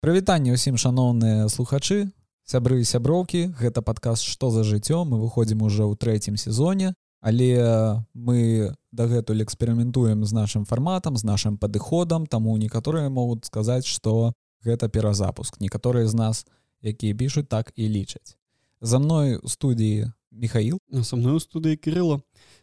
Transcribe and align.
Прывітанне 0.00 0.56
ўсім 0.56 0.80
шаноўныя 0.80 1.44
слухачы 1.52 2.08
сябры 2.48 2.80
сяброўкі. 2.88 3.52
Гэта 3.60 3.84
падказ 3.84 4.24
што 4.24 4.48
за 4.48 4.64
жыццё? 4.64 5.04
Мы 5.04 5.20
выходзім 5.20 5.60
уже 5.60 5.84
ў 5.84 5.92
трэцім 5.92 6.40
сезоне 6.40 6.96
але 7.20 8.00
мы 8.14 8.72
дагэтуль 8.92 9.44
эксперыментуем 9.44 10.24
з 10.24 10.32
нашим 10.32 10.64
фарматам 10.64 11.16
з 11.16 11.24
нашим 11.24 11.58
падыходам 11.58 12.26
таму 12.26 12.56
некаторыя 12.56 13.12
могуць 13.12 13.44
сказаць 13.44 13.84
что 13.84 14.32
гэта 14.64 14.88
перазапуск. 14.88 15.60
Некаторыя 15.60 16.08
з 16.08 16.14
нас 16.14 16.46
якія 16.80 17.14
пішуць 17.14 17.48
так 17.48 17.72
і 17.76 17.88
лічаць. 17.88 18.36
За 18.80 18.98
мной 18.98 19.36
у 19.36 19.48
студіі 19.48 20.12
Михаил 20.32 20.78
са 21.02 21.16
мной 21.16 21.36
у 21.36 21.40
студыі 21.40 21.76
Кирилла 21.76 22.22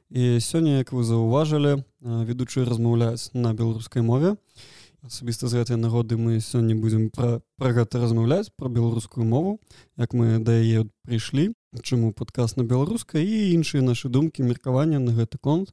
і 0.09 0.41
сёння 0.41 0.81
як 0.81 0.89
вы 0.91 1.03
заўважылі 1.03 1.83
ведучы 2.01 2.65
размаўляць 2.65 3.29
на 3.33 3.53
беларускай 3.53 4.01
мове 4.01 4.37
асабіста 5.07 5.47
з 5.47 5.63
гэтай 5.63 5.77
нагоды 5.79 6.19
мы 6.19 6.39
сёння 6.43 6.75
будзем 6.75 7.09
пра, 7.09 7.39
пра 7.55 7.71
гэта 7.71 8.03
размаўляць 8.03 8.51
пра 8.59 8.67
беларускую 8.67 9.23
мову 9.23 9.59
як 9.95 10.11
мы 10.13 10.37
да 10.43 10.51
яе 10.59 10.83
прыйшлі 11.07 11.55
чаму 11.79 12.11
падказ 12.11 12.57
на 12.59 12.67
беларускай 12.67 13.23
і 13.23 13.55
іншыя 13.55 13.81
нашы 13.81 14.11
думкі 14.11 14.43
меркавання 14.43 14.99
на 14.99 15.15
гэты 15.15 15.37
конт. 15.39 15.71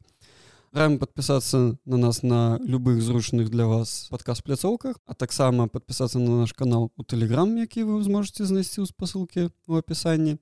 Раем 0.74 0.98
подпісацца 0.98 1.78
на 1.86 1.96
нас 1.96 2.22
на 2.22 2.58
любых 2.62 3.02
зручных 3.02 3.50
для 3.50 3.66
вас 3.66 4.08
падказ 4.10 4.42
пляцоўках 4.42 4.98
а 5.06 5.14
таксама 5.14 5.69
подпісацца 5.69 6.19
на 6.19 6.42
наш 6.42 6.52
канал 6.52 6.91
у 6.96 7.05
телеграм 7.05 7.56
які 7.58 7.84
вы 7.91 8.02
зможаце 8.02 8.46
знайсці 8.46 8.82
ў 8.82 8.91
спасылке 8.91 9.50
у 9.66 9.78
апісанні 9.78 10.38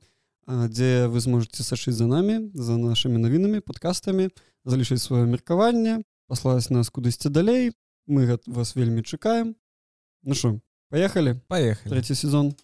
дзе 0.48 1.08
вы 1.08 1.20
зможаце 1.20 1.64
сачыць 1.64 1.96
за 1.96 2.08
намі 2.08 2.48
за 2.52 2.76
нашымі 2.80 3.20
навінамі 3.20 3.60
падкастамі 3.60 4.32
залішыць 4.64 5.04
сваё 5.04 5.28
меркаванне 5.28 6.00
паслаць 6.32 6.72
нас 6.72 6.88
кудысьці 6.88 7.28
далей 7.28 7.76
мы 8.06 8.38
вас 8.46 8.76
вельмі 8.76 9.02
чакаем. 9.02 9.56
Ну 10.22 10.34
що 10.34 10.60
поехали? 10.88 11.40
Поехали. 11.48 11.90
Третий 11.94 12.16
сезон. 12.16 12.54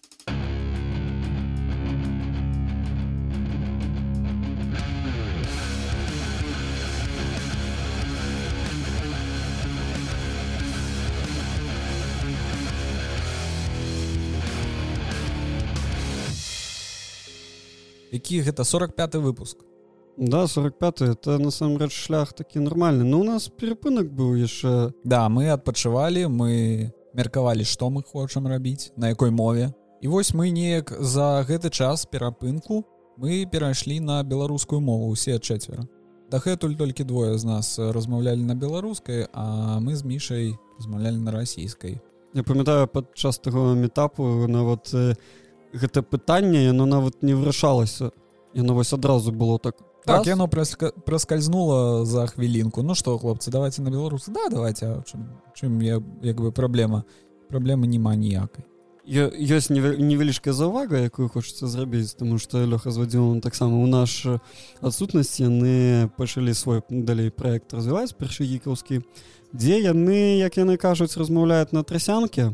Які 18.11 18.41
гэта 18.41 18.63
45 18.63 19.15
выпуск 19.15 19.68
да 20.17 20.47
45 20.47 21.01
это 21.01 21.37
насамрэч 21.37 21.91
шлях 21.91 22.33
такі 22.33 22.59
нармальны 22.59 23.03
но 23.03 23.19
у 23.19 23.23
нас 23.23 23.49
перапынак 23.49 24.11
быў 24.11 24.35
яшчэ 24.39 24.91
да 25.03 25.27
мы 25.29 25.49
адпачывалі 25.49 26.27
мы 26.27 26.91
меркавалі 27.13 27.63
што 27.63 27.89
мы 27.89 28.03
хочам 28.03 28.47
рабіць 28.47 28.91
на 28.97 29.09
якой 29.09 29.31
мове. 29.31 29.73
І 30.01 30.07
вось 30.07 30.33
мы 30.33 30.49
неяк 30.49 30.93
за 30.99 31.43
гэты 31.47 31.69
час 31.69 32.05
перапынку 32.05 32.85
мы 33.17 33.45
перайшлі 33.45 33.99
на 33.99 34.23
беларускую 34.23 34.81
мову 34.81 35.09
усе 35.11 35.39
чацвера 35.39 35.87
дагэтуль 36.31 36.77
толькі 36.77 37.03
двое 37.03 37.37
з 37.37 37.45
нас 37.45 37.79
размаўлялі 37.79 38.45
на 38.45 38.55
беларускай 38.55 39.27
а 39.33 39.79
мы 39.79 39.95
з 39.95 40.05
мішай 40.05 40.55
размаўлялі 40.77 41.17
на 41.17 41.31
расійскай. 41.31 41.99
Я 42.33 42.43
памятаю 42.43 42.87
падчас 42.87 43.39
таго 43.39 43.73
метапу 43.73 44.47
нават 44.47 44.93
э, 44.93 45.15
гэта 45.73 46.01
пытанне 46.01 46.65
яно 46.69 46.85
нават 46.85 47.23
не 47.23 47.33
вырашалася. 47.33 48.11
Яно 48.53 48.73
вось 48.73 48.93
адразу 48.93 49.31
было 49.31 49.59
так 49.59 49.75
так 50.05 50.27
яно 50.27 50.47
праскальзнула 50.47 52.05
за 52.05 52.27
хвілінку 52.27 52.83
Ну 52.83 52.95
что 52.95 53.17
хлопцы 53.17 53.51
давайте 53.51 53.81
на 53.81 53.91
беларус 53.91 54.25
да 54.27 54.49
давайте 54.49 55.03
чым, 55.05 55.27
чым 55.53 55.79
я 55.79 56.01
як 56.21 56.41
бы 56.41 56.51
праблема 56.51 57.03
праблемы 57.49 57.87
няма 57.87 58.15
ніякай 58.15 58.65
ёсць 59.09 59.71
невялічкая 59.73 60.53
заўвага 60.53 61.01
якую 61.09 61.29
хочацца 61.33 61.67
зрабіць 61.67 62.13
тому 62.13 62.37
что 62.37 62.61
лёха 62.65 62.91
звадзіў 62.91 63.41
таксама 63.41 63.81
у 63.81 63.87
наш 63.87 64.27
адсутнасць 64.81 65.41
яны 65.41 66.09
пачалі 66.17 66.53
свой 66.53 66.81
далей 66.89 67.31
проект 67.31 67.73
развіваць 67.73 68.13
першы 68.13 68.45
гікаўскі 68.45 69.01
дзе 69.53 69.81
яны 69.81 70.37
як 70.37 70.57
яны 70.61 70.77
кажуць 70.77 71.17
размаўляюць 71.17 71.73
на 71.73 71.83
трасянке 71.83 72.53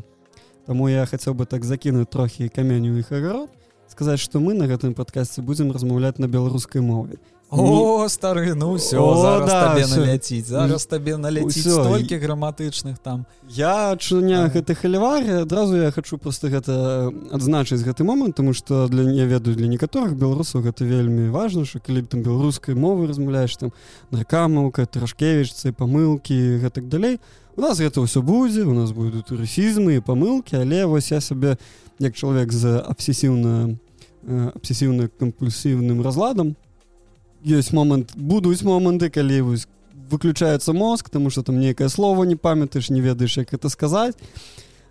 Таму 0.66 0.88
я 0.88 1.06
хацеў 1.06 1.34
бы 1.38 1.46
так 1.46 1.62
закінуць 1.64 2.10
трохі 2.10 2.48
каменю 2.48 2.98
іх 2.98 3.12
агарод 3.12 3.50
сказаць 3.86 4.20
што 4.20 4.40
мы 4.40 4.54
на 4.54 4.66
гэтым 4.66 4.96
падкасці 4.96 5.44
будзем 5.44 5.72
размаўляць 5.76 6.18
на 6.18 6.26
беларускай 6.26 6.80
мове 6.80 7.20
О 7.48 8.08
стары 8.08 8.54
ну 8.54 8.74
все 8.74 8.96
да, 9.46 9.78
наляціць 9.78 10.46
зараз 10.46 10.86
табе 10.86 11.16
наляціць 11.16 11.62
столькі 11.62 12.18
граматычных 12.18 12.98
там. 12.98 13.24
Я 13.48 13.96
чуня 14.00 14.50
гэты 14.50 14.74
халівары 14.74 15.42
адразу 15.46 15.76
я 15.76 15.92
хочу 15.92 16.18
просто 16.18 16.50
гэта 16.50 17.12
адзначыць 17.30 17.86
гэты 17.86 18.02
момант 18.02 18.34
тому 18.34 18.52
что 18.52 18.88
для 18.88 19.06
я 19.14 19.26
ведаю 19.26 19.54
для 19.54 19.68
некаторых 19.68 20.18
беларусаў 20.18 20.66
гэта 20.66 20.82
вельмі 20.82 21.30
важна 21.30 21.64
що 21.64 21.78
калі 21.78 22.02
там 22.02 22.22
беларускай 22.26 22.74
мовы 22.74 23.06
размаўляеш 23.06 23.56
там 23.56 23.70
наркамаўка 24.10 24.86
трашкевічцы 24.86 25.70
памылкі 25.70 26.58
гэтак 26.66 26.88
далей 26.88 27.20
у 27.54 27.60
нас 27.60 27.78
гэта 27.78 28.02
ўсё 28.02 28.26
будзе 28.26 28.66
у 28.66 28.74
нас 28.74 28.90
будуць 28.90 29.30
расізмы 29.30 30.02
і 30.02 30.02
памылкі 30.02 30.66
але 30.66 30.82
вось 30.86 31.14
я 31.14 31.22
сабе 31.22 31.62
як 32.02 32.18
чалавек 32.18 32.50
з 32.50 32.82
абсесіўна 32.82 33.78
абсесіўна 34.26 35.06
кампульсіўным 35.14 36.02
разладам 36.02 36.56
ёсць 37.46 37.72
момант 37.72 38.12
будуць 38.16 38.62
моманты 38.62 39.10
калі 39.10 39.40
вось 39.40 39.68
выключаецца 40.10 40.72
мозг 40.72 41.10
тому 41.10 41.30
что 41.30 41.42
там 41.42 41.60
нейкае 41.60 41.88
слово 41.88 42.24
не 42.24 42.36
памятаеш 42.36 42.90
не 42.90 43.00
ведаеш 43.00 43.38
як 43.38 43.54
это 43.54 43.68
сказаць 43.68 44.16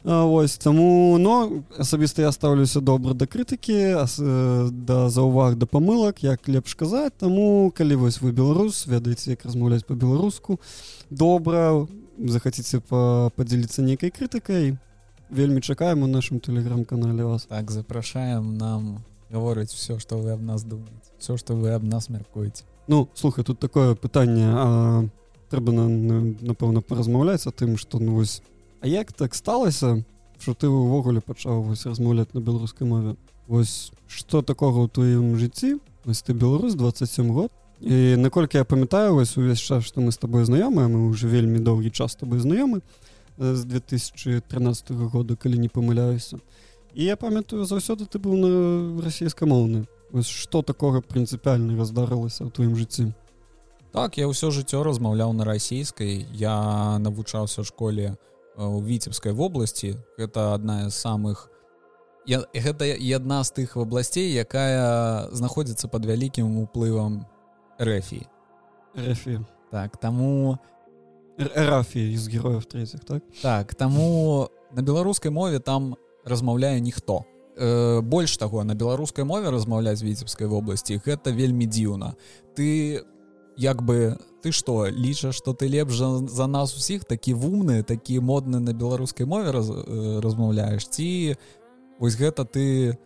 Вось 0.05 0.57
таму 0.57 1.17
но 1.17 1.63
асабіста 1.79 2.21
я 2.21 2.31
ставлюся 2.31 2.79
добра 2.79 3.13
да 3.13 3.25
крытыкі 3.25 4.05
да 4.85 5.09
заўваг 5.09 5.57
да 5.57 5.66
памылак 5.66 6.21
як 6.21 6.47
лепш 6.47 6.75
казаць 6.75 7.17
таму 7.17 7.73
калі 7.75 7.95
вось 7.95 8.21
вы 8.21 8.31
беларус 8.31 8.85
ведаеце 8.85 9.31
як 9.31 9.45
размаўляць 9.45 9.81
по-беларуску 9.81 10.59
добра 11.09 11.87
захаце 12.22 12.79
па 12.85 13.31
падзяліцца 13.35 13.81
нейкай 13.81 14.13
крытыкай 14.13 14.77
вельмі 15.29 15.61
чакаем 15.61 16.03
у 16.03 16.07
нашым 16.07 16.39
тэлеграм-канале 16.39 17.25
вас. 17.25 17.49
Так 17.49 17.72
запрашаем 17.72 18.57
нам 18.57 19.03
гаворыць 19.31 19.73
все 19.73 19.97
что 19.97 20.17
вы 20.17 20.31
аб 20.31 20.41
нас 20.41 20.63
думаете 20.63 21.04
все 21.19 21.37
что 21.37 21.55
вы 21.55 21.71
аб 21.71 21.83
нас 21.83 22.09
мяркуеце 22.09 22.63
ну 22.87 23.09
слухай 23.13 23.43
тут 23.43 23.59
такое 23.59 23.95
пытанне 23.95 25.09
трэба 25.49 25.71
на, 25.71 25.87
на, 25.87 26.35
напэўна 26.41 26.81
паразмаўляць 26.81 27.47
о 27.47 27.51
тым 27.51 27.77
что 27.77 27.99
ну 27.99 28.15
вось 28.15 28.41
А 28.81 28.87
як 28.87 29.13
так 29.13 29.33
сталася 29.33 30.05
что 30.39 30.53
ты 30.53 30.67
увогуле 30.67 31.21
пачаў 31.21 31.63
вось 31.63 31.85
размаўляць 31.85 32.33
на 32.33 32.39
беларускай 32.39 32.87
мове 32.87 33.15
Вось 33.47 33.91
что 34.07 34.41
такого 34.41 34.85
ў 34.85 34.89
тваім 34.89 35.37
жыцці 35.37 35.79
вось 36.05 36.21
ты 36.21 36.33
беларус 36.33 36.75
27 36.75 37.31
год. 37.33 37.51
І 37.81 38.15
наколькі 38.15 38.57
я 38.57 38.63
памятаю 38.63 39.15
вось 39.15 39.37
увесь 39.37 39.59
час 39.59 39.83
что 39.85 40.01
мы 40.01 40.11
с 40.11 40.17
тобой 40.17 40.45
знаёмыя 40.45 40.87
мы 40.87 41.09
уже 41.09 41.27
вельмі 41.27 41.59
доўгі 41.59 41.89
час 41.89 42.15
тобой 42.15 42.39
знаёмы 42.39 42.81
з 43.37 43.65
2013 43.65 44.91
года 44.91 45.35
калі 45.35 45.57
не 45.57 45.67
памыляюся 45.67 46.37
і 46.93 47.03
я 47.03 47.15
памятаю 47.15 47.65
заўсёды 47.65 48.05
ты 48.05 48.19
быў 48.19 48.37
на 48.37 48.51
расійскамоўны 49.01 49.85
что 50.21 50.61
такога 50.61 51.01
прынцыпіальна 51.01 51.77
раздарылася 51.77 52.45
ў 52.45 52.51
тваім 52.51 52.75
жыцці 52.75 53.13
так 53.95 54.17
я 54.19 54.27
ўсё 54.27 54.51
жыццё 54.51 54.83
размаўляў 54.83 55.31
на 55.31 55.47
расійскай. 55.47 56.27
Я 56.35 56.99
навучаўся 56.99 57.63
ў 57.63 57.66
школе 57.66 58.19
у 58.59 58.83
віцебскай 58.83 59.31
вобласці. 59.31 59.95
Гэта 60.19 60.51
адна 60.51 60.91
з 60.91 60.95
самых 60.99 61.47
я, 62.27 62.43
гэта 62.51 62.91
і 62.91 63.07
адна 63.16 63.43
з 63.47 63.55
тых 63.55 63.79
вобласцей 63.79 64.35
якая 64.35 65.31
знаходзіцца 65.31 65.88
под 65.88 66.11
вялікім 66.11 66.59
уплывам 66.59 67.23
рэфі 67.79 68.25
рэфі 68.99 69.45
так 69.72 69.95
таму 69.95 70.57
рафі 71.37 72.03
з 72.17 72.27
герояў 72.27 72.67
третьих 72.67 73.05
так? 73.05 73.23
Так 73.41 73.75
таму 73.75 74.49
на 74.75 74.81
беларускай 74.81 75.31
мове 75.31 75.59
там 75.59 75.95
размаўляе 76.25 76.81
ніхто 76.81 77.23
э, 77.57 78.02
больш 78.02 78.37
таго 78.37 78.63
на 78.63 78.75
беларускай 78.75 79.25
мове 79.25 79.49
размаўляць 79.49 80.03
віцебскай 80.03 80.47
вобласці 80.47 81.02
гэта 81.05 81.31
вельмі 81.31 81.66
дзіўна 81.66 82.16
ты 82.55 83.02
як 83.57 83.81
бы 83.84 84.17
ты 84.43 84.52
что 84.52 84.87
лічаш 84.87 85.35
что 85.35 85.53
ты 85.53 85.67
лепш 85.67 85.96
за, 85.96 86.47
нас 86.47 86.75
усіх 86.75 87.05
такі 87.05 87.34
вумны 87.34 87.84
такі 87.84 88.19
модны 88.19 88.59
на 88.59 88.73
беларускай 88.73 89.25
мове 89.25 89.52
раз, 89.52 89.69
э, 89.69 90.19
размаўляеш 90.19 90.87
ці 90.87 91.35
вось 91.99 92.16
гэта 92.16 92.46
ты 92.46 92.97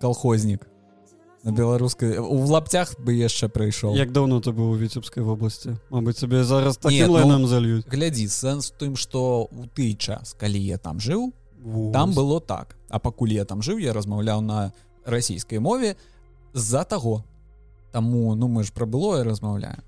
колхознік 0.00 0.66
на 1.42 1.52
беларускай 1.52 2.18
у 2.18 2.36
лапцях 2.44 2.98
бы 3.00 3.16
яшчэ 3.16 3.48
прыйшоў 3.48 3.96
як 3.96 4.12
даўно 4.12 4.40
ты 4.40 4.52
быў 4.52 4.72
у 4.72 4.76
віцебскай 4.76 5.24
вобласці 5.24 5.76
Мабыць 5.90 6.20
цябе 6.20 6.44
зараз 6.44 6.76
так 6.76 6.92
ну, 6.92 7.26
нам 7.26 7.46
залью 7.46 7.82
глядзі 7.88 8.28
сэнс 8.28 8.72
тым 8.76 8.96
что 8.96 9.48
у 9.48 9.64
ты 9.64 9.94
час 9.96 10.36
калі 10.36 10.60
я 10.60 10.76
там 10.76 11.00
жыў 11.00 11.32
Вось. 11.62 11.92
там 11.92 12.12
было 12.12 12.40
так. 12.40 12.76
А 12.88 12.98
пакуль 12.98 13.32
я 13.32 13.44
там 13.44 13.62
жыў 13.62 13.78
я 13.78 13.92
размаўляў 13.92 14.40
на 14.40 14.72
расійскай 15.04 15.58
мове 15.58 15.96
з-за 16.52 16.84
таго. 16.84 17.24
Таму 17.92 18.34
ну 18.34 18.48
мы 18.48 18.64
ж 18.64 18.72
пра 18.72 18.86
было 18.86 19.20
і 19.20 19.24
размаўляем. 19.24 19.82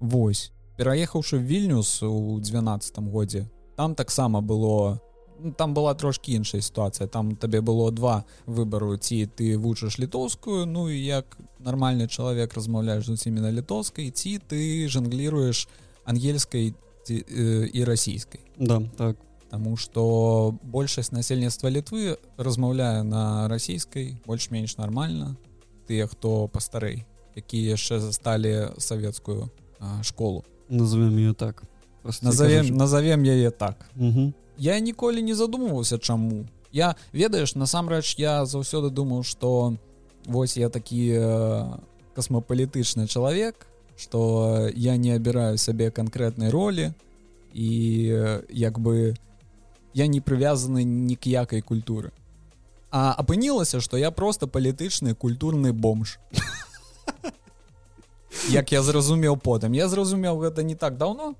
Вось. 0.00 0.52
Пераехаўшы 0.76 1.38
вільнюс 1.38 2.02
у 2.02 2.40
12 2.40 2.98
годзе 3.10 3.48
там 3.76 3.94
таксама 3.94 4.40
было 4.40 5.00
ну, 5.38 5.52
там 5.52 5.74
была 5.74 5.94
трошки 5.94 6.32
іншая 6.32 6.60
сітуацыя. 6.60 7.06
Там 7.06 7.36
табе 7.36 7.60
было 7.60 7.90
два 7.92 8.24
выбару 8.46 8.96
ці 8.96 9.26
ты 9.26 9.56
вучыш 9.56 9.98
літоўскую 9.98 10.66
ну 10.66 10.88
і 10.88 10.98
як 10.98 11.38
нармальны 11.58 12.08
чалавек 12.08 12.54
размаўляеш 12.54 13.06
з 13.06 13.10
усімі 13.10 13.40
на 13.40 13.52
літоўскай 13.52 14.10
ці 14.10 14.40
ты 14.48 14.88
жангліруеш 14.88 15.68
ангельскай 16.04 16.74
ці, 17.04 17.24
э, 17.24 17.70
і 17.72 17.84
расійскай. 17.84 18.40
Да 18.58 18.82
так 18.96 19.16
Таму 19.48 19.76
што 19.76 20.54
большасць 20.62 21.12
насельніцтва 21.12 21.70
літвы 21.72 22.18
размаўляе 22.36 23.02
на 23.02 23.48
расійскай 23.48 24.16
больш-менш 24.26 24.76
нармальна 24.76 25.36
тыя 25.88 26.06
хто 26.06 26.48
пастарэй 26.52 27.06
якія 27.36 27.76
яшчэ 27.76 27.98
засталі 27.98 28.76
савецкую 28.78 29.48
школу? 30.02 30.44
Назовем 30.68 31.16
ее 31.16 31.32
так. 31.32 31.62
Назовем 32.20 32.76
назовем 32.76 33.22
яе 33.22 33.50
так. 33.50 33.88
Угу. 33.96 34.32
я 34.58 34.78
ніколі 34.80 35.22
не 35.22 35.34
задумываўся 35.34 35.98
чаму 35.98 36.46
я 36.72 36.96
ведаеш 37.12 37.54
насамрэч 37.54 38.18
я 38.18 38.44
заўсёды 38.44 38.90
думаў 38.90 39.22
что 39.22 39.76
вось 40.26 40.56
я 40.56 40.68
такі 40.68 41.16
э, 41.16 41.78
касмапалітычны 42.14 43.06
чалавек 43.06 43.68
что 43.98 44.70
я 44.74 44.96
не 44.96 45.14
абіраю 45.14 45.58
сабе 45.58 45.90
канкрэтнай 45.90 46.50
ролі. 46.50 46.92
І 47.52 47.70
э, 48.12 48.42
як 48.50 48.78
бы 48.78 49.16
я 49.94 50.06
не 50.06 50.20
прывязаны 50.20 50.84
ні 50.84 51.16
к 51.16 51.26
якай 51.26 51.60
культуры 51.60 52.12
а 52.90 53.12
апынілася 53.12 53.80
что 53.80 53.96
я 53.96 54.10
просто 54.10 54.46
палітычны 54.46 55.14
культурны 55.14 55.72
бомж. 55.72 56.18
Як 58.48 58.72
я 58.72 58.82
зразумеў 58.82 59.36
потым 59.36 59.72
я 59.72 59.88
зразумеў 59.88 60.38
гэта 60.38 60.62
не 60.62 60.74
так 60.74 60.96
давно. 60.96 61.34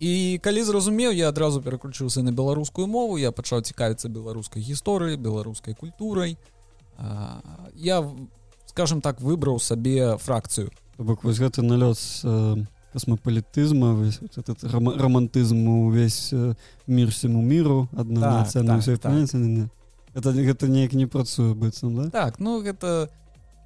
І 0.00 0.38
калі 0.42 0.62
зразумеў 0.62 1.12
я 1.12 1.28
адразу 1.28 1.60
пераключыўся 1.60 2.22
на 2.22 2.32
беларускую 2.32 2.86
мову. 2.86 3.18
Я 3.18 3.32
пачаў 3.32 3.62
цікавіцца 3.62 4.08
беларускай 4.08 4.62
гісторыі 4.62 5.16
беларускай 5.16 5.74
культурай 5.74 6.38
а, 6.98 7.40
я 7.74 8.04
скажем 8.66 9.00
так 9.00 9.20
выбраў 9.20 9.60
сабе 9.60 10.16
фракцыю 10.16 10.70
бок 10.98 11.24
вось 11.24 11.38
гэты 11.38 11.62
налёт 11.62 11.98
э, 12.24 12.56
касмапалітызма 12.96 14.08
этот 14.36 14.64
рам, 14.64 14.88
романтызм 14.88 15.68
увесь 15.68 16.32
э, 16.32 16.54
мир 16.86 17.10
всему 17.10 17.42
миру 17.42 17.88
одна 17.92 18.44
так, 18.44 18.52
так, 18.52 19.00
так. 19.00 19.12
это 20.14 20.32
гэта 20.32 20.66
неяк 20.66 20.94
не 20.94 21.04
працуе 21.04 21.52
быццам 21.52 21.94
да? 21.96 22.10
Так 22.10 22.40
ну 22.40 22.62
гэта 22.64 23.10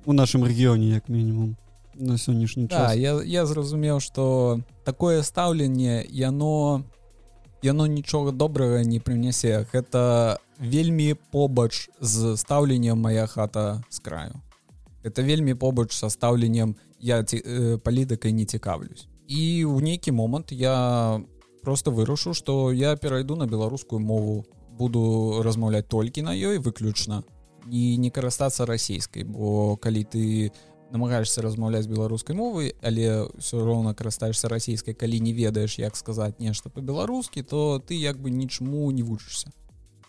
у 0.05 0.13
нашым 0.13 0.43
рэгіёне 0.43 0.91
як 0.91 1.09
мінімум 1.09 1.57
на 1.95 2.19
сённяшні 2.19 2.67
час. 2.67 2.91
да, 2.91 2.95
я, 2.95 3.23
я 3.23 3.47
зразумеў 3.47 4.01
что 4.01 4.59
такое 4.85 5.23
стаўленне 5.23 6.05
яно 6.11 6.83
яно 7.63 7.87
нічога 7.87 8.33
добрага 8.33 8.83
не 8.83 8.99
прынясе 8.99 9.65
гэта 9.73 10.39
вельмі 10.59 11.15
побач 11.31 11.89
з 12.01 12.37
стаўленнем 12.37 12.99
моя 12.99 13.27
хата 13.27 13.85
з 13.91 13.99
краю 14.01 14.43
это 15.05 15.23
вельмі 15.23 15.55
побач 15.55 15.93
са 15.93 16.11
стаўленнем 16.11 16.75
я 16.99 17.23
ці, 17.23 17.37
э, 17.37 17.79
палітыкай 17.79 18.33
не 18.33 18.45
цікавлюсь 18.45 19.07
і 19.31 19.43
ў 19.71 19.79
нейкі 19.79 20.11
момант 20.11 20.51
я 20.51 21.23
просто 21.63 21.95
вырушу 21.95 22.35
что 22.35 22.73
я 22.73 22.97
перайду 22.97 23.37
на 23.37 23.47
беларускую 23.47 24.03
мову. 24.03 24.45
Буду 24.75 25.43
размаўляць 25.45 25.87
толькі 25.87 26.27
на 26.27 26.35
ёй 26.35 26.59
выключна 26.59 27.23
і 27.71 27.97
не 28.01 28.11
карыстацца 28.11 28.67
расійскай 28.67 29.23
бо 29.23 29.77
калі 29.77 30.03
ты 30.03 30.51
не 30.51 30.71
намагаешься 30.91 31.43
размаўляць 31.43 31.87
беларускай 31.87 32.37
мовы 32.37 32.75
але 32.83 33.29
все 33.39 33.63
роўна 33.63 33.95
карыстаешься 33.95 34.49
расійскай 34.49 34.95
калі 34.95 35.21
не 35.21 35.33
ведаеш 35.33 35.79
як 35.79 35.97
сказаць 35.97 36.39
нешта 36.39 36.69
по-беларускі 36.69 37.43
то 37.43 37.79
ты 37.79 37.95
як 37.95 38.19
бы 38.19 38.31
нічму 38.31 38.91
не 38.91 39.03
вучышся 39.03 39.51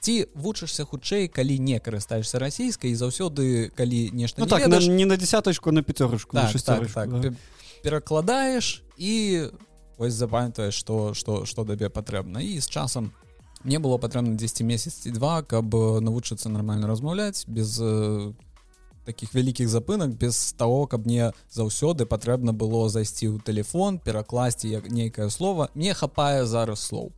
ці 0.01 0.27
вучышся 0.33 0.83
хутчэй 0.85 1.27
калі 1.27 1.59
не 1.59 1.79
карыстаешься 1.79 2.39
расійскай 2.39 2.95
заўсёды 2.95 3.69
калі 3.75 4.09
нешта 4.11 4.41
ну, 4.41 4.47
так 4.47 4.65
ведаеш... 4.65 4.87
на, 4.87 4.93
не 4.93 5.05
на 5.05 5.17
десяточку 5.17 5.71
на 5.71 5.83
пятерочку 5.83 6.35
так, 6.35 6.51
так, 6.51 6.91
так, 6.91 7.21
да. 7.21 7.33
Перакладаеш 7.83 8.83
і 8.97 9.43
ось 9.97 10.13
запамятаеш 10.13 10.73
что 10.73 11.13
что 11.13 11.45
что 11.45 11.65
табе 11.65 11.89
патрэбна. 11.89 12.41
І 12.41 12.59
з 12.59 12.69
часам 12.69 13.13
мне 13.63 13.79
было 13.79 13.97
патрэбна 13.97 14.37
10 14.37 14.61
месяц 14.61 15.07
два 15.07 15.41
каб 15.43 15.73
навучыцца 15.73 16.49
нормально 16.49 16.87
размаўляць 16.87 17.45
без 17.47 17.79
без 17.79 18.35
таких 19.05 19.33
вялікіх 19.33 19.69
запынак 19.69 20.13
без 20.17 20.53
того 20.53 20.87
каб 20.87 21.05
мне 21.05 21.31
заўсёды 21.49 22.05
патрэбна 22.05 22.53
было 22.53 22.89
зайсці 22.89 23.33
ў 23.33 23.41
телефон 23.41 23.99
перакласці 23.99 24.69
як 24.69 24.89
нейкае 24.91 25.29
слово 25.29 25.69
мне 25.73 25.93
хапае 25.93 26.45
зараз 26.45 26.79
слоў. 26.79 27.11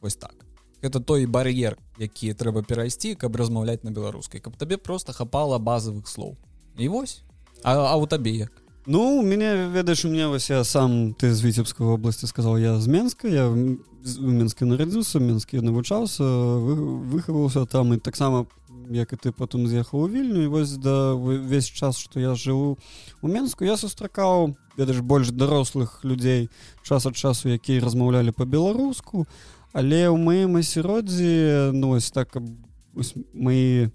Вось 0.00 0.16
так. 0.16 0.34
Это 0.82 1.00
той 1.00 1.26
бар'ер 1.26 1.78
які 1.98 2.32
трэба 2.32 2.62
перайсці 2.62 3.14
каб 3.14 3.36
размаўляць 3.36 3.84
на 3.84 3.90
беларускай 3.90 4.40
каб 4.40 4.56
табе 4.56 4.76
просто 4.76 5.12
хапала 5.12 5.58
базовых 5.58 6.08
слоў. 6.08 6.36
І 6.78 6.88
вось. 6.88 7.22
А, 7.62 7.92
а 7.92 7.96
у 7.96 8.06
табе 8.06 8.30
як 8.30 8.52
ну 8.86 9.18
у 9.18 9.22
мяне 9.22 9.68
ведаеш 9.68 10.04
у 10.04 10.08
меня 10.08 10.28
вось 10.28 10.50
я 10.50 10.62
сам 10.64 11.14
ты 11.14 11.32
з 11.32 11.42
віцебской 11.42 11.86
области 11.86 12.26
сказал 12.26 12.56
я 12.56 12.78
з 12.78 12.86
менска 12.86 13.28
я 13.28 13.48
у 13.48 14.30
менске 14.30 14.64
нарадзіўся 14.64 15.18
менскі 15.18 15.60
навучаўся 15.60 16.22
выхаваўся 16.22 17.66
там 17.66 17.94
і 17.94 17.96
таксама 17.98 18.46
як 18.90 19.12
і 19.12 19.16
ты 19.16 19.32
потым 19.34 19.66
з'ехаў 19.66 20.06
у 20.06 20.08
вільню 20.08 20.42
і 20.42 20.46
вось 20.46 20.76
да 20.78 21.14
увесь 21.14 21.66
час 21.66 21.98
што 21.98 22.20
я 22.20 22.34
жыву 22.38 22.78
у 23.22 23.28
менску 23.28 23.64
я 23.64 23.76
сустракаў 23.76 24.54
ведаеш 24.78 25.00
больш 25.00 25.34
дарослых 25.34 26.04
людзей 26.04 26.48
час 26.86 27.06
ад 27.06 27.16
часу 27.16 27.48
якія 27.48 27.82
размаўлялі 27.82 28.30
по-беларуску 28.30 29.26
але 29.72 30.06
ў 30.06 30.14
маім 30.14 30.62
асяроддзі 30.62 31.74
ну 31.74 31.98
вось 31.98 32.14
так 32.14 32.38
мои 33.34 33.90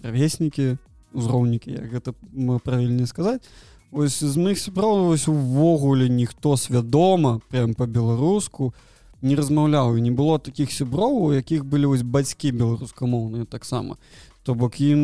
равеснікі 0.00 0.80
узроўнікі 1.12 1.76
як 1.76 1.92
гэта 1.92 2.16
правільней 2.64 3.06
сказаць 3.06 3.44
ось 3.92 4.24
з 4.24 4.36
моих 4.36 4.58
сяброў 4.58 5.12
вось 5.12 5.28
увогуле 5.28 6.08
ніхто 6.08 6.56
свядома 6.56 7.40
прям 7.48 7.74
по-беларуску 7.74 8.72
не 9.20 9.36
размаўляў 9.36 9.98
не 10.00 10.10
было 10.10 10.38
таких 10.38 10.72
сяброў 10.72 11.28
у 11.28 11.32
якіх 11.32 11.64
былі 11.64 11.92
вось 11.92 12.02
бацькі 12.02 12.56
беларускамоўныя 12.56 13.44
таксама 13.44 14.00
то 14.42 14.54
бок 14.54 14.80
ім 14.80 14.98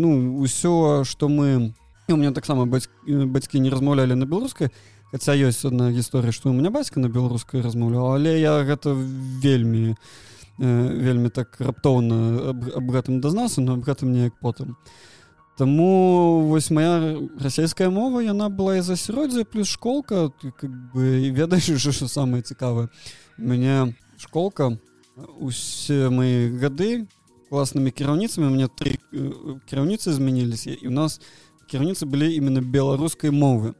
ну 0.00 0.44
ўсё 0.44 1.04
что 1.04 1.28
мы 1.28 1.72
у 2.08 2.16
меня 2.16 2.32
таксама 2.32 2.66
бацькі 2.66 3.60
не 3.60 3.70
размаўлялі 3.72 4.14
на 4.14 4.28
беларускай 4.28 4.68
хаця 5.10 5.32
ёсць 5.32 5.64
одна 5.64 5.88
гісторыя 5.90 6.32
што 6.32 6.50
у 6.50 6.52
меня 6.52 6.70
бацька 6.70 7.00
на 7.00 7.08
беларускай 7.08 7.64
размаўляў 7.64 8.12
але 8.12 8.38
я 8.40 8.60
гэта 8.68 8.92
вельмі 8.92 9.96
э, 9.96 9.96
вельмі 10.60 11.32
так 11.32 11.56
раптоўна 11.58 12.52
аб, 12.52 12.68
аб 12.76 12.86
гэтым 12.92 13.24
дазнаўся 13.24 13.64
но 13.64 13.80
аб 13.80 13.88
гэтым 13.88 14.12
неяк 14.12 14.36
потым 14.36 14.76
Таму 15.56 16.48
вось 16.48 16.70
моя 16.70 17.18
расійская 17.38 17.90
мова 17.90 18.22
яна 18.22 18.50
была 18.50 18.76
і 18.76 18.80
засяроддзя 18.82 19.44
плюс 19.44 19.68
школка. 19.68 20.30
Как 20.58 20.70
бы 20.94 21.30
ведаеш 21.30 21.78
що 21.78 22.08
самае 22.08 22.42
цікавае. 22.42 22.88
Мяне 23.38 23.94
школка 24.18 24.78
усе 25.38 26.10
мои 26.10 26.50
гады 26.50 27.06
класнымі 27.50 27.94
кіраўніцамі. 27.94 28.50
Мне 28.50 28.66
три 28.66 28.98
кіраўніцы 29.70 30.12
змяніліся 30.12 30.74
і 30.74 30.88
у 30.88 30.90
нас 30.90 31.20
кіраўніцы 31.70 32.06
былі 32.06 32.34
именно 32.34 32.60
беларускай 32.60 33.30
мовы. 33.30 33.74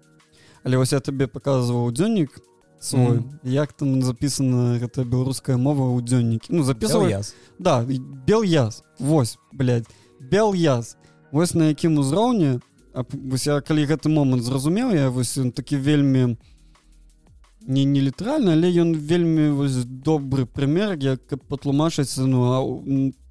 Але 0.63 0.79
вось 0.79 0.93
я 0.93 1.01
табе 1.01 1.27
показываў 1.27 1.91
дзённік 1.91 2.39
свой. 2.81 3.19
Mm. 3.19 3.51
як 3.51 3.73
там 3.73 4.03
записана 4.03 4.79
гэта 4.79 5.05
беларуская 5.05 5.57
мова 5.57 5.91
ў 5.91 6.07
дзённікі? 6.07 6.55
Ну 6.55 6.63
записывал 6.63 7.09
яс 7.09 7.35
да 7.59 7.83
бел 7.83 8.43
яс 8.43 8.85
Вось 8.99 9.39
бел 10.21 10.55
яс 10.55 10.97
вось 11.35 11.55
на 11.59 11.75
якім 11.75 11.99
узроўні 11.99 12.61
калі 12.95 13.85
гэты 13.91 14.07
момант 14.07 14.47
зразумеў 14.47 14.95
я 14.95 15.11
вось 15.11 15.35
такі 15.55 15.83
вельмі 15.83 16.37
не 17.67 17.83
не 17.85 18.01
літаральна 18.01 18.55
але 18.55 18.71
ён 18.71 18.95
вельмі 18.95 19.49
вось 19.59 19.83
добры 19.83 20.47
прымер 20.47 20.95
як 21.03 21.35
патлумачыць 21.51 22.15
ну 22.23 22.39
а 22.55 22.59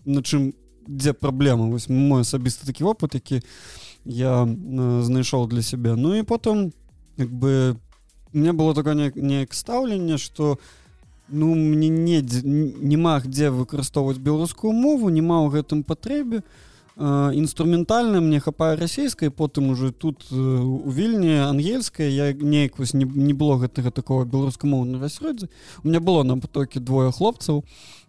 на 0.03 0.22
чым 0.22 0.51
дзе 0.88 1.13
праблема. 1.13 1.69
Вось 1.72 1.88
мой 1.88 2.27
асабісты 2.27 2.67
такі 2.67 2.83
опыт 2.91 3.15
які 3.15 3.39
я 4.03 4.43
знайшоў 4.43 5.48
для 5.48 5.63
сябе. 5.63 5.95
Ну 5.95 6.12
і 6.19 6.27
потым 6.27 6.74
як 7.15 7.31
бы 7.31 7.79
мне 8.33 8.51
было 8.51 8.75
такое 8.75 9.13
неяк 9.15 9.53
стаўленне 9.53 10.17
что 10.17 10.60
ну 11.29 11.55
мне 11.55 11.88
не 11.88 12.19
няма 12.19 13.22
дзе 13.24 13.50
выкарыстоўваць 13.50 14.19
беларускую 14.19 14.74
мову 14.74 15.07
няма 15.07 15.39
ў 15.48 15.55
гэтым 15.55 15.88
патрэбе. 15.88 16.43
то 16.43 16.73
інструментальна 16.98 18.22
мне 18.22 18.40
хапае 18.40 18.76
расійскай 18.78 19.30
потым 19.30 19.72
уже 19.72 19.92
тут 19.92 20.32
у 20.32 20.92
вільні 20.92 21.42
ангельская. 21.42 22.10
Я 22.10 22.34
неяк 22.34 22.78
вось 22.78 22.94
не, 22.94 23.06
не 23.06 23.34
было 23.34 23.58
гэтага 23.58 23.90
такого 23.90 24.26
беларускамоўнага 24.26 25.06
асяроддзя 25.06 25.48
у 25.84 25.88
меня 25.88 26.00
было 26.00 26.24
на 26.24 26.38
потоке 26.38 26.80
двое 26.80 27.12
хлопцаў 27.12 27.64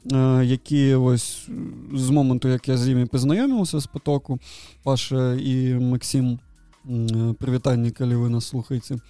якія 0.05 0.99
вось 0.99 1.49
з 1.95 2.11
моманту 2.11 2.49
як 2.49 2.69
я 2.69 2.77
з 2.77 2.93
імі 2.93 3.07
пазнаёміўся 3.07 3.81
з 3.81 3.87
потоку 3.87 4.39
паша 4.83 5.33
і 5.33 5.81
Макссім 5.81 6.39
прывітанне 6.85 7.91
калі 7.91 8.21
вы 8.21 8.29
нас 8.29 8.53
слухаеце 8.53 9.01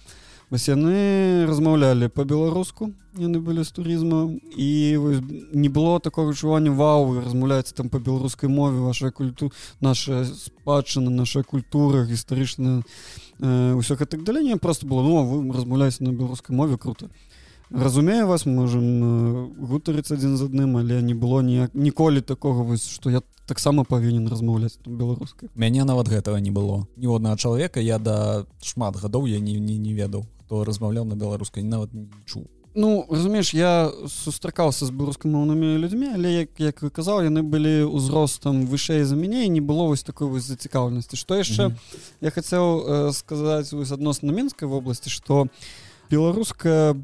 вось 0.49 0.67
яны 0.69 1.45
размаўлялі 1.49 2.07
по-беларуску 2.09 2.91
яны 3.17 3.39
былі 3.39 3.63
з 3.63 3.71
турызму 3.71 4.39
і 4.57 4.69
не 5.53 5.69
было 5.69 5.99
такого 5.99 6.31
адчування 6.31 6.71
вау 6.71 7.19
размаўляецца 7.19 7.75
там 7.75 7.89
по 7.89 7.99
беларускай 7.99 8.49
мове 8.49 8.79
ваша 8.79 9.11
культу 9.11 9.51
наша 9.81 10.25
спадчына 10.25 11.09
наша 11.09 11.43
культура 11.43 12.05
гістарычная 12.05 12.83
ўсё 13.41 13.97
гэтак 13.97 14.23
далей 14.23 14.55
просто 14.55 14.85
было 14.85 15.01
ну 15.01 15.25
вы 15.25 15.53
размаўляеце 15.53 16.03
на 16.03 16.13
беларускай 16.13 16.55
мове 16.55 16.77
круто 16.77 17.09
разумею 17.71 18.27
вас 18.27 18.45
можем 18.45 19.55
гутарыць 19.57 20.11
адзін 20.11 20.37
з 20.37 20.45
адным 20.45 20.77
але 20.77 21.01
не 21.01 21.15
было 21.15 21.41
ніяк 21.41 21.73
ніколі 21.73 22.21
такого 22.21 22.63
вось 22.63 22.85
что 22.85 23.09
я 23.09 23.21
таксама 23.47 23.83
павінен 23.83 24.29
размаўляць 24.29 24.77
беларускай 24.85 25.49
мяне 25.55 25.83
нават 25.83 26.09
гэтага 26.09 26.39
не 26.39 26.51
было. 26.51 26.87
Ніводнага 26.97 27.37
чалавека 27.37 27.79
я 27.79 27.97
да 27.97 28.45
шмат 28.61 28.95
гадоў 29.01 29.25
я 29.25 29.39
не 29.39 29.59
не, 29.59 29.77
не 29.77 29.93
ведаў 29.93 30.25
хто 30.45 30.63
размаўляў 30.63 31.09
на 31.09 31.17
беларускай 31.17 31.63
нават 31.63 31.89
чуў 32.25 32.45
Ну 32.77 33.05
разумееш 33.09 33.53
я 33.55 33.89
сустракаўся 34.11 34.85
з 34.85 34.91
беларускамоўнымі 34.91 35.79
людзьмі 35.79 36.11
але 36.13 36.45
як 36.45 36.59
як 36.59 36.83
вы 36.83 36.91
казаў 36.91 37.23
яны 37.23 37.41
былі 37.41 37.87
ўзростам 37.87 38.67
вышэй 38.67 39.07
за 39.07 39.15
мяне 39.15 39.47
не 39.47 39.63
было 39.63 39.87
вось 39.87 40.03
такой 40.03 40.27
вось 40.27 40.43
зацікаўленасці 40.43 41.15
што 41.17 41.39
яшчэ 41.39 41.67
mm 41.67 41.71
-hmm. 41.71 41.97
я 42.21 42.29
хацеў 42.29 42.65
э, 42.83 43.13
сказаць 43.13 43.73
вось 43.73 43.91
адносна 43.91 44.31
мінскай 44.31 44.67
вобласці 44.67 45.09
што 45.09 45.47
беларуская 46.11 46.95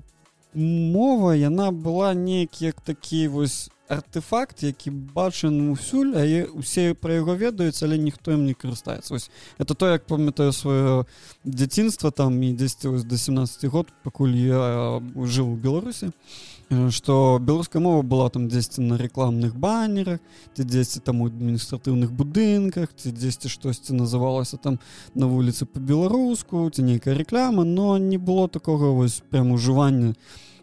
мова 0.53 1.35
яна 1.35 1.71
была 1.71 2.13
неяк 2.13 2.61
як 2.61 2.81
такі 2.81 3.27
вось 3.27 3.71
артефакт 3.91 4.63
які 4.63 4.91
бачын 4.91 5.69
усюль 5.71 6.15
а 6.15 6.23
усе 6.55 6.93
пра 6.93 7.19
яго 7.19 7.35
ведаюць 7.35 7.83
але 7.83 7.97
ніхто 7.99 8.31
ім 8.31 8.45
не 8.47 8.55
карыстаецца 8.55 9.15
ось 9.19 9.27
это 9.59 9.75
то 9.75 9.91
як 9.91 10.07
памятаю 10.07 10.55
сваё 10.55 11.03
дзяцінства 11.43 12.11
там 12.11 12.39
і 12.43 12.53
10 12.53 13.07
до 13.07 13.17
17 13.17 13.65
год 13.65 13.91
пакуль 14.03 14.35
я 14.35 15.01
жыў 15.15 15.53
у 15.53 15.55
беларусі 15.55 16.11
что 16.89 17.37
беларуская 17.41 17.81
мова 17.83 18.01
была 18.01 18.29
там 18.29 18.47
10 18.47 18.77
на 18.77 18.95
рекламных 18.95 19.55
баннерах 19.55 20.19
ці 20.55 20.63
10 20.63 21.03
там 21.03 21.21
у 21.21 21.27
адміністратыўных 21.27 22.15
будынках 22.15 22.95
ці 22.95 23.11
10 23.11 23.51
штосьці 23.51 23.93
называлася 23.93 24.57
там 24.57 24.79
на 25.15 25.27
вуліцы 25.27 25.65
по-беларуску 25.65 26.69
ці 26.71 26.83
нейкая 26.83 27.15
реклама 27.15 27.63
но 27.63 27.97
не 27.97 28.17
было 28.17 28.47
такого 28.47 28.95
вось 28.95 29.21
прям 29.29 29.51
ужывання 29.51 30.15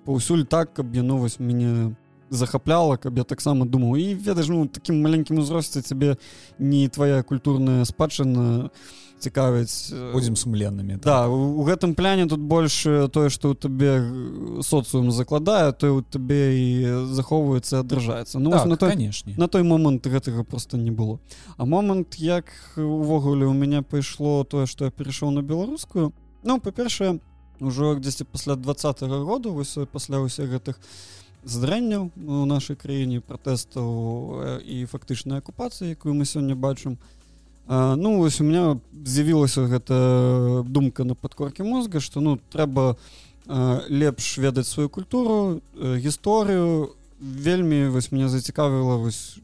паўсюль 0.04 0.48
так 0.48 0.72
каб 0.72 0.96
яно 0.96 1.18
вось 1.18 1.40
мяне 1.40 1.92
захапляла 2.30 2.96
каб 2.96 3.18
я 3.18 3.24
таксама 3.24 3.66
думаў 3.66 3.96
і 3.96 4.14
ведаш 4.14 4.48
ну 4.48 4.66
таким 4.66 5.02
маленькім 5.02 5.38
узросце 5.38 5.82
цябе 5.82 6.16
не 6.58 6.88
твоя 6.88 7.22
культурная 7.22 7.84
спадчына 7.84 8.70
цікавіць 9.18 9.92
будзем 10.12 10.36
сумленнымі 10.36 10.98
да 11.02 11.26
так. 11.26 11.30
у, 11.30 11.58
у 11.58 11.62
гэтым 11.66 11.94
пляне 11.94 12.26
тут 12.30 12.40
больш 12.40 12.82
тое 12.84 13.28
што 13.30 13.52
ў 13.52 13.56
табе 13.58 13.92
соцыум 14.62 15.10
закладае 15.10 15.72
то 15.72 15.90
у 15.98 16.02
табе 16.02 16.42
і 16.54 16.68
захоўваецца 17.18 17.82
адражаецца 17.82 18.38
ну 18.38 18.50
так, 18.50 18.66
на 18.66 18.76
той 18.76 18.94
канешне. 18.94 19.34
на 19.36 19.48
той 19.48 19.62
момант 19.62 20.06
гэтага 20.06 20.44
просто 20.44 20.76
не 20.76 20.90
было. 20.90 21.18
А 21.56 21.64
момант 21.64 22.14
як 22.16 22.52
увогуле 22.76 23.46
у 23.46 23.52
мяне 23.52 23.82
пайшло 23.82 24.44
тое 24.44 24.66
што 24.66 24.84
я 24.86 24.90
перайшоў 24.90 25.30
на 25.30 25.42
беларускую 25.42 26.12
ну 26.42 26.60
па-першае 26.60 27.18
ўжо 27.60 27.98
дзесьці 27.98 28.24
пасля 28.24 28.54
двадцатого 28.54 29.24
году 29.24 29.52
вось 29.52 29.78
пасля 29.92 30.22
ўсіх 30.22 30.46
гэтых 30.46 30.78
здарэнняў 31.44 32.10
у 32.14 32.44
нашай 32.46 32.76
краіне 32.76 33.20
пратэстаў 33.20 34.60
і 34.64 34.84
фактычнай 34.90 35.38
акупацыі 35.38 35.94
якую 35.94 36.14
мы 36.14 36.24
сёння 36.24 36.54
бачым 36.54 36.98
ну 37.68 38.18
вось 38.18 38.40
у 38.40 38.44
меня 38.44 38.80
з'явілася 38.92 39.68
гэта 39.68 40.64
думка 40.66 41.04
на 41.04 41.14
падкоркі 41.14 41.62
мозга 41.62 42.00
што 42.00 42.20
ну 42.20 42.38
трэба 42.50 42.96
лепш 43.88 44.38
ведаць 44.38 44.68
сваю 44.68 44.88
культуру 44.88 45.60
гісторыю 45.76 46.94
вельмі 47.20 47.88
вось 47.88 48.12
меня 48.12 48.28
зацікавіла 48.28 48.96
вось 48.96 49.38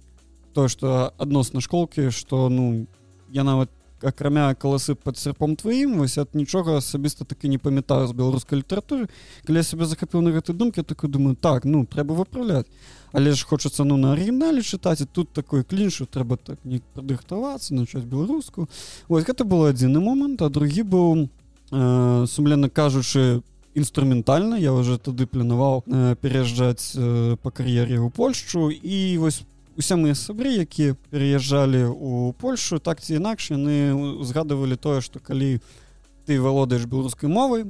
то 0.52 0.68
што 0.68 1.12
адносна 1.18 1.60
школкі 1.60 2.10
што 2.10 2.48
ну 2.48 2.86
я 3.30 3.44
нават 3.44 3.70
акрамя 4.02 4.54
каласы 4.54 4.94
пад 4.94 5.18
серпом 5.18 5.56
тваім 5.56 5.98
вось 5.98 6.18
ад 6.18 6.34
нічога 6.34 6.78
асабіста 6.78 7.24
так 7.24 7.44
і 7.44 7.48
не 7.48 7.58
памятаю 7.58 8.06
з 8.06 8.12
беларускай 8.12 8.58
літаратуры 8.58 9.08
калі 9.46 9.62
сябе 9.62 9.86
захапіў 9.86 10.20
на 10.20 10.34
гэтай 10.34 10.56
думкі 10.56 10.82
такой 10.82 11.10
думаю 11.10 11.36
так 11.36 11.64
ну 11.64 11.84
трэба 11.86 12.14
выправляць 12.14 12.66
але 13.12 13.32
ж 13.32 13.46
хочацца 13.46 13.84
ну 13.84 13.96
на 13.96 14.12
арыгінале 14.12 14.60
чытаць 14.60 15.02
і 15.02 15.06
тут 15.06 15.32
такой 15.32 15.64
кліншу 15.64 16.06
трэба 16.06 16.36
так 16.36 16.58
не 16.64 16.82
падрыхтавацца 16.94 17.74
начаць 17.74 18.04
беларуску 18.04 18.68
ось 19.08 19.24
гэта 19.24 19.44
был 19.44 19.64
адзіны 19.70 20.00
момант 20.00 20.42
а 20.42 20.48
другі 20.48 20.82
быў 20.82 21.28
э, 21.70 22.26
сумленно 22.26 22.68
кажучы 22.68 23.42
інструментальна 23.74 24.56
я 24.56 24.72
уже 24.72 24.98
тады 24.98 25.26
планаваў 25.26 25.84
э, 25.86 26.16
пераязджаць 26.20 26.94
э, 26.96 27.36
па 27.42 27.50
кар'ере 27.50 27.98
ў 27.98 28.10
Польшчу 28.10 28.70
і 28.70 29.18
вось 29.18 29.42
по 29.42 29.53
усе 29.76 29.96
мои 29.96 30.14
сабры 30.14 30.54
якія 30.62 30.96
переязджалі 31.10 31.90
у 31.90 32.32
Польшу 32.38 32.78
так 32.78 33.00
ці 33.00 33.18
інакш 33.20 33.50
яны 33.50 33.94
узгадывалі 34.20 34.76
тое 34.76 35.00
што 35.00 35.20
калі 35.20 35.60
ты 36.26 36.40
валодаеш 36.40 36.86
беларускай 36.86 37.28
мовай 37.28 37.66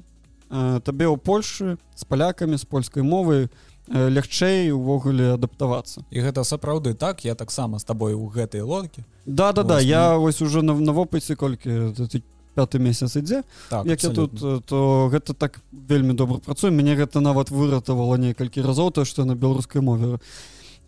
табе 0.49 1.09
ў 1.09 1.17
Польшы 1.17 1.77
з 1.97 2.03
палякамі 2.05 2.57
з 2.57 2.65
польскай 2.65 3.03
мовы 3.03 3.49
лягчэй 3.89 4.73
увогуле 4.73 5.35
адаптавацца. 5.35 6.05
І 6.09 6.25
гэта 6.25 6.45
сапраўды 6.45 6.95
так 6.95 7.25
я 7.25 7.35
таксама 7.35 7.79
з 7.79 7.85
табой 7.85 8.15
у 8.15 8.29
гэтай 8.33 8.63
лодкі. 8.65 9.05
Да 9.27 9.53
да 9.53 9.63
да 9.63 9.81
я 9.81 10.17
вось 10.17 10.41
уже 10.41 10.63
на 10.63 10.73
навопыце 10.73 11.37
колькі 11.37 11.93
пяты 12.55 12.79
месяц 12.79 13.17
ідзе. 13.17 13.43
Так, 13.69 13.87
як 13.87 14.03
я 14.03 14.11
тут 14.11 14.41
то 14.67 15.11
гэта 15.13 15.35
так 15.35 15.61
вельмі 15.73 16.15
добра 16.15 16.39
працуе. 16.39 16.71
Мяне 16.71 16.97
гэта 16.97 17.21
нават 17.21 17.51
выратавала 17.51 18.17
некалькі 18.17 18.63
разоў 18.63 18.91
то 18.91 19.05
што 19.05 19.25
на 19.25 19.35
беларускай 19.35 19.83
мове 19.83 20.19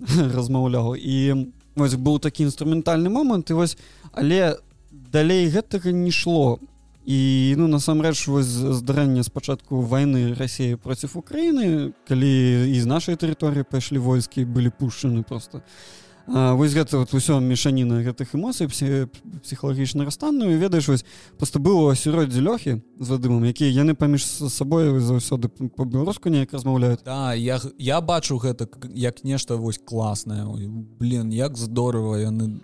размаўляў. 0.36 0.94
І 0.96 1.52
вось 1.76 1.94
быў 1.94 2.18
такі 2.18 2.48
інструментальны 2.48 3.08
момант 3.08 3.50
і 3.50 3.58
вось 3.58 3.76
але 4.12 4.56
далей 4.90 5.48
гэтага 5.48 5.92
не 5.92 6.10
шло. 6.10 6.58
І 7.06 7.54
ну 7.56 7.68
насамрэч 7.70 8.26
вось 8.26 8.50
здарэнне 8.80 9.22
спачатку 9.22 9.80
войны 9.80 10.34
Росіі 10.34 10.74
проціў 10.74 11.22
Украіны 11.22 11.92
калі 12.08 12.34
і 12.66 12.80
з 12.80 12.86
нашай 12.86 13.14
тэрыторыі 13.14 13.62
пайшлі 13.62 14.02
войскі 14.02 14.42
былі 14.44 14.74
пушчаны 14.74 15.22
просто 15.22 15.62
і 15.62 16.05
вось 16.26 16.74
гэта 16.74 16.98
вот 16.98 17.14
усё 17.14 17.38
мешаніна 17.40 18.02
гэтых 18.02 18.34
эмоцый 18.34 18.66
псіхалагічнага 18.66 20.10
стану 20.10 20.50
і 20.50 20.56
ведаеш 20.58 20.88
вось 20.88 21.04
просто 21.38 21.58
было 21.58 21.92
асяроддзе 21.92 22.40
лёхі 22.42 22.82
з 22.98 23.06
вадымам 23.06 23.46
якія 23.46 23.70
яны 23.70 23.94
паміж 23.94 24.26
сабой 24.26 24.98
заўсёды 24.98 25.48
по-беларуску 25.48 26.28
неяк 26.28 26.52
размаўляюць. 26.52 27.04
Да 27.04 27.34
я 27.34 27.60
я 27.78 28.00
бачу 28.00 28.38
гэта 28.38 28.66
як 28.94 29.24
нешта 29.24 29.56
вось 29.56 29.78
класнае. 29.78 30.44
Блин 30.98 31.30
як 31.30 31.56
здорово 31.56 32.16
яны 32.16 32.60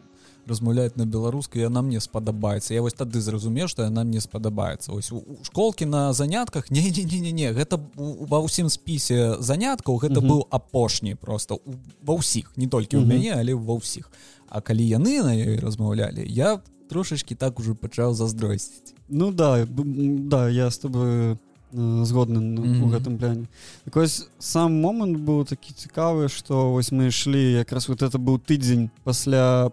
размаўляюць 0.47 0.97
на 0.97 1.07
беларускай 1.07 1.63
яна 1.63 1.83
мне 1.83 2.01
спадабаецца 2.01 2.75
я 2.75 2.83
вось 2.83 2.97
тады 2.99 3.21
зразумеў 3.21 3.69
што 3.69 3.87
яна 3.87 4.05
мне 4.05 4.21
спадабаецца 4.21 4.93
ось 4.93 5.13
у 5.13 5.23
школкі 5.43 5.87
на 5.87 6.13
занятках 6.13 6.71
не 6.71 6.83
не 6.83 7.05
не 7.05 7.21
не 7.21 7.33
не 7.33 7.53
гэта 7.53 7.79
ва 7.97 8.43
ўсім 8.43 8.69
спісе 8.69 9.37
заняткаў 9.41 9.97
гэта 9.97 10.21
-huh. 10.21 10.29
быў 10.29 10.47
апошні 10.51 11.15
просто. 11.15 11.59
Ва 12.03 12.15
ўсіх 12.15 12.53
не 12.57 12.67
толькі 12.67 12.97
у 12.97 13.01
-huh. 13.01 13.07
мяне 13.07 13.33
але 13.33 13.55
ва 13.55 13.75
ўсіх 13.75 14.11
А 14.49 14.61
калі 14.61 14.85
яны 14.85 15.23
на 15.23 15.33
ёй 15.33 15.57
размаўлялі 15.61 16.25
я 16.29 16.61
трошачки 16.89 17.35
так 17.35 17.61
ужо 17.61 17.75
пачаў 17.75 18.15
заздросціць 18.15 18.95
Ну 19.09 19.33
да 19.33 19.67
да 19.67 20.49
я 20.49 20.71
с 20.71 20.79
тобой 20.79 21.39
згодны 21.73 22.38
mm 22.38 22.57
-hmm. 22.57 22.83
у 22.85 22.88
гэтым 22.88 23.19
пляне 23.19 23.47
так 23.85 23.97
вось 23.97 24.29
сам 24.38 24.81
момант 24.81 25.17
быў 25.19 25.49
такі 25.49 25.75
цікавы 25.75 26.29
што 26.29 26.73
вось 26.73 26.93
мы 26.93 27.09
ішлі 27.09 27.52
якраз 27.52 27.88
вот 27.88 28.02
это 28.02 28.19
быў 28.19 28.38
тыдзень 28.38 28.91
пасля 29.05 29.71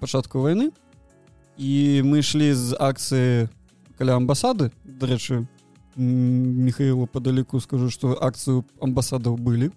пачатку 0.00 0.40
войны 0.40 0.70
і 1.58 2.02
мы 2.04 2.18
ішлі 2.18 2.54
з 2.54 2.74
акцыі 2.74 3.48
каля 3.98 4.18
амбасады. 4.18 4.70
Дарэчы 4.84 5.46
михаилу 5.96 7.06
падаліку 7.06 7.60
скажу 7.60 7.90
што 7.90 8.18
акцыю 8.18 8.64
амбасадаў 8.82 9.38
былі. 9.38 9.70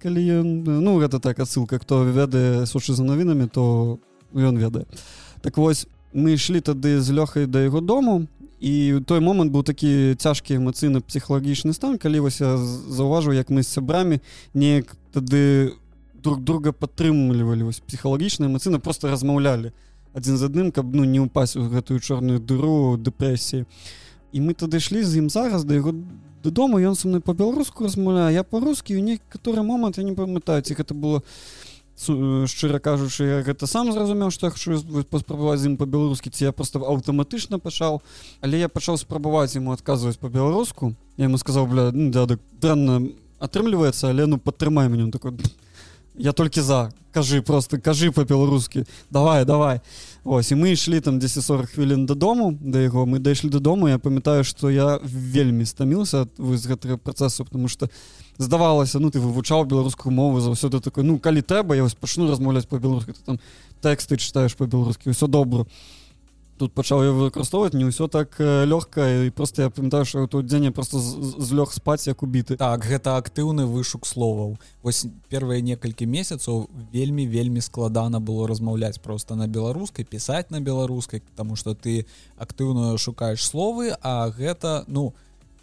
Калі 0.00 0.20
ён 0.40 0.46
ну 0.64 0.96
гэта 0.96 1.20
так 1.20 1.38
адсылка 1.40 1.78
хто 1.78 2.04
ведае 2.04 2.64
сушы 2.64 2.96
за 2.96 3.04
навінамі 3.04 3.48
то 3.52 3.98
ён 4.32 4.56
ведае. 4.56 4.88
Так 5.42 5.60
вось 5.60 5.86
мы 6.12 6.34
ішлі 6.40 6.64
тады 6.64 7.00
з 7.00 7.12
лёхай 7.12 7.44
да 7.46 7.60
яго 7.60 7.80
дому 7.80 8.24
і 8.60 9.00
той 9.08 9.20
момант 9.20 9.52
быў 9.52 9.64
такі 9.64 10.14
цяжкі 10.20 10.60
эмацыйна 10.60 11.00
псіхалагічны 11.00 11.72
стан 11.72 11.96
калі 11.96 12.28
вось 12.28 12.44
я 12.44 12.56
заўважыў 12.60 13.32
як 13.32 13.48
мы 13.48 13.64
з 13.64 13.72
сябрамі 13.72 14.20
неяк 14.52 14.92
тады 15.16 15.72
друг 16.14 16.44
друга 16.44 16.72
падтрымлівалі 16.76 17.72
вось 17.72 17.80
псіхалагічна 17.80 18.52
эмацыйна 18.52 18.78
просто 18.78 19.08
размаўлялі 19.08 19.72
адзін 20.12 20.36
з 20.36 20.44
адным 20.44 20.68
каб 20.76 20.92
ну 20.92 21.08
не 21.08 21.24
ўпасть 21.24 21.56
у 21.56 21.64
гэтую 21.64 22.04
чорную 22.04 22.36
дыру 22.36 23.00
дэпрэсіі 23.00 23.64
і 24.32 24.38
мы 24.44 24.52
тады 24.52 24.76
ішлі 24.76 25.02
з 25.08 25.24
ім 25.24 25.32
зараз 25.32 25.64
да 25.64 25.80
яго 25.80 25.96
дадому 26.44 26.76
ён 26.84 26.94
са 27.00 27.08
мной 27.08 27.24
по-беларуску 27.24 27.88
размаўляю 27.88 28.34
я 28.34 28.44
по-рускі 28.44 28.92
ў 28.92 29.16
некаторы 29.16 29.64
момант 29.64 29.96
я 29.96 30.04
не 30.04 30.12
памятаю 30.12 30.60
ці 30.60 30.76
гэта 30.76 30.92
было 30.92 31.24
шчыра 32.00 32.78
кажучы 32.80 33.24
я 33.24 33.42
гэта 33.44 33.66
сам 33.66 33.92
зразумеў 33.92 34.30
што 34.32 34.48
я 34.48 34.50
хочу 34.50 34.80
паспрабаваць 35.04 35.60
ім 35.68 35.76
па-беларускі 35.76 36.30
ці 36.32 36.48
я 36.48 36.52
просто 36.52 36.80
аўтаматычна 36.80 37.58
пачаў 37.60 38.00
але 38.40 38.58
я 38.58 38.68
пачаў 38.68 38.96
спрабаваць 38.96 39.56
ему 39.56 39.72
адказваць 39.72 40.16
по-беларуску. 40.16 40.94
Я 41.16 41.26
ему 41.26 41.36
сказаў 41.36 41.66
бля 41.66 41.90
ну, 41.92 42.10
дядак 42.10 42.40
дрэнна 42.60 43.12
атрымліваецца 43.38 44.08
але 44.08 44.26
ну 44.26 44.38
падтрымай 44.38 44.88
мяне 44.88 45.10
такой 45.10 45.36
я 46.16 46.32
толькі 46.32 46.60
за 46.60 46.92
кажы 47.12 47.42
просто 47.42 47.78
кажы 47.78 48.12
по-беларускі 48.12 48.84
давай 49.10 49.44
давай 49.44 49.80
ось 50.24 50.52
і 50.52 50.56
мы 50.56 50.72
ішлі 50.72 51.00
там 51.00 51.18
10 51.18 51.44
40 51.44 51.70
хвілін 51.70 52.06
дадому 52.06 52.56
да 52.60 52.80
яго 52.80 53.04
мы 53.04 53.18
дайшлі 53.18 53.48
дадому 53.48 53.88
я 53.88 53.98
памятаю 53.98 54.44
что 54.44 54.70
я 54.70 55.00
вельмі 55.04 55.66
стаміўся 55.66 56.28
вы 56.38 56.56
з 56.56 56.66
гэтага 56.66 56.96
працэсу 56.96 57.44
потому 57.44 57.68
что 57.68 57.86
я 57.86 57.92
здавалася 58.40 58.98
ну 58.98 59.10
ты 59.12 59.20
вывучаў 59.20 59.68
беларускую 59.68 60.12
мову 60.12 60.40
заўсёды 60.40 60.80
такой 60.80 61.04
ну 61.04 61.18
калі 61.20 61.44
трэба 61.44 61.76
я 61.76 61.84
вось 61.84 61.94
пачну 61.94 62.30
размаўляць 62.30 62.66
по-беларуску 62.66 63.12
там 63.24 63.40
тэксты 63.84 64.16
чытаеш 64.16 64.56
по-беларускі 64.56 65.12
ўсё 65.12 65.28
добра 65.28 65.68
тут 66.60 66.72
пачаў 66.72 67.04
я 67.04 67.12
выкарыстоўваць 67.12 67.76
не 67.76 67.84
ўсё 67.84 68.08
так 68.08 68.36
лёгка 68.40 69.28
і 69.28 69.30
просто 69.30 69.68
я 69.68 69.70
памятаю 69.70 70.04
что 70.04 70.26
тут 70.26 70.48
дзень 70.48 70.72
просто 70.72 71.00
злёг 71.00 71.72
спаць 71.72 72.08
як 72.08 72.24
убіты 72.24 72.56
так 72.56 72.84
гэта 72.84 73.16
актыўны 73.20 73.64
вышук 73.64 74.08
словаў. 74.08 74.56
Вось 74.82 75.06
первыя 75.28 75.60
некалькі 75.60 76.08
месяцаў 76.08 76.68
вельмі 76.92 77.28
вельмі 77.28 77.60
складана 77.60 78.20
было 78.20 78.48
размаўляць 78.48 79.00
просто 79.00 79.36
на 79.36 79.48
беларускай 79.48 80.04
пісаць 80.04 80.50
на 80.50 80.60
беларускай 80.60 81.22
тому 81.36 81.56
что 81.56 81.74
ты 81.74 82.04
актыўна 82.36 82.96
шукаеш 82.96 83.44
словы 83.44 83.96
а 84.00 84.28
гэта 84.28 84.84
ну 84.88 85.12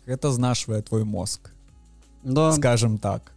гэта 0.05 0.29
знашвае 0.31 0.81
твой 0.81 1.05
мозг 1.05 1.57
да. 2.34 2.51
скажем 2.53 2.98
так. 2.98 3.31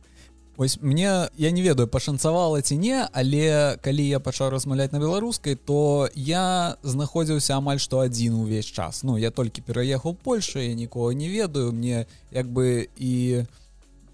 Ось 0.57 0.79
мне 0.83 1.31
я 1.39 1.51
не 1.51 1.63
ведаю 1.63 1.89
пашанцавала 1.89 2.61
ці 2.61 2.77
не 2.77 3.09
але 3.13 3.79
калі 3.81 4.05
я 4.05 4.21
пачаў 4.21 4.51
размаўляць 4.53 4.93
на 4.93 5.01
беларускай 5.01 5.55
то 5.57 6.09
я 6.15 6.77
знаходзіўся 6.83 7.57
амаль 7.57 7.81
што 7.81 8.05
адзін 8.05 8.35
увесь 8.45 8.67
час. 8.69 9.01
Ну 9.03 9.17
я 9.17 9.31
толькі 9.31 9.65
пераехаў 9.65 10.15
Польша 10.15 10.61
я 10.61 10.75
нікого 10.75 11.13
не 11.13 11.31
ведаю 11.33 11.73
мне 11.73 12.05
як 12.31 12.53
бы 12.53 12.91
і 12.99 13.47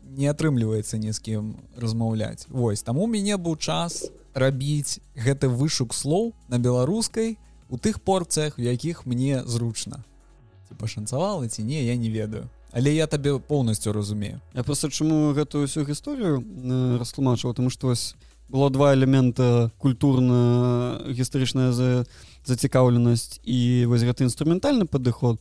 не 0.06 0.30
атрымліваецца 0.30 1.02
ні 1.02 1.10
з 1.10 1.18
кім 1.18 1.56
размаўляць. 1.74 2.46
Вось 2.46 2.82
там 2.82 2.98
у 2.98 3.10
мяне 3.10 3.34
быў 3.34 3.58
час 3.58 4.06
рабіць 4.30 5.02
гэты 5.18 5.50
вышук 5.50 5.98
слоў 5.98 6.30
на 6.46 6.62
беларускай 6.62 7.38
у 7.70 7.76
тых 7.76 7.98
порцыях 7.98 8.54
у 8.54 8.62
якіх 8.62 9.02
мне 9.02 9.42
зручна. 9.42 10.04
Пашанцавала 10.78 11.48
ці 11.48 11.66
не 11.66 11.82
я 11.82 11.96
не 11.96 12.06
ведаю 12.06 12.46
але 12.76 12.94
я 12.94 13.06
табе 13.06 13.38
полностью 13.38 13.92
разумею. 13.92 14.40
Я 14.54 14.62
просто 14.62 14.90
чаму 14.90 15.32
гэтую 15.32 15.64
ўсю 15.64 15.88
гісторыю 15.88 16.44
э, 16.44 16.98
растлумачваў 17.00 17.56
тому 17.56 17.70
что 17.70 17.88
вось 17.88 18.14
было 18.52 18.68
два 18.68 18.92
элемента 18.92 19.72
культурна 19.78 21.00
гістарычная 21.08 21.72
за 21.72 22.04
зацікаўленасць 22.44 23.40
і 23.48 23.88
вось 23.88 24.04
гэты 24.04 24.28
інструментальны 24.28 24.84
падыход. 24.84 25.40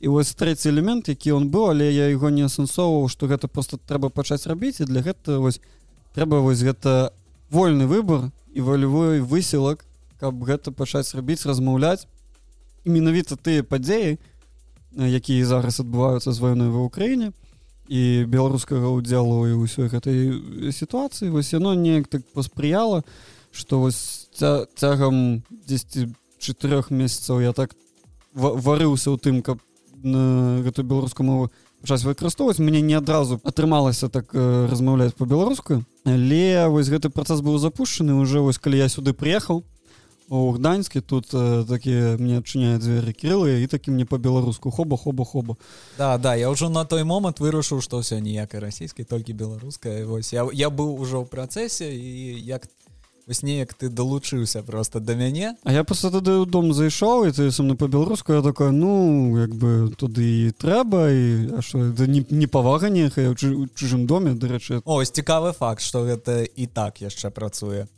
І 0.00 0.08
вось 0.08 0.32
трэці 0.32 0.72
элемент 0.72 1.12
які 1.12 1.36
он 1.36 1.52
быў 1.52 1.76
але 1.76 1.92
я 1.92 2.08
яго 2.08 2.32
не 2.32 2.48
асэнсоўваў 2.48 3.12
что 3.12 3.28
гэта 3.28 3.44
просто 3.44 3.76
трэба 3.76 4.08
пачаць 4.08 4.48
рабіць 4.48 4.80
і 4.80 4.88
для 4.88 5.04
гэта 5.04 5.36
вось 5.36 5.60
трэба 6.16 6.40
вось 6.40 6.64
гэта 6.64 7.12
вольны 7.52 7.84
выбор 7.84 8.32
і 8.56 8.60
волевой 8.64 9.20
высілак 9.20 9.84
каб 10.16 10.40
гэта 10.48 10.72
пачаць 10.72 11.12
рабіць 11.12 11.44
размаўляць. 11.44 12.08
Менавіта 12.88 13.36
тыя 13.36 13.60
падзеі 13.60 14.16
якія 14.96 15.46
зараз 15.46 15.80
адбываюцца 15.80 16.32
з 16.32 16.38
вайной 16.38 16.70
ва 16.70 16.86
ўкраіне 16.86 17.32
і 17.90 18.24
беларускага 18.30 18.90
ўдзелу 18.94 19.50
і 19.50 19.58
ўсёй 19.66 19.90
гэтай 19.90 20.70
сітуацыі. 20.70 21.34
Вось 21.34 21.52
яно 21.52 21.74
неяк 21.74 22.06
так 22.06 22.22
паспрыяла 22.34 23.02
што 23.50 23.80
вось 23.82 24.30
ця, 24.34 24.66
цягам 24.78 25.42
10 25.66 26.14
чатырох 26.38 26.90
месяцаў 26.90 27.42
я 27.42 27.52
так 27.52 27.74
варыўся 28.34 29.10
ў 29.10 29.18
тым 29.18 29.42
каб 29.42 29.58
на 30.02 30.62
гэту 30.62 30.86
беларускую 30.86 31.26
мову 31.26 31.50
час 31.84 32.04
выкарыстоўваць. 32.04 32.60
Мне 32.62 32.80
не 32.80 32.94
адразу 32.94 33.40
атрымалася 33.44 34.08
так 34.08 34.30
размаўляць 34.34 35.18
по-беларуску 35.18 35.82
але 36.04 36.68
вось 36.68 36.88
гэты 36.88 37.10
працэс 37.10 37.42
быў 37.42 37.58
запущены 37.58 38.14
уже 38.14 38.40
вось 38.40 38.58
калі 38.58 38.78
я 38.78 38.88
сюды 38.88 39.12
прыехаў 39.12 39.64
у 40.30 40.52
гданьске 40.52 41.00
тут 41.00 41.34
э, 41.34 41.64
такія 41.68 42.16
мне 42.16 42.38
адчыняюць 42.38 42.78
дзверы 42.78 43.10
кірылы 43.10 43.62
і 43.62 43.66
такі 43.66 43.90
мне 43.90 44.06
по-беларуску 44.06 44.70
хоба 44.70 44.96
хоба 44.96 45.24
хоба 45.24 45.56
да 45.98 46.18
да 46.18 46.38
я 46.38 46.50
ўжо 46.50 46.70
на 46.70 46.84
той 46.86 47.02
момант 47.02 47.42
вырашыў 47.42 47.82
што 47.82 47.98
ўсё 47.98 48.22
ніякай 48.22 48.62
расійскай 48.62 49.04
толькі 49.04 49.34
беларуская 49.34 50.06
вось 50.06 50.32
я, 50.32 50.46
я 50.54 50.70
быў 50.70 51.02
ужо 51.02 51.18
ў 51.18 51.26
працэсе 51.26 51.90
і 51.90 52.38
як 52.46 52.70
вось 53.26 53.42
неяк 53.42 53.74
ты 53.74 53.90
далучыўся 53.90 54.62
просто 54.62 55.00
да 55.00 55.18
мяне 55.18 55.58
А 55.64 55.72
я 55.72 55.82
просто 55.82 56.14
тады 56.14 56.38
ў 56.38 56.46
дом 56.46 56.70
зайшоў 56.78 57.26
і 57.26 57.34
ты 57.34 57.50
са 57.50 57.66
мной 57.66 57.74
по-беларуску 57.74 58.32
я 58.32 58.42
такая 58.42 58.70
ну 58.70 59.34
як 59.34 59.50
бы 59.50 59.90
туды 59.98 60.46
і 60.46 60.54
трэба 60.54 61.10
і 61.10 61.58
що 61.58 61.90
не, 62.06 62.22
не 62.30 62.46
павага 62.46 62.86
нехай 62.86 63.34
у 63.34 63.34
чужым 63.74 64.06
доме 64.06 64.38
дарэчы 64.38 64.78
ось 64.86 65.10
цікавы 65.10 65.50
факт 65.58 65.82
что 65.82 66.06
гэта 66.06 66.46
і 66.46 66.70
так 66.70 67.02
яшчэ 67.02 67.34
працуе 67.34 67.90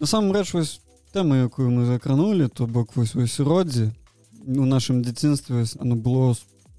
насамрэч 0.00 0.54
вось 0.54 0.80
тэму 1.12 1.34
якую 1.34 1.70
мы 1.70 1.86
закранули 1.86 2.48
то 2.48 2.66
бок 2.66 2.96
вось 2.96 3.14
вось 3.14 3.38
роддзе 3.40 3.92
у 4.46 4.64
нашым 4.64 5.02
дзяцінстве 5.02 5.64
оно 5.80 5.96
было 5.96 6.36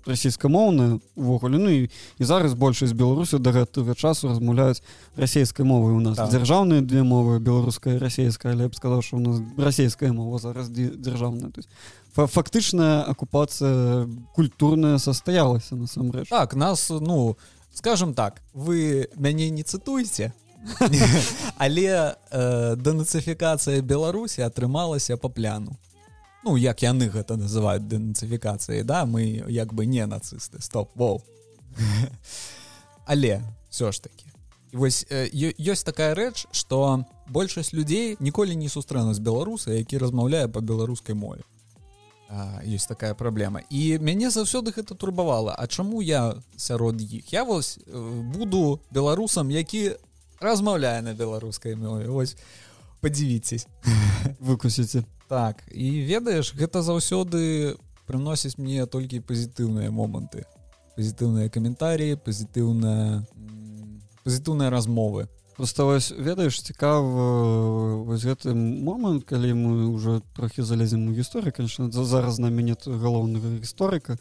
расійскамоўна 0.07 0.99
увогуле 1.15 1.57
ну 1.57 1.69
і, 1.69 1.89
і 2.17 2.23
зараз 2.23 2.53
большасць 2.53 2.95
беларусаў 2.95 3.39
да 3.43 3.51
гэтага 3.51 3.95
часу 3.95 4.31
размаўляюць 4.31 4.81
расійскай 5.15 5.65
мовы 5.65 5.93
у 5.93 5.99
нас 5.99 6.17
так. 6.17 6.29
дзяржаўныя 6.31 6.81
две 6.81 7.03
мовы 7.03 7.39
беларуская 7.39 7.99
расійская 7.99 8.53
але 8.53 8.69
б 8.71 8.75
сказаў 8.75 9.03
что 9.03 9.17
у 9.17 9.19
нас 9.19 9.41
расійская 9.57 10.13
мова 10.13 10.39
зараз 10.39 10.69
дзяржаўная. 10.69 11.51
То 11.51 11.59
есть 11.59 11.69
фактычная 12.15 13.03
акупацыя 13.03 14.07
культурная 14.33 14.97
састаялася 14.97 15.75
насамрэч. 15.75 16.29
Так 16.29 16.55
нас 16.55 16.89
ну 16.89 17.37
скажем 17.73 18.13
так 18.13 18.41
вы 18.53 19.09
мяне 19.15 19.49
не 19.49 19.63
цытуйце 19.63 20.33
але 21.57 22.15
э, 22.31 22.75
дэнацыфікацыя 22.75 23.81
беларусі 23.81 24.41
атрымалася 24.41 25.17
по 25.17 25.29
пляну. 25.29 25.77
Ну 26.43 26.57
як 26.57 26.83
яны 26.83 27.09
гэта 27.09 27.37
называют 27.37 27.87
дэнацыфікацыі 27.87 28.83
да? 28.83 29.05
Мы 29.05 29.43
як 29.47 29.73
бы 29.73 29.85
не 29.85 30.05
нацысты. 30.05 30.61
Стоп 30.61 30.91
воу. 30.95 31.21
Але 33.05 33.41
все 33.69 33.91
ж 33.91 34.01
таки 34.01 34.27
вось 34.73 35.05
э, 35.09 35.29
ёсць 35.57 35.83
такая 35.83 36.15
рэч 36.15 36.47
что 36.51 37.05
большасць 37.29 37.73
людзей 37.73 38.17
ніколі 38.19 38.55
не 38.55 38.69
сустрэнуць 38.69 39.19
беларуса 39.19 39.71
які 39.71 39.97
размаўляе 39.97 40.47
по 40.47 40.61
беларускай 40.61 41.15
мове. 41.15 41.43
Есть 42.65 42.89
такая 42.89 43.13
праблема. 43.13 43.61
І 43.69 43.99
мяне 43.99 44.29
заўсёды 44.29 44.75
гэта 44.75 44.95
турбавала 44.95 45.55
А 45.57 45.67
чаму 45.67 46.01
я 46.01 46.35
сярод 46.57 47.01
іх? 47.01 47.31
Я 47.33 47.43
вось 47.43 47.79
э, 47.87 48.21
буду 48.21 48.81
беларусам 48.91 49.51
які 49.51 49.95
размаўляе 50.39 51.01
на 51.01 51.13
беларускай 51.13 51.75
мове. 51.75 52.07
Ось 52.07 52.37
подзівіцесь 53.01 53.67
выкусіце 54.39 55.03
так 55.27 55.63
і 55.71 56.01
ведаеш 56.07 56.53
гэта 56.55 56.81
заўсёды 56.81 57.75
прыносіць 58.07 58.57
мне 58.57 58.85
толькі 58.85 59.19
пазітыўныя 59.19 59.91
моманты. 59.91 60.45
Пазітыўныя 60.95 61.49
каментарі 61.49 62.15
пазітыўная 62.15 63.27
пазітыўныя 64.23 64.69
размовы. 64.69 65.27
Просто 65.57 65.85
вось 65.85 66.13
ведаеш 66.13 66.61
цікава 66.61 68.03
вось 68.05 68.23
гэты 68.23 68.53
момант 68.53 69.25
калі 69.25 69.53
мы 69.53 69.89
уже 69.89 70.21
трохі 70.35 70.61
залезем 70.61 71.09
у 71.09 71.13
гісторыі 71.13 71.51
конечно 71.51 71.91
зараз 71.91 72.39
на 72.39 72.49
мяне 72.49 72.77
галоўнага 72.85 73.57
гісторыка 73.57 74.17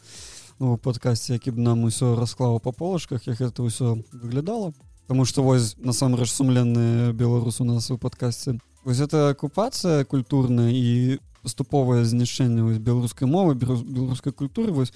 у 0.59 0.77
падкасці 0.77 1.33
які 1.33 1.51
б 1.51 1.61
нам 1.61 1.85
усё 1.85 2.17
расклаў 2.17 2.59
па 2.59 2.71
полачках 2.71 3.27
як 3.27 3.37
гэта 3.37 3.61
ўсё 3.61 4.01
выглядала 4.11 4.73
Таму 5.07 5.25
што 5.25 5.43
вось 5.43 5.75
насамрэч 5.79 6.29
сумленны 6.31 7.13
беларус 7.13 7.61
у 7.61 7.65
нас 7.65 7.91
у 7.91 7.97
падкасці. 7.97 8.59
Вось 8.83 8.99
это 8.99 9.29
акупацыя 9.29 10.03
культурная 10.03 10.71
і 10.71 11.19
паступовае 11.47 12.03
знішчэнне 12.03 12.79
беларускай 12.79 13.27
мовы 13.27 13.55
беларускай 13.55 14.33
культуры 14.33 14.71
вось 14.71 14.91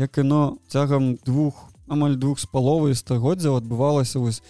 як 0.00 0.16
яно 0.16 0.56
цягам 0.68 1.16
двух 1.26 1.68
амаль 1.88 2.16
двух 2.16 2.40
з 2.40 2.48
паловай 2.48 2.96
стагоддзяў 2.96 3.58
адбывалася 3.60 4.22
вось 4.22 4.40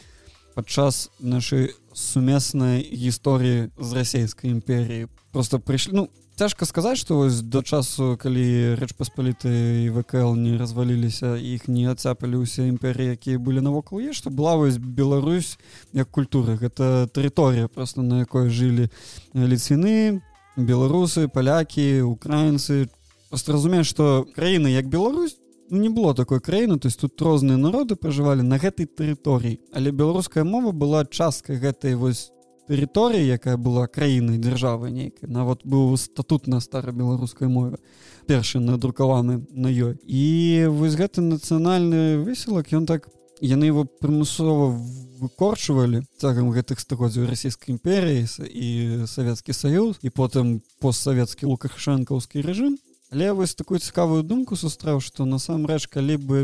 падчас 0.55 1.11
нашай 1.19 1.75
сумеснай 1.93 2.87
гісторыі 2.87 3.71
з 3.79 3.91
расійскай 3.99 4.55
імперіі 4.55 5.09
просто 5.33 5.59
прыйшлі 5.59 6.05
ну 6.05 6.09
цяжка 6.41 6.65
сказаць 6.65 6.97
што 6.97 7.19
вось 7.21 7.43
да 7.53 7.61
часу 7.61 8.17
калі 8.17 8.73
рэч 8.81 8.95
паспаліты 8.97 9.51
і 9.85 9.89
вКл 9.93 10.33
не 10.41 10.55
разваліліся 10.57 11.35
іх 11.37 11.67
не 11.69 11.85
адцапалі 11.93 12.41
ўсе 12.41 12.65
імперыі 12.65 13.13
якія 13.13 13.37
былі 13.37 13.61
навокал 13.61 14.01
е 14.01 14.17
што 14.17 14.33
была 14.33 14.55
вось 14.57 14.81
Беларусь 14.81 15.59
як 15.93 16.09
культура. 16.09 16.57
Гэта 16.57 17.13
тэрыторыя 17.13 17.69
просто 17.69 18.01
на 18.01 18.25
якой 18.25 18.49
жылі 18.49 18.89
ліцвіны 19.37 20.25
беларусы 20.57 21.29
палякі 21.29 22.09
украінцы. 22.09 22.89
Просто 23.29 23.53
разумею 23.53 23.85
што 23.85 24.25
краіны 24.33 24.73
як 24.73 24.89
Беларусь 24.89 25.37
ну, 25.69 25.77
не 25.77 25.93
было 25.93 26.15
такой 26.17 26.41
краіны 26.41 26.81
то 26.81 26.89
есть 26.89 27.05
тут 27.05 27.21
розныя 27.21 27.61
народы 27.61 28.01
пражывалі 28.01 28.49
на 28.49 28.57
гэтай 28.57 28.89
тэрыторыі. 28.89 29.61
Але 29.77 29.93
беларуская 29.93 30.49
мова 30.49 30.73
была 30.73 31.05
часткай 31.05 31.61
гэтай 31.61 32.01
вось 32.01 32.33
тэрыторыі 32.71 33.27
якая 33.35 33.59
была 33.59 33.91
краінай 33.91 34.39
дзяржавы 34.39 34.95
нейкай 34.95 35.27
нават 35.27 35.67
быў 35.67 35.97
статут 35.99 36.47
на 36.47 36.61
старабеларускай 36.63 37.51
мове 37.51 37.83
першы 38.31 38.63
надрукаваны 38.63 39.43
на 39.51 39.67
ёй. 39.67 39.99
І 40.07 40.71
вось 40.71 40.95
гэты 40.95 41.19
нацыянальны 41.19 42.23
высілак 42.23 42.71
ён 42.71 42.87
так 42.87 43.11
яны 43.43 43.67
его 43.67 43.83
прымусова 43.85 44.71
выкорчвалі 45.19 46.05
цягам 46.23 46.55
гэтых 46.55 46.79
стагоддзяў 46.79 47.27
расійскай 47.27 47.75
імперіі 47.75 48.29
і 48.47 48.69
савецкі 49.11 49.51
саюз 49.51 49.99
і 50.07 50.15
потым 50.15 50.63
постсавецкі 50.79 51.51
лукашэнкаўскі 51.51 52.47
рэжым. 52.47 52.79
Але 53.11 53.35
вось 53.35 53.59
такую 53.59 53.83
цікавую 53.83 54.23
думку 54.23 54.55
сустрэў 54.55 55.03
што 55.03 55.27
насамрэч 55.27 55.91
калі 55.91 56.23
бы 56.23 56.39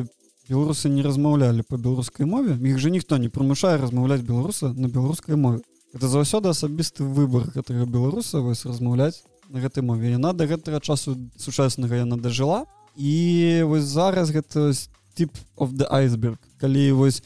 беларусы 0.51 0.91
не 0.91 1.07
размаўлялі 1.07 1.62
по 1.62 1.79
беларускай 1.79 2.27
мове 2.27 2.59
іх 2.59 2.83
же 2.83 2.91
ніхто 2.91 3.23
не 3.23 3.31
прымушае 3.31 3.79
размаўляць 3.79 4.27
беларуса 4.27 4.75
на 4.75 4.91
беларускай 4.91 5.39
мове 5.39 5.62
это 5.94 6.09
заўсёды 6.09 6.49
асабісты 6.49 7.05
выбор 7.05 7.51
гэтага 7.55 7.87
беларуса 7.87 8.40
вось 8.40 8.66
размаўляць 8.66 9.22
на 9.49 9.61
гэтай 9.61 9.83
мове. 9.83 10.11
Яна 10.11 10.33
да 10.33 10.46
гэтага 10.46 10.81
часу 10.81 11.16
сучаснага 11.37 11.96
яна 11.96 12.16
дажыла. 12.16 12.66
І 12.96 13.62
вось 13.66 13.85
зараз 13.85 14.31
гэта 14.31 14.72
тип 15.14 15.31
of 15.57 15.77
the 15.77 15.87
iceberg. 15.90 16.38
Калі 16.61 16.92
вось 16.92 17.22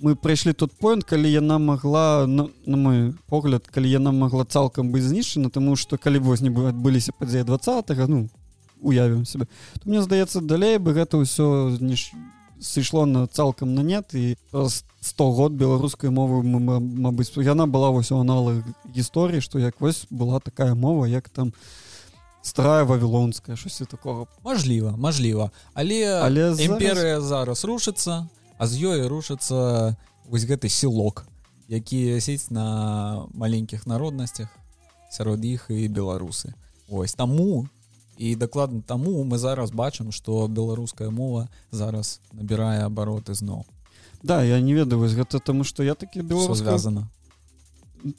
мы 0.00 0.14
прайшлі 0.14 0.52
тут 0.52 0.72
point 0.80 1.02
калі 1.02 1.30
яна 1.30 1.58
могла 1.58 2.26
на, 2.26 2.48
на 2.66 2.76
мой 2.76 3.14
погляд 3.26 3.66
калі 3.66 3.90
яна 3.90 4.12
могла 4.12 4.44
цалкам 4.44 4.92
быць 4.92 5.10
знішчана 5.10 5.50
тому 5.50 5.76
что 5.76 5.98
калі 5.98 6.18
вось 6.18 6.40
не 6.40 6.50
бы 6.50 6.68
адбыліся 6.68 7.10
падзеі 7.18 7.42
два 7.42 7.58
ну 8.06 8.30
уявім 8.80 9.24
себе 9.24 9.46
то 9.82 9.90
мне 9.90 10.02
здаецца 10.02 10.40
далей 10.40 10.78
бы 10.78 10.94
гэта 10.94 11.18
ўсё 11.18 11.74
зніш 11.74 12.14
сышло 12.60 13.06
на 13.06 13.26
цалкам 13.26 13.74
на 13.74 13.82
нет. 13.82 14.14
І 14.14 14.36
100 15.08 15.32
год 15.32 15.52
беларускай 15.52 16.10
мовы 16.10 16.42
Мабыць 16.44 17.32
яна 17.40 17.66
была 17.66 17.90
вось 17.90 18.12
у 18.12 18.20
аналах 18.20 18.60
гісторыі 18.92 19.40
што 19.40 19.58
як 19.58 19.80
вось 19.80 20.04
была 20.10 20.40
такая 20.40 20.74
мова 20.74 21.08
як 21.08 21.28
там 21.28 21.52
старая 22.42 22.84
вавілонская 22.84 23.56
щось 23.56 23.82
такого. 23.88 24.28
Мажліва 24.44 24.96
мажліва 24.96 25.50
але 25.74 26.04
але 26.20 26.52
імперыя 26.60 27.20
зараз... 27.20 27.24
зараз 27.24 27.64
рушыцца 27.64 28.28
а 28.58 28.66
з 28.66 28.84
ёй 28.84 29.08
рушыцца 29.08 29.96
вось 30.28 30.44
гэты 30.44 30.68
сілок 30.68 31.24
які 31.68 32.20
сець 32.20 32.50
на 32.50 33.24
маленькіх 33.32 33.86
народнасцях 33.86 34.48
сярод 35.10 35.44
іх 35.44 35.72
і 35.72 35.88
беларусы. 35.88 36.52
Ось 36.88 37.14
таму 37.14 37.68
і 38.18 38.36
дакладна 38.36 38.82
таму 38.82 39.24
мы 39.24 39.38
зараз 39.38 39.70
бачым 39.70 40.12
што 40.12 40.48
беларуская 40.48 41.10
мова 41.10 41.48
зараз 41.70 42.20
набірае 42.32 42.84
абароты 42.84 43.34
зноў 43.34 43.64
Да 44.22 44.42
я 44.42 44.60
не 44.60 44.74
ведаю 44.74 45.00
вось 45.00 45.14
гэта 45.14 45.38
таму 45.38 45.64
што 45.64 45.82
я 45.82 45.94
такі 45.94 46.22
беларус 46.22 46.58
звязана. 46.58 47.08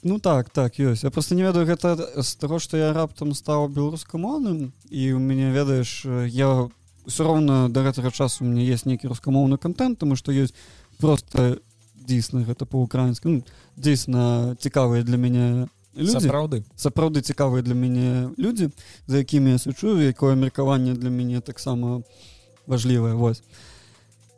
Ну 0.04 0.20
так 0.20 0.50
так 0.50 0.80
ёсць. 0.80 1.04
Я 1.04 1.12
просто 1.12 1.36
не 1.36 1.44
ведаю 1.44 1.66
гэта 1.66 1.96
з 1.96 2.36
таго 2.36 2.60
што 2.60 2.78
я 2.78 2.94
раптам 2.94 3.34
стаў 3.34 3.70
беларускамоўным 3.70 4.72
і 4.90 5.14
у 5.14 5.20
мяне 5.20 5.52
ведаеш 5.52 6.06
я 6.28 6.70
все 7.08 7.24
роўна 7.24 7.70
да 7.70 7.84
гэтага 7.84 8.12
часу 8.12 8.44
мне 8.44 8.66
есть 8.66 8.86
нейкі 8.86 9.08
рускамоўны 9.08 9.58
контент 9.58 10.00
тому 10.00 10.16
што 10.16 10.32
ёсць 10.32 10.54
просто 11.00 11.60
дзейсна 11.96 12.44
гэта 12.44 12.66
по-украінску 12.66 13.30
ну, 13.30 13.44
дзейсна 13.78 14.56
цікавыя 14.60 15.04
для 15.04 15.18
мяне 15.18 15.68
сапраўды. 15.96 16.64
Сапраўды 16.76 17.22
цікавыя 17.22 17.64
для 17.64 17.76
мяне 17.76 18.30
людзі 18.38 18.70
за 19.08 19.18
якімі 19.24 19.52
я 19.52 19.60
сучу 19.60 20.00
якое 20.00 20.36
меркаванне 20.36 20.94
для 20.94 21.10
мяне 21.10 21.42
таксама 21.42 22.04
важлівае 22.68 23.16
вось 23.16 23.44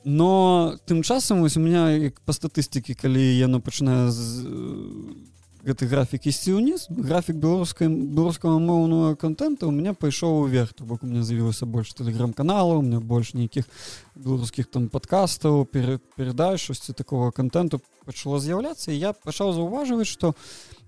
но 0.04 0.78
тым 0.86 1.04
часам 1.04 1.42
вось 1.42 1.58
у 1.58 1.62
меня 1.62 2.12
па 2.26 2.34
статыстыкі 2.34 2.94
калі 2.94 3.22
яно 3.22 3.62
пачынае 3.62 4.10
з 4.10 4.46
гэты 5.66 5.86
графік 5.86 6.26
ісці 6.26 6.58
ўніз 6.58 6.88
графік 6.90 7.38
беларускай 7.38 7.86
беларускага 7.88 8.58
моўнага 8.58 9.16
контента 9.16 9.70
у 9.70 9.72
меня 9.72 9.94
пайшоў 9.94 10.42
уверх 10.50 10.74
то 10.74 10.86
бок 10.86 11.04
у 11.04 11.08
меня 11.08 11.22
з'явілася 11.22 11.66
больш 11.70 11.94
тэлеграм-канала 11.94 12.80
у 12.80 12.82
меня 12.82 13.00
больш 13.00 13.34
нейкіх 13.38 13.70
беларускіх 14.16 14.66
там 14.74 14.90
подкастаў 14.90 15.66
перед 15.66 16.02
перадач 16.18 16.62
шосьці 16.66 16.94
такого 16.94 17.30
контенту 17.32 17.82
пачало 18.06 18.40
з'яўляцца 18.42 18.92
я 18.92 19.14
пачаў 19.14 19.54
заўважваць 19.54 20.10
что 20.10 20.34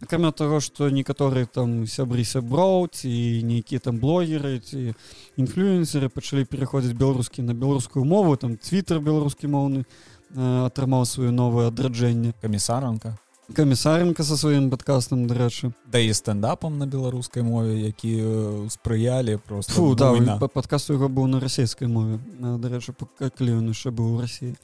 акрамя 0.01 0.31
того 0.31 0.59
что 0.59 0.89
некаторыя 0.89 1.45
там 1.45 1.85
сябры 1.85 2.25
сяброў 2.25 2.89
ці 2.89 3.09
нейкія 3.45 3.79
там 3.79 4.01
блогеры 4.01 4.57
ці 4.57 4.97
інфлюенсеры 5.37 6.09
пачалі 6.09 6.49
пераходзіць 6.49 6.97
беларускі 6.97 7.45
на 7.45 7.53
беларускую 7.53 8.05
мову 8.05 8.35
там 8.37 8.57
твиттер 8.57 8.99
беларускі 8.99 9.53
моўны 9.53 9.85
атрымаў 10.33 11.05
сваё 11.05 11.29
новае 11.29 11.69
адраджэнне 11.69 12.33
камісаранка 12.41 13.13
камісарынка 13.53 14.23
со 14.25 14.35
сваім 14.37 14.69
падкастам 14.73 15.25
дарэчы 15.29 15.71
да 15.87 16.01
і 16.01 16.13
стендапам 16.13 16.77
на 16.77 16.87
беларускай 16.89 17.43
мове 17.43 17.77
які 17.79 18.69
спрыялі 18.73 19.37
просто 19.37 19.73
Фу, 19.73 19.95
да, 19.95 20.37
падкаст 20.47 20.89
яго 20.89 21.07
быў 21.07 21.27
на 21.31 21.39
расійскай 21.39 21.87
мове 21.87 22.19
дарэчы 22.39 22.97
калі 23.19 23.61
ён 23.61 23.69
яшчэ 23.69 23.93
быў 23.93 24.17
у 24.17 24.21
рассіі 24.21 24.57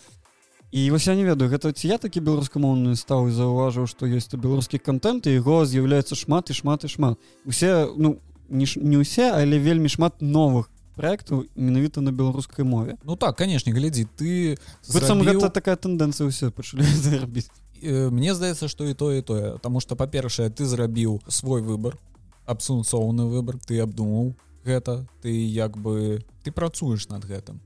і 0.72 0.92
вось 0.92 1.08
я 1.08 1.16
не 1.16 1.24
ведаю 1.24 1.50
гэта 1.50 1.74
ці 1.74 1.88
я 1.88 1.98
такі 1.98 2.20
беларускамоўны 2.26 2.96
стаў 2.96 3.30
і 3.30 3.38
заўважыў 3.38 3.88
што 3.90 4.10
ёсць 4.10 4.34
беларускі 4.34 4.82
контент 4.82 5.26
і 5.26 5.38
яго 5.38 5.66
з'яўляецца 5.66 6.18
шмат 6.18 6.50
і 6.50 6.54
шмат 6.54 6.86
і 6.86 6.90
шмат. 6.90 7.18
Усе 7.46 7.90
ну 7.98 8.20
не, 8.50 8.66
не 8.78 8.98
ўсе 9.02 9.34
але 9.34 9.58
вельмі 9.58 9.90
шмат 9.90 10.22
новых 10.22 10.70
проекту 10.94 11.48
менавіта 11.56 12.02
на 12.02 12.12
беларускай 12.12 12.66
мове 12.66 12.98
Ну 13.04 13.16
так 13.16 13.38
канешне 13.38 13.74
глядзі 13.74 14.06
ты 14.18 14.60
зрабіў... 14.84 15.42
гэта 15.42 15.50
такая 15.50 15.78
тэндэнцыя 15.78 16.30
ўсе 16.30 16.54
пачалі 16.54 16.86
зарабіць 17.06 17.50
Э, 17.50 17.69
мне 17.84 18.34
здаецца 18.34 18.68
что 18.68 18.86
і 18.86 18.94
тое 18.94 19.22
тое 19.22 19.58
тому 19.58 19.80
что 19.80 19.96
па-першае 19.96 20.50
ты 20.50 20.66
зрабіў 20.66 21.22
свой 21.28 21.62
выбор 21.62 21.98
абсунцоўны 22.46 23.30
выбор 23.30 23.58
ты 23.60 23.80
абдумаў 23.80 24.34
гэта 24.66 25.08
ты 25.22 25.32
як 25.32 25.78
бы 25.78 26.24
ты 26.44 26.52
працуеш 26.52 27.08
над 27.10 27.26
гэтым. 27.26 27.60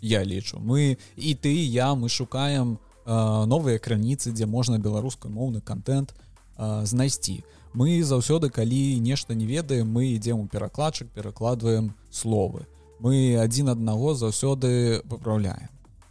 Я 0.00 0.24
лічу. 0.24 0.58
Мы 0.58 0.98
і 1.16 1.34
ты 1.34 1.52
і 1.52 1.64
я 1.70 1.94
мы 1.94 2.08
шукаем 2.08 2.78
новыя 3.06 3.78
крыніцы 3.78 4.32
дзе 4.32 4.46
можна 4.46 4.78
беларускамоўны 4.78 5.60
контент 5.60 6.14
знайсці. 6.58 7.44
Мы 7.74 8.02
заўсёды 8.04 8.50
калі 8.50 9.00
нешта 9.00 9.34
не 9.34 9.46
ведаем 9.46 9.88
мы 9.88 10.14
ідзем 10.14 10.40
у 10.40 10.46
перакладчык 10.46 11.08
перакладваем 11.10 11.94
словы. 12.10 12.66
Мы 13.00 13.36
адзін 13.36 13.68
аднаго 13.68 14.14
заўсёды 14.14 15.02
выпраўляем 15.04 15.68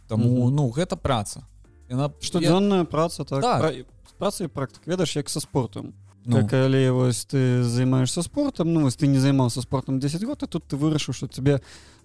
Таму 0.08 0.28
mm 0.28 0.46
-hmm. 0.46 0.50
ну 0.50 0.70
гэта 0.70 0.96
праца 0.96 1.46
яна 1.92 2.08
штодзённая 2.20 2.82
я... 2.82 2.88
праца 2.88 3.24
так, 3.24 3.44
так. 3.44 3.60
Пра... 3.60 3.72
праца 4.18 4.44
і 4.44 4.48
практык 4.48 4.88
ведаш 4.88 5.16
як 5.16 5.28
са 5.28 5.40
спортом. 5.40 5.92
Ну. 6.24 6.46
калі 6.46 6.90
вось 6.90 7.26
ты 7.26 7.62
займаешься 7.62 8.22
спортом 8.22 8.72
ну 8.72 8.82
вось 8.82 8.94
ты 8.94 9.08
не 9.08 9.18
займаўся 9.18 9.60
спортом 9.60 9.98
10 9.98 10.22
год 10.24 10.42
а 10.42 10.46
тут 10.46 10.64
ты 10.64 10.76
вырашыў 10.76 11.14
что 11.14 11.26
тебе 11.26 11.60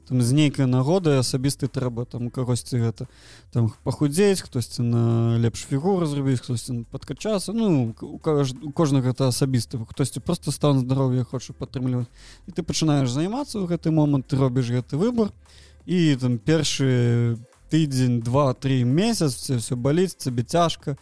там 0.07 0.21
з 0.21 0.33
нейкай 0.33 0.65
нагоды 0.65 1.21
асабісты 1.21 1.67
трэба 1.67 2.05
там 2.05 2.31
кагосьці 2.31 2.81
гэта 2.81 3.05
там 3.53 3.69
пахудзець 3.83 4.41
хтосьці 4.41 4.81
на 4.81 5.37
лепш 5.37 5.67
фігуру 5.69 6.09
зрабіць 6.09 6.41
хтосьці 6.41 6.85
падкачацца 6.89 7.53
ну 7.53 7.93
у, 8.01 8.17
каж... 8.17 8.57
у 8.57 8.71
кожнага 8.71 9.13
гэта 9.13 9.29
асабісты 9.29 9.77
хтосьці 9.85 10.19
просто 10.19 10.51
стан 10.51 10.79
здароўя 10.79 11.23
хоча 11.23 11.53
падтрымліваць 11.53 12.09
і 12.47 12.57
ты 12.57 12.63
пачынаеш 12.63 13.13
займацца 13.13 13.61
ў 13.61 13.69
гэты 13.69 13.93
момант 13.93 14.33
ты 14.33 14.37
робіш 14.41 14.73
гэты 14.73 14.97
выбор. 14.97 15.29
І 15.87 16.17
там 16.19 16.37
першы 16.37 17.37
тыдзень 17.70 18.20
два-три 18.20 18.84
месяц 18.84 19.50
все 19.50 19.76
баліць 19.76 20.16
цябе 20.16 20.42
цяжка 20.42 20.96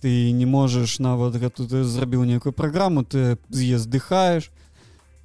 ты 0.00 0.32
не 0.32 0.46
можаш 0.46 0.98
нават 0.98 1.36
гэту 1.36 1.66
ты 1.66 1.84
зрабіў 1.84 2.24
нейкую 2.24 2.52
праграму 2.52 3.04
ты 3.04 3.38
з'езд 3.50 3.90
дыхаеш 3.90 4.50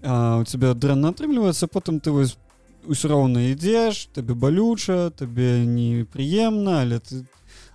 у 0.01 0.43
тебя 0.45 0.73
дрэнна 0.73 1.10
атрымліваецца 1.13 1.67
потым 1.67 1.99
ты 1.99 2.12
вось 2.12 2.38
ўсё 2.86 3.10
роўна 3.12 3.49
ідзеш 3.51 4.10
табе 4.13 4.33
балюча 4.33 5.10
табе 5.10 5.65
непрыемна 5.65 6.81
але 6.81 6.99
ты 6.99 7.25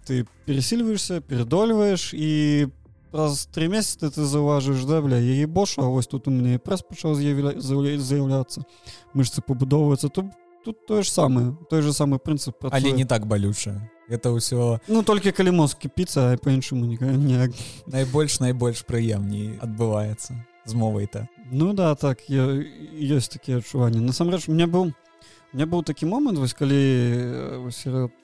ты 0.06 0.26
пересільваешься 0.46 1.20
перадольваеш 1.20 2.14
і 2.14 2.68
праз 3.12 3.46
три 3.52 3.68
месяцы 3.68 4.10
ты 4.10 4.24
заўважыш 4.24 4.84
да 4.88 5.02
бля 5.02 5.18
яе 5.20 5.46
бошу 5.46 5.82
А 5.82 5.90
вось 5.90 6.06
тут 6.06 6.28
у 6.28 6.30
мяне 6.30 6.58
прэс 6.58 6.82
пачаў 6.82 7.14
з'явля 7.14 7.58
заяўляцца 7.60 8.64
мышцы 9.14 9.42
пабудоўваецца 9.42 10.08
тут 10.08 10.32
тут 10.67 10.85
тое 10.85 11.03
ж 11.03 11.11
самае 11.11 11.55
той 11.71 11.81
же 11.81 11.93
самы 11.95 12.19
прынцып 12.19 12.67
але 12.67 12.91
не 12.91 13.05
так 13.07 13.23
балюча 13.23 13.79
это 14.11 14.35
ўсё 14.35 14.83
ну 14.91 14.99
толькі 14.99 15.31
калі 15.31 15.55
мозг 15.55 15.79
кіпіцца 15.79 16.35
по-іншаму 16.43 16.83
не 16.83 17.47
найбольш 17.87 18.43
найбольш 18.43 18.83
прыемней 18.83 19.55
адбываецца 19.63 20.35
з 20.67 20.73
мовай-то 20.75 21.31
ну 21.51 21.71
да 21.71 21.95
так 21.95 22.27
я 22.27 22.43
ёсць 22.99 23.31
такія 23.31 23.63
адчуванні 23.63 24.03
насамрэч 24.03 24.51
мне 24.51 24.67
быў 24.67 24.91
мне 25.55 25.63
быў 25.63 25.87
такі 25.87 26.03
момант 26.03 26.35
вось 26.35 26.51
калі 26.51 27.71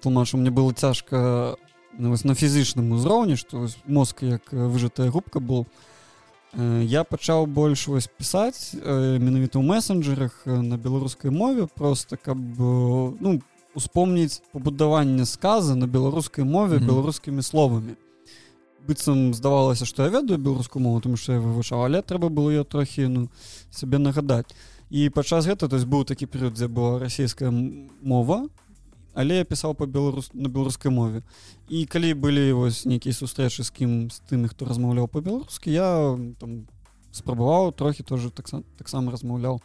тлумачу 0.04 0.36
мне 0.36 0.52
было 0.52 0.76
цяжка 0.76 1.56
ну, 1.96 2.12
на 2.12 2.36
фізычным 2.36 2.92
узроўні 2.92 3.40
што 3.40 3.72
мозг 3.88 4.20
як 4.20 4.52
выжатая 4.52 5.08
губка 5.08 5.40
был 5.40 5.64
я 6.56 7.04
пачаў 7.04 7.48
больш 7.48 7.88
вось 7.88 8.08
пісаць 8.08 8.74
менавіта 8.76 9.58
ў 9.58 9.66
месенджерах 9.66 10.46
на 10.46 10.78
беларускай 10.78 11.32
мове. 11.32 11.68
Просто 11.68 12.18
каб 12.18 12.38
ну 12.38 13.42
успомніць 13.76 14.42
пабудаванне 14.52 15.26
сказа 15.26 15.76
на 15.76 15.88
беларускай 15.88 16.46
мове 16.46 16.78
Мгм. 16.78 16.88
беларускімі 16.88 17.42
словамі 17.42 17.96
быццам 18.88 19.34
здавалася 19.34 19.86
што 19.86 20.04
я 20.04 20.10
ведаю 20.10 20.38
беларускую 20.38 20.84
мову 20.84 21.02
тому 21.02 21.18
што 21.18 21.34
я 21.34 21.40
вывучаў 21.40 21.86
але 21.86 22.02
трэба 22.02 22.30
было 22.30 22.50
ее 22.52 22.64
трохі 22.64 23.08
ну 23.08 23.30
сабе 23.72 23.98
нагадаць 23.98 24.52
і 24.90 25.10
падчас 25.10 25.48
гэта 25.48 25.68
то 25.68 25.76
есть 25.76 25.88
быў 25.88 26.06
такі 26.06 26.26
перыяд 26.28 26.54
дзе 26.54 26.68
была 26.68 27.00
расійская 27.00 27.50
мова 27.50 28.46
але 29.14 29.42
я 29.42 29.46
пісаў 29.46 29.76
па 29.78 29.86
беларус 29.86 30.30
на 30.34 30.50
беларускай 30.50 30.92
мове. 30.92 31.24
І 31.70 31.86
калі 31.86 32.14
былі 32.14 32.52
вось 32.54 32.86
нейкія 32.86 33.14
сустрэчы 33.14 33.64
з 33.64 33.72
кім 33.72 33.92
з 34.12 34.20
тымі 34.30 34.50
хто 34.50 34.66
размаўляў 34.66 35.08
па-беларускі 35.08 35.72
я 35.72 36.18
там 36.40 36.66
спрабаваў 37.14 37.72
трохі 37.72 38.04
тоже 38.04 38.32
таксама 38.32 38.64
таксама 38.78 39.12
размаўляў 39.12 39.62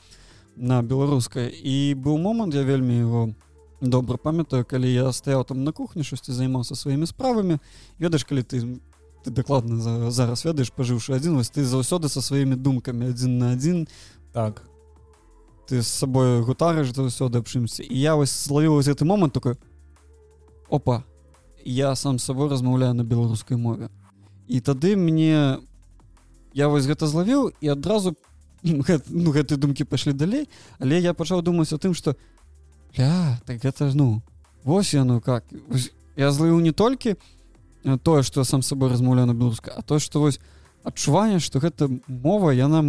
на 0.57 0.83
беларускай 0.83 1.49
і 1.49 1.95
быў 1.95 2.19
момант 2.19 2.55
я 2.55 2.63
вельмі 2.63 3.01
его 3.01 3.23
добра 3.81 4.19
памятаю 4.19 4.65
калі 4.65 4.91
я 4.93 5.13
стаяў 5.13 5.45
там 5.45 5.65
на 5.65 5.73
кухні 5.73 6.05
штосьці 6.05 6.33
займаўся 6.33 6.75
сваімі 6.75 7.07
справамі 7.07 7.59
ведаеш 7.99 8.25
калі 8.25 8.43
ты 8.43 8.81
ты 9.25 9.31
дакладна 9.31 9.81
за, 9.81 10.11
зараз 10.11 10.45
ведаеш 10.45 10.73
пажыўшы 10.75 11.15
адзін 11.15 11.39
вось 11.39 11.51
ты 11.51 11.65
заўсёды 11.65 12.09
са 12.09 12.21
сваімі 12.23 12.57
думкамі 12.57 13.09
адзін 13.15 13.39
на 13.39 13.53
адзін 13.53 13.87
так 14.33 14.63
ты 15.69 15.83
з 15.83 15.87
сабой 15.87 16.41
гутарыш 16.41 16.97
заўсёды 16.97 17.45
аб 17.45 17.47
чымсьці 17.47 17.85
і 17.85 17.97
я 18.01 18.17
вось 18.17 18.33
злавіў 18.33 18.81
вось 18.81 18.89
гэты 18.89 19.05
момант 19.05 19.37
такой 19.37 19.61
опа 20.73 21.05
я 21.65 21.95
сам 21.95 22.19
з 22.19 22.25
сабой 22.25 22.49
размаўляю 22.49 22.97
на 22.97 23.05
беларускай 23.05 23.61
мове 23.61 23.93
і 24.49 24.61
тады 24.65 24.97
мне 24.97 25.61
я 26.57 26.69
вось 26.73 26.89
гэта 26.89 27.07
злавіў 27.07 27.53
і 27.61 27.69
адразу 27.69 28.17
гэт, 28.65 29.13
ну 29.13 29.29
гэтыя 29.37 29.61
думкі 29.61 29.85
пайшлі 29.85 30.17
далей 30.17 30.49
але 30.81 31.05
я 31.05 31.13
пачаў 31.13 31.45
думаць 31.45 31.73
о 31.77 31.79
тым 31.79 31.93
что 31.93 32.17
ля 32.97 33.37
так 33.45 33.61
гэта 33.61 33.93
ж 33.93 33.95
ну 33.95 34.23
вось 34.65 34.95
яно 34.95 35.21
как 35.21 35.45
вось, 35.69 35.93
я 36.17 36.33
злавіў 36.33 36.65
не 36.65 36.73
толькі 36.73 37.21
э, 37.85 37.99
тое 38.01 38.23
што 38.23 38.45
сам 38.45 38.65
з 38.65 38.73
сабой 38.73 38.89
размаўляю 38.89 39.29
на 39.29 39.37
беларуска 39.37 39.77
а 39.77 39.83
то 39.83 40.01
што 40.01 40.25
вось 40.25 40.41
адчуванне 40.81 41.45
што 41.45 41.61
гэта 41.61 41.93
мова 42.09 42.57
яна 42.57 42.81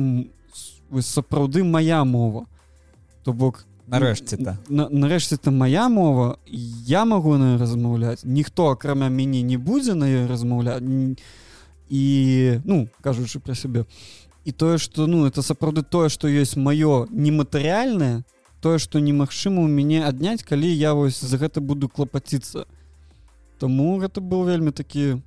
сапраўды 1.04 1.68
моя 1.68 2.08
мова 2.08 2.48
то 3.24 3.34
бок 3.34 3.66
нарэшце-то 3.88 4.58
на, 4.70 4.90
нарэшце 4.90 5.36
это 5.36 5.52
моя 5.52 5.90
мова 5.90 6.40
я 6.46 7.06
могу 7.06 7.38
на 7.38 7.58
размаўляць 7.58 8.24
ніхто 8.24 8.70
акрамя 8.70 9.10
мяне 9.10 9.42
не 9.42 9.58
будзе 9.58 9.94
на 9.94 10.06
ёй 10.06 10.28
размаўляць 10.28 10.82
і 11.90 12.62
ну 12.64 12.88
кажучы 13.02 13.40
пра 13.40 13.56
сябе. 13.56 13.86
І 14.46 14.52
тое 14.52 14.78
что 14.78 15.08
ну 15.08 15.26
это 15.26 15.42
сапраўды 15.42 15.84
тое 15.84 16.10
что 16.10 16.30
ёсць 16.30 16.56
маё 16.56 17.08
нематэрыяльнае 17.10 18.24
тое 18.62 18.78
что 18.78 19.00
немагчыма 19.00 19.62
у 19.62 19.68
мяне 19.68 20.06
адняць 20.06 20.44
калі 20.44 20.70
я 20.70 20.94
вось 20.94 21.20
за 21.20 21.38
гэта 21.38 21.62
буду 21.62 21.90
клапаціцца. 21.90 22.66
Таму 23.60 24.00
гэта 24.00 24.22
был 24.22 24.46
вельмі 24.46 24.72
такі 24.72 25.22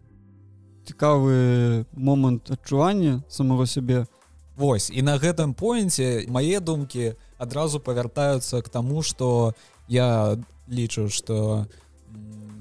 цікавы 0.86 1.84
момант 1.92 2.50
адчування 2.50 3.22
самого 3.28 3.66
сябе 3.66 4.06
Вось. 4.56 4.90
І 4.92 5.02
на 5.02 5.16
гэтым 5.16 5.54
поінце 5.56 6.28
мае 6.28 6.60
думкі 6.60 7.16
адразу 7.40 7.80
павяртаюцца 7.80 8.60
к 8.60 8.68
таму 8.68 9.02
што 9.02 9.54
я 9.88 10.36
лічу 10.68 11.08
што 11.08 11.66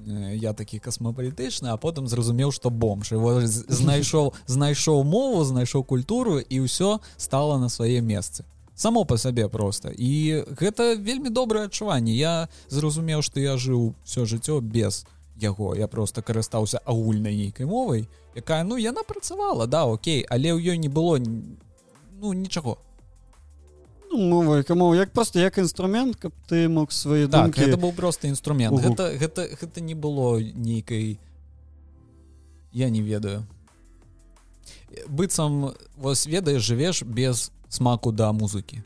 я 0.07 0.53
такі 0.53 0.79
касмапалітычны 0.79 1.69
а 1.69 1.77
потым 1.77 2.07
зразумеў 2.07 2.51
што 2.51 2.69
бомж. 2.71 3.11
Его 3.11 3.43
знайшоў 3.81 4.33
знайшоў 4.47 5.03
мову 5.03 5.43
знайшоў 5.43 5.83
культуру 5.83 6.39
і 6.39 6.63
ўсё 6.63 6.99
стала 7.17 7.59
на 7.59 7.69
свае 7.69 8.01
месцы. 8.01 8.47
Само 8.75 9.03
по 9.05 9.17
сабе 9.17 9.47
просто 9.47 9.91
і 9.91 10.43
гэта 10.55 10.95
вельмі 10.95 11.29
добрае 11.29 11.67
адчуванне. 11.67 12.15
Я 12.15 12.47
зразумеў 12.69 13.21
што 13.21 13.39
я 13.39 13.57
жыў 13.57 13.93
все 14.03 14.25
жыццё 14.25 14.61
без 14.61 15.05
яго. 15.35 15.75
Я 15.75 15.87
просто 15.87 16.21
карыстаўся 16.21 16.79
агульнай 16.85 17.35
нейкай 17.35 17.65
мовай 17.65 18.07
якая 18.35 18.63
ну 18.63 18.77
яна 18.77 19.03
працавала 19.03 19.67
да 19.67 19.83
Окей 19.85 20.25
але 20.29 20.55
ў 20.55 20.71
ёй 20.71 20.77
не 20.77 20.87
было 20.87 21.19
ну 22.21 22.33
нічаго 22.33 22.77
ну, 24.11 24.17
мова 24.17 24.63
каму 24.63 24.95
як 24.95 25.11
просто 25.13 25.39
як 25.39 25.57
інструмент 25.57 26.15
каб 26.15 26.31
ты 26.49 26.69
мог 26.69 26.91
свае 26.91 27.27
так 27.27 27.43
думкі 27.51 27.61
это 27.61 27.77
быў 27.77 27.93
просто 27.93 28.27
інструмент 28.27 28.73
Угу. 28.73 28.81
гэта 28.81 29.17
гэта 29.17 29.41
гэта 29.57 29.81
не 29.81 29.95
было 29.95 30.39
нейкай 30.39 31.19
я 32.73 32.89
не 32.89 33.01
ведаю. 33.01 33.45
Быццам 35.07 35.73
вас 35.97 36.25
ведаеш 36.25 36.61
жывеш 36.61 37.03
без 37.03 37.51
смаку 37.69 38.11
да 38.11 38.31
музыкі 38.31 38.83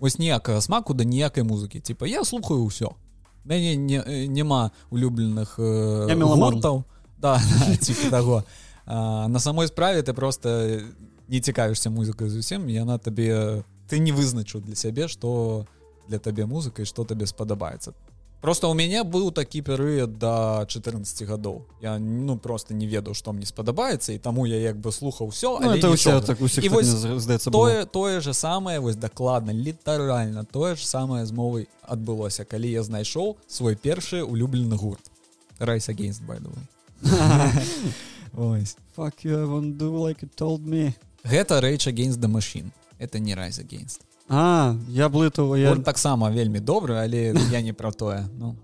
вось 0.00 0.18
ніякага 0.18 0.60
смаку 0.60 0.94
да 0.94 1.04
ніякай 1.04 1.44
музыкі 1.44 1.80
типа 1.80 2.06
я 2.06 2.24
слухаю 2.24 2.64
ўсё 2.66 2.96
мяне 3.44 3.76
не, 3.76 4.02
э, 4.02 4.26
няма 4.26 4.72
улюбленых 4.90 5.54
э, 5.58 6.14
меламан. 6.14 6.54
гуртаў 6.54 6.84
да 7.18 7.38
типа 7.80 8.10
таго 8.10 8.44
а, 8.86 9.28
на 9.28 9.38
самой 9.38 9.68
справе 9.68 10.02
ты 10.02 10.12
просто 10.12 10.82
не 11.32 11.40
цікавішся 11.40 11.90
музыкай 11.90 12.28
зусім 12.28 12.68
яна 12.68 12.98
табе 13.00 13.64
ты 13.88 13.98
не 13.98 14.12
вызначыў 14.12 14.60
для 14.60 14.76
сябе 14.76 15.08
что 15.08 15.66
для 16.08 16.18
табе 16.18 16.44
музыка 16.44 16.82
і 16.82 16.88
што 16.88 17.04
табе 17.08 17.26
спадабаецца 17.26 17.96
просто 18.44 18.68
у 18.68 18.74
мяне 18.74 19.00
быў 19.00 19.32
такі 19.32 19.62
перыяд 19.64 20.18
до 20.18 20.66
14 20.68 21.24
гадоў 21.24 21.64
я 21.80 21.96
ну 21.98 22.36
просто 22.36 22.74
не 22.74 22.86
ведаў 22.86 23.16
што 23.16 23.32
мне 23.32 23.48
спадабаецца 23.48 24.12
і 24.12 24.18
таму 24.18 24.44
я 24.44 24.60
як 24.60 24.76
бы 24.76 24.92
слухаў 24.92 25.32
все 25.32 25.56
ну, 25.58 25.72
это 25.72 25.88
нічога. 25.88 26.20
так 26.20 26.40
усіх 26.40 26.64
І 26.64 26.68
так 26.68 26.84
здаецца 26.84 27.50
тое 27.50 27.86
тое 27.86 28.20
же 28.20 28.34
самае 28.34 28.78
вось 28.78 28.96
дакладна 28.96 29.56
літаральна 29.56 30.44
тое 30.44 30.76
ж 30.76 30.84
самае 30.84 31.24
з 31.24 31.32
мовай 31.32 31.68
адбылося 31.88 32.44
калі 32.44 32.68
я 32.70 32.82
знайшоў 32.82 33.38
свой 33.48 33.74
першы 33.76 34.20
улюблены 34.20 34.76
гурт 34.76 35.08
Райс 35.58 35.88
against 35.88 36.26
by 36.28 36.36
the 36.44 36.52
way 36.52 36.64
Ось. 38.34 38.76
Fuck 38.96 39.24
you, 39.24 39.42
I 39.42 39.44
won't 39.44 39.76
do 39.76 39.90
like 39.92 40.22
it 40.22 40.36
told 40.36 40.64
me. 40.64 40.94
Гэта 41.24 41.60
Rage 41.60 41.86
against 41.88 42.20
the 42.20 42.28
machine. 42.28 42.72
Это 42.98 43.18
не 43.18 43.34
Rise 43.34 43.60
against. 43.60 44.00
А, 44.28 44.76
я 44.88 45.08
блытаў, 45.08 45.56
я... 45.56 45.74
таксама 45.76 46.30
вельмі 46.30 46.60
добры 46.60 46.96
але 46.96 47.34
я 47.50 47.60
не 47.60 47.72
пра 47.72 47.90
тое 47.90 48.28
ну. 48.38 48.56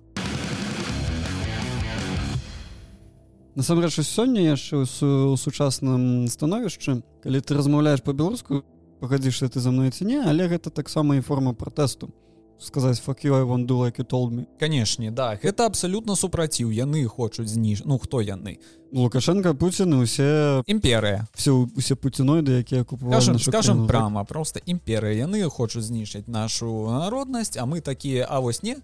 Насамрэч, 3.58 3.98
сёння 4.06 4.40
яшчэ 4.40 4.86
у 4.86 5.36
сучасным 5.36 6.30
становішчы, 6.30 7.02
калі 7.26 7.40
ты 7.42 7.58
размаўляеш 7.58 8.06
па-беларуску, 8.06 8.62
пагадзішся 9.02 9.48
ты 9.50 9.58
за 9.58 9.74
мной 9.74 9.90
ці 9.90 10.06
не, 10.06 10.22
але 10.22 10.46
гэта 10.46 10.70
таксама 10.70 11.18
і 11.18 11.26
форма 11.26 11.58
пратэсту. 11.58 12.14
Сказаць 12.58 12.98
fuck 12.98 13.22
you, 13.22 13.34
I 13.34 13.44
won't 13.46 13.66
do 13.66 13.78
like 13.78 13.98
you 13.98 14.04
told 14.04 14.32
me. 14.32 14.46
канешне 14.58 15.10
да. 15.10 15.38
Гэта 15.42 15.66
абсалютна 15.66 16.16
супраціў 16.16 16.70
яны 16.74 17.06
хочуць 17.06 17.46
зніж 17.48 17.82
ну 17.84 17.98
хто 17.98 18.20
яны 18.20 18.58
Лукашенко, 18.92 19.54
Пуцін 19.54 19.94
і 19.94 20.02
ўсе 20.02 20.62
імперыя 20.66 21.28
все 21.34 21.52
усе 21.52 21.94
пуціноіды, 21.94 22.58
якія 22.58 22.84
купувалі 22.84 23.38
скажем, 23.38 23.86
прама 23.86 24.24
просто 24.24 24.60
імперыя 24.66 25.26
яны 25.28 25.46
хочуць 25.48 25.84
знішчыць 25.86 26.26
нашу 26.26 26.90
народнасць 26.90 27.56
а 27.56 27.66
мы 27.66 27.80
такія 27.80 28.26
а 28.28 28.40
вось 28.40 28.62
не 28.62 28.76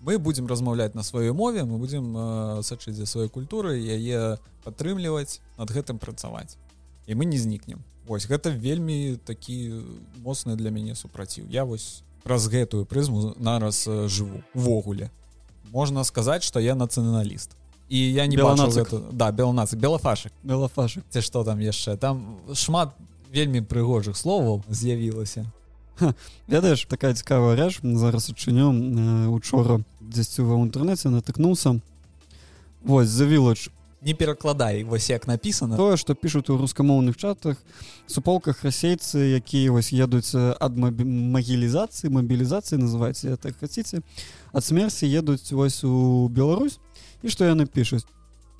мы 0.00 0.18
будем 0.18 0.46
размаўляць 0.46 0.94
на 0.94 1.02
сваёй 1.02 1.32
мове 1.32 1.64
мы 1.64 1.76
будем 1.76 2.16
э, 2.16 2.62
сачыць 2.62 2.96
за 2.96 3.04
сваёй 3.04 3.28
культурай 3.28 3.82
яе 3.82 4.38
падтрымліваць 4.64 5.40
над 5.58 5.68
гэтым 5.70 5.98
працаваць 5.98 6.56
і 7.06 7.14
мы 7.14 7.24
не 7.24 7.38
знікнем 7.38 7.84
Вось 8.08 8.24
гэта 8.24 8.48
вельмі 8.48 9.20
такі 9.20 9.84
моцны 10.24 10.56
для 10.56 10.70
мяне 10.70 10.94
супраціў 10.94 11.44
я 11.50 11.64
вось 11.64 12.02
праз 12.24 12.48
гэтую 12.48 12.84
прызму 12.84 13.34
нараз 13.38 13.86
э, 13.86 14.08
жыву. 14.08 14.42
Увогуле. 14.54 15.10
Можна 15.72 16.04
сказаць 16.04 16.42
что 16.42 16.60
я 16.60 16.74
нацыяналіст. 16.74 17.50
І 17.88 17.98
я 18.12 18.26
не 18.26 18.36
бачу 18.36 18.68
гэта... 18.68 19.00
да 19.12 19.32
беланацы 19.32 19.76
белафашек 19.76 20.32
Белафашык. 20.42 21.04
ці 21.08 21.20
што 21.20 21.44
там 21.44 21.58
яшчэ? 21.60 21.96
Там 21.96 22.36
шмат 22.52 22.92
вельмі 23.32 23.60
прыгожых 23.60 24.16
словаў 24.16 24.62
з'явілася. 24.68 25.46
Ведаеш, 26.46 26.86
такая 26.86 27.14
цікавая 27.14 27.56
рэч, 27.56 27.80
зараз 27.82 28.30
адчыню 28.30 28.70
э, 28.70 29.28
учора 29.28 29.80
дзесьці 30.00 30.46
ва 30.46 30.60
інтэрнэце 30.62 31.10
натыкнуўся. 31.10 31.80
Вось, 32.84 33.08
The 33.08 33.26
Village. 33.26 33.70
Не 34.02 34.14
перакладай 34.14 34.84
вось 34.84 35.10
як 35.10 35.26
написано. 35.26 35.76
Тое 35.76 35.96
што 35.96 36.14
пішуць 36.14 36.50
у 36.50 36.58
рускамоўных 36.58 37.16
чатах 37.16 37.56
суполках 38.06 38.64
расейцы 38.64 39.38
якія 39.38 39.72
вось 39.72 39.92
едуць 39.92 40.34
ад 40.34 40.76
магілізацыі 40.76 42.10
мабілізацыі 42.10 42.78
называце 42.78 43.36
так 43.36 43.58
хаце 43.58 44.02
ад 44.52 44.64
смерці 44.64 45.06
едуць 45.06 45.52
вось 45.52 45.84
у 45.84 46.28
Беларусь. 46.28 46.78
І 47.22 47.28
што 47.28 47.44
яны 47.44 47.66
пішуць 47.66 48.06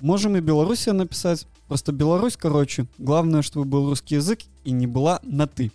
можем 0.01 0.35
і 0.35 0.41
беларусія 0.41 0.93
напісаць 0.93 1.47
просто 1.67 1.91
Беларусь 1.91 2.35
короче 2.35 2.87
главное 2.97 3.41
чтобы 3.41 3.65
был 3.65 3.89
русский 3.89 4.15
язык 4.15 4.39
и 4.63 4.71
не 4.71 4.87
была 4.87 5.19
на 5.23 5.47
ты 5.47 5.71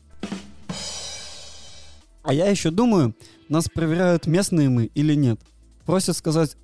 а 2.22 2.32
я 2.32 2.46
еще 2.48 2.70
думаю 2.70 3.14
нас 3.48 3.68
проверяют 3.68 4.26
местные 4.26 4.68
мы 4.68 4.86
или 4.94 5.14
нет. 5.14 5.38
Просят 5.84 6.16
сказать 6.16 6.56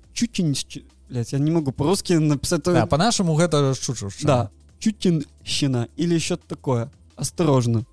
чуть-чуть 1.11 1.33
я 1.33 1.39
не 1.39 1.51
могу 1.51 1.71
по-русски 1.71 2.13
написать 2.13 2.63
да, 2.63 2.85
по-нашаму 2.85 3.35
гэта 3.35 3.73
шучу 3.73 4.09
да, 4.23 4.49
чутинщина 4.79 5.87
или 5.97 6.17
что-то 6.19 6.47
такое. 6.47 6.91
Осторожно. 7.15 7.85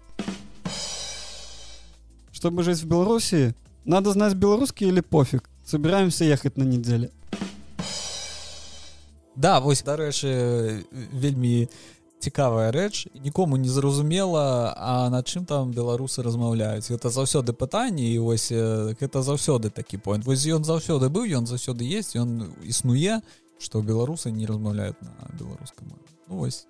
Чтобы 2.33 2.63
жить 2.63 2.79
в 2.79 2.87
Беларуси, 2.87 3.55
надо 3.85 4.13
знать 4.13 4.35
белорусский 4.35 4.89
или 4.89 5.01
пофиг. 5.01 5.51
собираемся 5.65 6.25
ехать 6.25 6.57
на 6.57 6.63
неделе 6.63 7.11
да 9.39 9.61
вось 9.61 9.83
дарэчы 9.83 10.85
вельмі 11.13 11.69
цікавая 12.19 12.71
рэч 12.71 13.09
нікому 13.15 13.57
не 13.57 13.69
зразумела 13.69 14.75
а 14.77 15.11
на 15.11 15.23
чым 15.23 15.47
там 15.47 15.71
беларусы 15.73 16.23
размаўляюць. 16.23 16.91
Гэта 16.91 17.11
заўсёды 17.11 17.53
пытанне 17.53 18.11
і 18.15 18.19
вось 18.19 18.51
гэта 18.51 19.23
заўсёды 19.23 19.71
такі 19.71 19.99
point 19.99 20.25
вось 20.25 20.47
ён 20.47 20.65
заўсёды 20.65 21.09
быў 21.09 21.31
ён 21.39 21.47
заўсёды 21.47 21.85
есть 21.85 22.17
ён 22.17 22.53
існуе 22.63 23.23
что 23.59 23.83
беларусы 23.83 24.31
не 24.31 24.47
размаўляюць 24.47 24.99
на 25.03 25.15
беларускам 25.39 25.95
ну, 26.29 26.37
вось. 26.37 26.67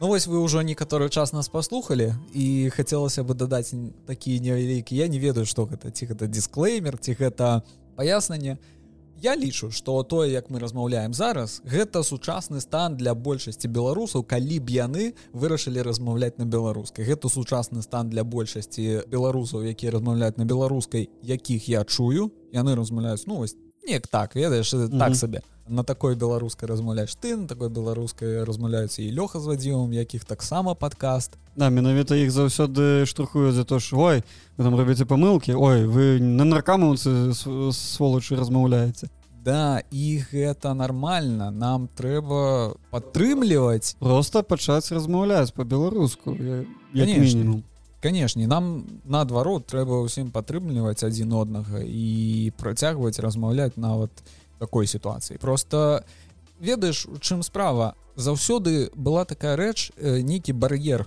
Ну 0.00 0.08
вось 0.08 0.26
вы 0.26 0.40
ўжо 0.40 0.62
некаторы 0.62 1.10
час 1.10 1.32
нас 1.32 1.48
паслухали 1.48 2.16
і 2.32 2.70
хацелася 2.72 3.22
бы 3.22 3.34
дадаць 3.34 3.74
такія 4.06 4.40
невялікі 4.40 4.96
я 4.96 5.08
не 5.08 5.18
ведаю 5.18 5.44
што 5.44 5.68
гэта 5.68 5.90
ці 5.92 6.06
гэта 6.06 6.26
дисклеймер 6.26 6.96
ці 6.96 7.12
гэта 7.12 7.62
паяснанне 7.96 8.56
я 9.22 9.36
лічу 9.36 9.70
что 9.70 10.02
тое 10.02 10.30
як 10.32 10.50
мы 10.50 10.58
размаўляем 10.58 11.14
зараз 11.14 11.60
гэта 11.64 12.02
сучасны 12.02 12.60
стан 12.60 12.96
для 12.96 13.14
большасці 13.14 13.68
беларусаў 13.68 14.24
калі 14.24 14.58
б 14.60 14.70
яны 14.70 15.14
вырашылі 15.32 15.82
размаўляць 15.82 16.38
на 16.38 16.44
беларускай. 16.44 17.04
Гэта 17.04 17.28
сучасны 17.28 17.82
стан 17.82 18.10
для 18.10 18.24
большасці 18.24 19.06
беларусаў 19.08 19.64
якія 19.64 19.92
размаўляюць 19.96 20.38
на 20.38 20.44
беларускай 20.44 21.08
якіх 21.22 21.68
я 21.68 21.84
чую. 21.84 22.30
Яны 22.52 22.74
размаўляюць 22.74 23.26
ну 23.26 23.42
вось 23.42 23.56
неяк 23.86 24.06
так 24.06 24.36
ведаеш 24.36 24.74
mm 24.74 24.88
-hmm. 24.88 24.98
так 24.98 25.16
сабе 25.16 25.40
на 25.68 25.84
такой 25.84 26.16
беларускай 26.16 26.68
размаўляеш 26.68 27.16
ты 27.22 27.36
на 27.36 27.46
такой 27.46 27.68
беларускай 27.68 28.44
размаўляюцца 28.44 29.02
і 29.02 29.14
лёха 29.14 29.40
з 29.40 29.46
вадзівам 29.46 29.92
якіх 29.92 30.24
таксама 30.24 30.74
падкаст 30.74 31.38
да 31.56 31.70
менавіта 31.70 32.16
іх 32.16 32.30
заўсёды 32.30 33.06
штурхуюць 33.06 33.54
за 33.54 33.64
то 33.64 33.78
ж 33.78 33.96
ой 33.96 34.22
вы 34.58 34.64
там 34.64 34.74
робіце 34.74 35.04
памылкі 35.04 35.54
ой 35.54 35.86
вы 35.86 36.20
на 36.20 36.44
наркамаўцы 36.44 37.32
сволачы 37.72 38.36
размаўляеце 38.36 39.08
Да 39.44 39.80
і 39.90 40.20
гэта 40.32 40.74
нармальна 40.74 41.50
нам 41.50 41.88
трэба 41.96 42.74
падтрымліваць 42.90 43.96
просто 43.98 44.42
пачаць 44.42 44.92
размаўляць 44.92 45.54
по-беларуску 45.56 46.36
мінімум 46.92 47.62
канешне 48.00 48.48
нам 48.48 48.86
наадварот 49.04 49.68
трэба 49.68 50.02
ўсім 50.04 50.32
падтрымліваць 50.32 51.04
адзін 51.04 51.32
однага 51.36 51.84
і 51.84 52.50
працягваць 52.56 53.20
размаўляць 53.20 53.76
нават 53.76 54.10
такой 54.58 54.86
сітуацыі. 54.86 55.38
Просто 55.38 56.04
ведаеш 56.60 57.06
у 57.06 57.16
чым 57.20 57.42
справа? 57.42 57.94
Заўсёды 58.16 58.90
была 58.94 59.24
такая 59.24 59.56
рэч 59.56 59.92
э, 59.96 60.20
нейкі 60.20 60.52
бар'ер. 60.52 61.06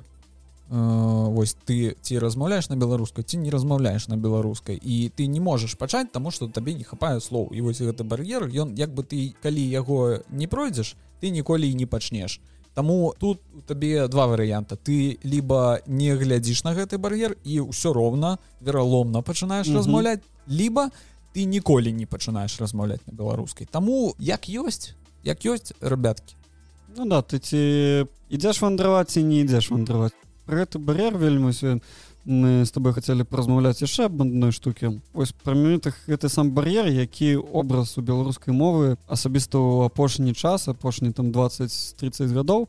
Вось 0.73 1.55
ты 1.67 1.93
ці 2.01 2.17
размаўляеш 2.17 2.69
на 2.69 2.75
беларускай 2.79 3.23
ці 3.23 3.37
не 3.37 3.51
размаўляеш 3.51 4.07
на 4.07 4.17
беларускай 4.17 4.79
і 4.81 5.11
ты 5.13 5.27
не 5.27 5.39
можаш 5.43 5.75
пачаць 5.77 6.09
таму 6.09 6.31
што 6.31 6.47
табе 6.47 6.73
не 6.73 6.83
хапае 6.83 7.19
слоў. 7.19 7.51
І 7.53 7.61
вось 7.61 7.81
гэты 7.81 8.01
бар'ер 8.03 8.47
ён 8.49 8.73
як 8.73 8.89
бы 8.89 9.03
ты 9.03 9.35
калі 9.43 9.61
яго 9.61 10.23
не 10.31 10.47
пройдзеш 10.47 10.95
ты 11.21 11.29
ніколі 11.29 11.69
і 11.69 11.75
не 11.75 11.85
пачнеш 11.85 12.39
Таму 12.73 13.13
тут 13.19 13.39
табе 13.67 14.07
два 14.07 14.27
варыянта. 14.27 14.75
Ты 14.75 15.19
либо 15.23 15.79
не 15.85 16.15
глядзіш 16.15 16.63
на 16.63 16.73
гэты 16.73 16.97
бар'ер 16.97 17.37
і 17.43 17.69
ўсё 17.69 17.93
роўна 17.93 18.37
вераломна 18.61 19.21
пачынаеш 19.21 19.67
mm 19.67 19.73
-hmm. 19.73 19.77
размаўляць 19.77 20.23
либо 20.47 20.89
ты 21.35 21.45
ніколі 21.45 21.93
не 21.93 22.05
пачынаеш 22.05 22.59
размаўляць 22.59 23.05
на 23.07 23.13
беларускай. 23.13 23.67
Таму 23.71 24.15
як 24.19 24.49
ёсць 24.49 24.93
як 25.23 25.45
ёсць 25.45 25.73
ребяткі 25.81 26.35
Ну 26.97 27.05
да 27.05 27.21
ты 27.21 27.39
ці 27.39 28.05
ідзеш 28.29 28.61
вандраваць 28.61 29.17
і 29.17 29.23
не 29.23 29.41
ідзеш 29.41 29.71
вандраваць. 29.71 30.13
Гэты 30.47 30.77
бар'ер 30.77 31.17
вельмі 31.17 31.53
мы 32.25 32.65
з 32.65 32.71
тобой 32.71 32.93
хацелі 32.93 33.25
размаўляць 33.29 33.83
яшчэ 33.83 34.07
аб 34.07 34.23
адной 34.23 34.51
штукі 34.55 35.03
ось 35.13 35.35
прамітах 35.43 35.97
гэты 36.07 36.29
сам 36.29 36.51
бар'ер 36.55 36.87
які 36.87 37.35
образ 37.35 37.97
у 37.97 38.01
беларускай 38.01 38.55
мовы 38.55 38.95
асабіста 39.07 39.59
ў 39.59 39.91
апошні 39.91 40.33
час 40.33 40.67
апошні 40.71 41.11
там 41.11 41.35
20-30 41.35 42.31
гадоў 42.31 42.67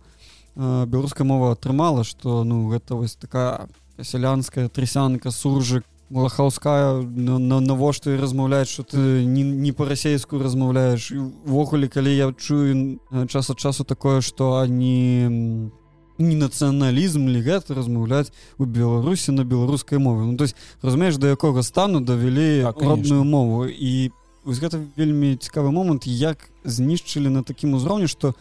беларуская 0.57 1.27
мова 1.27 1.55
атрымала 1.55 2.03
што 2.03 2.43
ну 2.43 2.67
гэта 2.69 2.99
вось 2.99 3.15
такая 3.15 3.69
сялянская 4.03 4.69
трысянка 4.69 5.31
суржык 5.31 5.85
лахаўская 6.11 7.03
навошта 7.03 8.15
і 8.15 8.21
размаўляць 8.21 8.69
что 8.69 8.83
ты 8.83 9.25
не, 9.25 9.43
не 9.43 9.73
по-расейску 9.73 10.39
размаўляеш 10.39 11.11
увогуле 11.13 11.89
калі 11.89 12.11
я 12.11 12.33
чую 12.33 12.99
час 13.31 13.51
ад 13.51 13.59
часу 13.59 13.85
такое 13.85 14.21
что 14.21 14.59
они 14.59 15.71
не 16.19 16.35
не 16.35 16.37
нацыяналізм 16.37 17.27
ли 17.29 17.43
гэта 17.43 17.75
размаўляць 17.75 18.31
у 18.59 18.65
беларусі 18.65 19.33
на 19.33 19.45
беларускай 19.45 19.99
мове. 19.99 20.27
Ну 20.27 20.37
то 20.37 20.45
есть 20.45 20.57
разумееш 20.83 21.17
да 21.17 21.29
якога 21.29 21.63
стану 21.63 22.01
давялі 22.01 22.63
так, 22.63 22.83
родную 22.83 23.25
мову. 23.25 23.67
І 23.67 24.11
вось 24.45 24.61
гэта 24.61 24.79
вельмі 24.97 25.37
цікавы 25.37 25.73
момант 25.73 26.07
як 26.07 26.51
знішчылі 26.65 27.29
на 27.29 27.43
такім 27.43 27.75
узроўні 27.75 28.07
что 28.07 28.35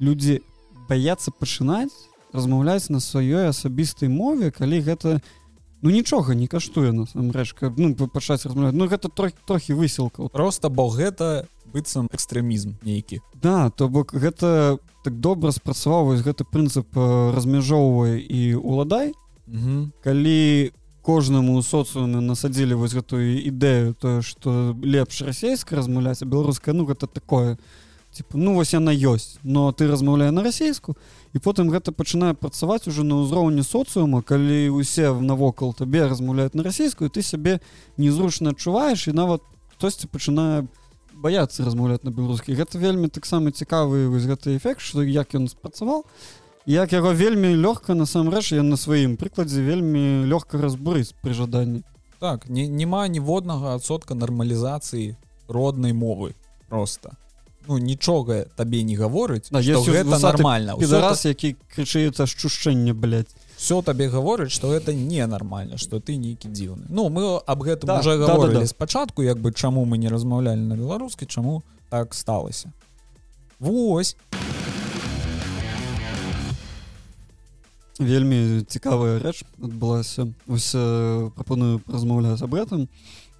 людзі 0.00 0.40
баяцца 0.88 1.30
пачынаць 1.30 1.92
размаўляць 2.32 2.88
на 2.88 3.00
сваёй 3.00 3.48
асабістай 3.48 4.08
мове 4.08 4.50
калі 4.50 4.80
гэта 4.80 5.20
ну 5.82 5.90
нічога 5.90 6.34
не 6.34 6.48
каштуе 6.48 6.92
насамрэч 6.92 7.52
каб 7.52 7.78
ну 7.78 7.92
пачаць 7.94 8.46
размаўляць. 8.46 8.74
Ну 8.74 8.88
гэта 8.88 9.12
трохі 9.12 9.36
трохі 9.46 9.72
высілка 9.74 10.28
просто 10.28 10.70
бо 10.70 10.88
гэта 10.88 11.44
быццам 11.72 12.08
экстрэмізм 12.12 12.78
нейкі. 12.82 13.20
Да 13.34 13.70
то 13.70 13.88
бок 13.88 14.14
гэта 14.14 14.78
так 15.04 15.20
добра 15.20 15.52
спрацаваў 15.52 16.12
вось 16.12 16.24
гэты 16.26 16.44
прынцып 16.44 16.96
размяжоўвае 17.34 18.18
і 18.20 18.54
уладай 18.56 19.14
калі 20.04 20.72
кожнаму 21.02 21.62
соцыуме 21.62 22.20
насадзілі 22.20 22.76
вось 22.76 22.92
гэтую 22.92 23.40
ідэю 23.48 23.94
тое 23.96 24.20
што 24.20 24.76
лепш 24.82 25.22
расійска 25.24 25.78
размаўляць 25.80 26.20
беларуская 26.20 26.74
ну 26.76 26.84
гэта 26.84 27.08
такое 27.08 27.56
типа 28.12 28.36
ну 28.36 28.54
вось 28.54 28.74
яна 28.74 28.92
ёсць 28.92 29.38
но 29.42 29.72
ты 29.72 29.88
размаўляе 29.88 30.30
на 30.30 30.44
расійску 30.44 30.96
і 31.32 31.38
потым 31.38 31.72
гэта 31.72 31.96
пачынае 31.96 32.34
працаваць 32.34 32.88
уже 32.92 33.08
на 33.08 33.22
ўзроўні 33.24 33.64
соцыума 33.64 34.20
калі 34.20 34.68
усе 34.76 35.08
навокал 35.12 35.72
табе 35.72 36.04
размаўляюць 36.04 36.52
на 36.52 36.66
расійскую 36.66 37.08
ты 37.08 37.22
сябе 37.22 37.60
незручна 37.96 38.52
адчуваеш 38.52 39.08
і 39.08 39.16
нават 39.16 39.40
хтосьці 39.76 40.12
пачынае 40.12 40.68
баяцца 41.18 41.66
размаўляць 41.66 42.04
на 42.06 42.14
беларускі 42.14 42.54
гэта 42.54 42.78
вельмі 42.78 43.10
таксама 43.10 43.50
цікавы 43.50 44.08
вось 44.08 44.26
гэты 44.30 44.56
эфект 44.56 44.80
что 44.80 45.02
як 45.02 45.34
ён 45.34 45.48
спрацаваў. 45.50 46.06
Як 46.68 46.92
яго 46.92 47.12
вельмі 47.16 47.54
лёгка 47.56 47.96
насамрэч 47.96 48.52
я 48.52 48.62
на 48.62 48.76
сваім 48.76 49.16
прыкладзе 49.16 49.64
вельмі 49.64 50.28
лёгка 50.28 50.60
разбурыць 50.60 51.16
пры 51.22 51.32
жаданні. 51.32 51.82
Так 52.20 52.48
не 52.48 52.68
няма 52.68 53.08
ніводнага 53.08 53.74
адсотка 53.74 54.14
нармалізацыі 54.14 55.16
роднай 55.48 55.92
мовы 55.92 56.34
просто 56.68 57.16
ну 57.68 57.78
нічога 57.78 58.44
табе 58.56 58.82
не 58.82 58.96
гаворыць 58.96 59.48
да, 59.50 59.60
гэта 59.60 60.18
нормально 60.18 60.76
раз 60.80 61.24
які 61.24 61.56
крычыецца 61.74 62.26
шчушчэнне 62.26 62.92
блядь 62.92 63.32
все 63.58 63.82
табе 63.82 64.08
гаворыць 64.08 64.54
что 64.54 64.72
это 64.72 64.94
ненармальна 64.94 65.78
что 65.78 65.98
ты 65.98 66.16
нейкі 66.16 66.48
дзіўны. 66.48 66.86
Ну 66.88 67.08
мы 67.10 67.42
об 67.42 67.62
гэтым 67.62 67.86
да, 67.90 67.98
уже 68.00 68.16
да, 68.18 68.38
да, 68.38 68.46
да. 68.46 68.66
спачатку 68.66 69.22
як 69.22 69.38
бы 69.38 69.52
чаму 69.52 69.84
мы 69.84 69.98
не 69.98 70.08
размаўлялі 70.08 70.62
на 70.62 70.76
беларускі 70.76 71.26
чаму 71.26 71.62
так 71.90 72.14
сталася. 72.14 72.70
Вось. 73.58 74.16
Вельмі 77.98 78.62
цікавая 78.62 79.18
рэч 79.18 79.42
адбылася. 79.58 80.30
Ось 80.46 80.70
прапаную 81.34 81.82
размаўляць 81.90 82.42
аб 82.46 82.54
гэтым. 82.54 82.86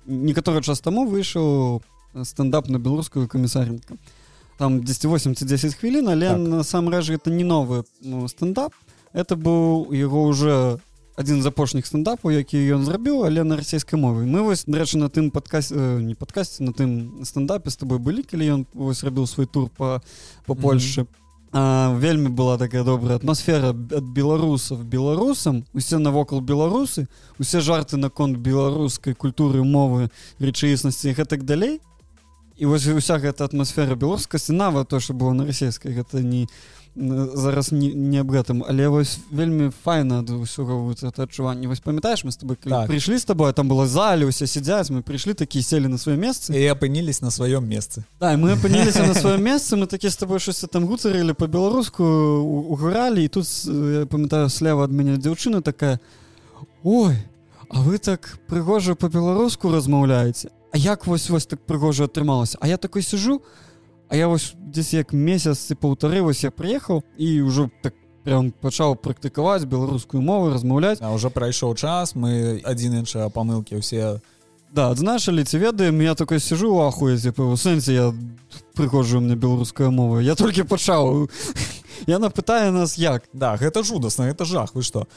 Некаторы 0.06 0.66
час 0.66 0.80
таму 0.80 1.06
выйшаў 1.06 1.78
стендап 2.24 2.66
на 2.68 2.82
беларускую 2.82 3.28
камісарника 3.28 3.94
там 4.58 4.82
10 4.82 5.46
10 5.46 5.74
хвілін 5.74 6.08
але 6.08 6.28
так. 6.28 6.38
насамрэч 6.38 7.14
гэта 7.14 7.30
не 7.30 7.44
новы 7.44 7.84
ну, 8.02 8.26
стендап 8.26 8.74
это 9.12 9.36
быў 9.36 9.92
яго 9.92 10.24
уже 10.24 10.78
один 11.16 11.42
з 11.42 11.46
апошніх 11.46 11.86
стендапаў 11.86 12.30
які 12.30 12.58
ён 12.78 12.84
зрабіў 12.84 13.24
але 13.26 13.44
на 13.44 13.56
расійскай 13.56 13.98
мове 13.98 14.26
мы 14.26 14.42
вось 14.42 14.66
рэчы 14.68 14.98
на 14.98 15.08
тым 15.08 15.30
падкасе 15.30 15.74
не 16.00 16.14
падкасці 16.14 16.62
на 16.62 16.72
тым 16.72 17.24
стендапе 17.24 17.70
з 17.70 17.76
тобой 17.76 17.98
былі 17.98 18.22
калі 18.22 18.50
ён 18.58 18.66
вось 18.74 19.02
рабіў 19.02 19.26
свой 19.26 19.46
тур 19.46 19.70
по 19.70 20.02
по 20.46 20.54
польше 20.54 21.02
mm 21.02 21.06
-hmm. 21.06 21.26
А, 21.52 21.94
вельмі 21.98 22.28
была 22.28 22.58
такая 22.58 22.84
добрая 22.84 23.16
атмасфера 23.16 23.70
ад 23.70 24.04
беларусаў 24.04 24.84
беларусам 24.84 25.64
усе 25.72 25.96
навокал 25.96 26.42
беларусы 26.42 27.06
усе 27.38 27.60
жарты 27.60 27.96
наконт 27.96 28.36
беларускай 28.36 29.14
культуры 29.14 29.64
мовы 29.64 30.10
рэчаіснасці 30.40 31.16
гэтак 31.16 31.44
далей 31.48 31.80
і 32.58 32.66
вось 32.66 32.86
уся 32.86 33.16
гэта 33.16 33.48
атмасфера 33.48 33.96
беларускасці 33.96 34.52
нават 34.52 34.88
то 34.88 35.00
что 35.00 35.14
было 35.14 35.32
на 35.32 35.46
расійскай 35.46 35.94
гэта 35.96 36.20
не 36.20 36.48
зараз 36.96 37.72
не, 37.72 37.94
не 37.94 38.20
аб 38.20 38.30
гэтым 38.30 38.64
але 38.68 38.88
вось 38.88 39.18
вельмі 39.30 39.70
файна 39.70 40.20
ад 40.20 40.30
ўсёга 40.30 40.74
это 40.92 41.22
адчуванне. 41.22 41.68
Вось 41.68 41.80
памятаеш 41.80 42.24
мы 42.24 42.30
с 42.32 42.36
тобой 42.36 42.56
так. 42.56 42.88
прыйшлі 42.88 43.18
з 43.18 43.24
тобой 43.24 43.52
там 43.52 43.68
было 43.68 43.86
зале 43.86 44.26
усе 44.26 44.46
сядзяць 44.46 44.90
мы 44.90 45.02
прыйшлі 45.02 45.34
такі 45.34 45.62
селі 45.62 45.88
на 45.88 45.96
сваё 45.96 46.16
месца. 46.16 46.52
І 46.52 46.66
апынілись 46.72 47.22
на 47.22 47.30
сваём 47.30 47.68
месцы. 47.68 48.04
Да, 48.20 48.36
мы 48.36 48.52
апыніліся 48.54 49.06
на 49.06 49.14
сваё 49.14 49.38
месцы 49.38 49.76
мы 49.76 49.86
такі 49.86 50.08
з 50.10 50.16
тобой 50.16 50.38
щось 50.38 50.64
там 50.70 50.86
гуцарылі 50.86 51.32
по-беларуску 51.32 52.04
угоралі 52.04 53.24
і 53.24 53.28
тут 53.28 53.46
памятаю 54.10 54.48
слева 54.48 54.84
ад 54.84 54.92
мяне 54.92 55.16
дзяўчына 55.16 55.62
такая 55.62 56.00
ой 56.82 57.16
А 57.70 57.82
вы 57.82 57.98
так 57.98 58.38
прыгожа 58.48 58.94
по-беларуску 58.94 59.70
размаўляеце 59.70 60.48
А 60.72 60.78
як 60.78 61.06
вось 61.06 61.30
вось 61.30 61.46
так 61.46 61.60
прыгожа 61.60 62.04
атрымалася? 62.04 62.58
А 62.60 62.68
я 62.68 62.76
такой 62.76 63.02
сижу 63.02 63.42
А 64.08 64.16
я 64.16 64.28
вось 64.28 64.54
дзесь 64.56 64.94
як 64.94 65.12
месяц 65.12 65.70
і 65.70 65.74
паўтары 65.76 66.22
вось 66.24 66.44
я 66.44 66.50
прыехаў 66.50 67.04
і 67.16 67.28
ўжо 67.44 67.68
так 67.82 67.94
прям 68.24 68.50
пачаў 68.52 68.96
практыкаваць 68.96 69.68
беларускую 69.68 70.20
мову 70.22 70.52
размаўляць. 70.52 70.98
А 71.00 71.12
ўжо 71.12 71.30
прайшоў 71.30 71.76
час 71.76 72.14
мы 72.16 72.60
адзін 72.64 73.04
іншыя 73.04 73.28
памылкі 73.28 73.80
ўсе. 73.80 74.20
Да 74.72 74.92
адзначылі 74.92 75.44
ці 75.44 75.60
ведаем 75.60 76.00
я 76.00 76.14
такой 76.14 76.40
сижу 76.40 76.76
у 76.76 76.84
ахуеце 76.84 77.32
па 77.32 77.56
сэнсе 77.56 77.92
я 77.92 78.06
прыходжу 78.76 79.20
мне 79.20 79.36
беларуская 79.36 79.88
мова 79.88 80.20
я 80.20 80.34
толькі 80.34 80.68
пачаў. 80.68 81.28
Яна 82.06 82.28
пытае 82.28 82.70
нас 82.72 82.96
як. 82.96 83.28
Да 83.32 83.56
гэта 83.56 83.84
жудасна 83.84 84.28
это 84.28 84.44
жах 84.44 84.74
вы 84.74 84.82
что 84.82 85.08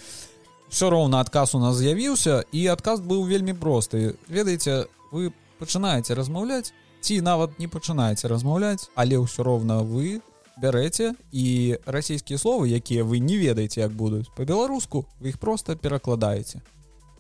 все 0.72 0.90
роўна 0.90 1.20
адказ 1.20 1.56
у 1.56 1.60
нас 1.60 1.76
з'явіўся 1.76 2.44
і 2.52 2.68
адказ 2.72 3.04
быў 3.04 3.28
вельмі 3.28 3.54
просты. 3.54 4.16
Ведаеце 4.32 4.88
вы 5.12 5.36
пачынаеце 5.60 6.16
размаўляць 6.16 6.72
ці 7.02 7.22
нават 7.26 7.58
не 7.60 7.68
пачынаеце 7.68 8.30
размаўляць 8.30 8.90
але 8.96 9.18
ўсё 9.18 9.42
роўна 9.42 9.82
вы 9.82 10.22
бярэце 10.62 11.18
і 11.34 11.78
расійскія 11.86 12.38
словы 12.38 12.70
якія 12.70 13.04
вы 13.04 13.18
не 13.18 13.38
ведаеце 13.42 13.82
як 13.82 13.92
будуць 13.92 14.30
по-беларуску 14.38 15.06
вы 15.20 15.34
іх 15.34 15.38
просто 15.42 15.76
перакладаеце. 15.76 16.62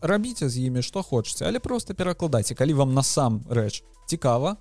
Рабіце 0.01 0.49
з 0.49 0.69
імі 0.69 0.85
што 0.85 1.01
хочаце 1.01 1.49
але 1.49 1.59
просто 1.59 1.93
перакладайце. 1.93 2.55
Калі 2.55 2.73
вам 2.73 2.93
насам 2.93 3.41
рэч 3.49 3.83
цікава 4.05 4.57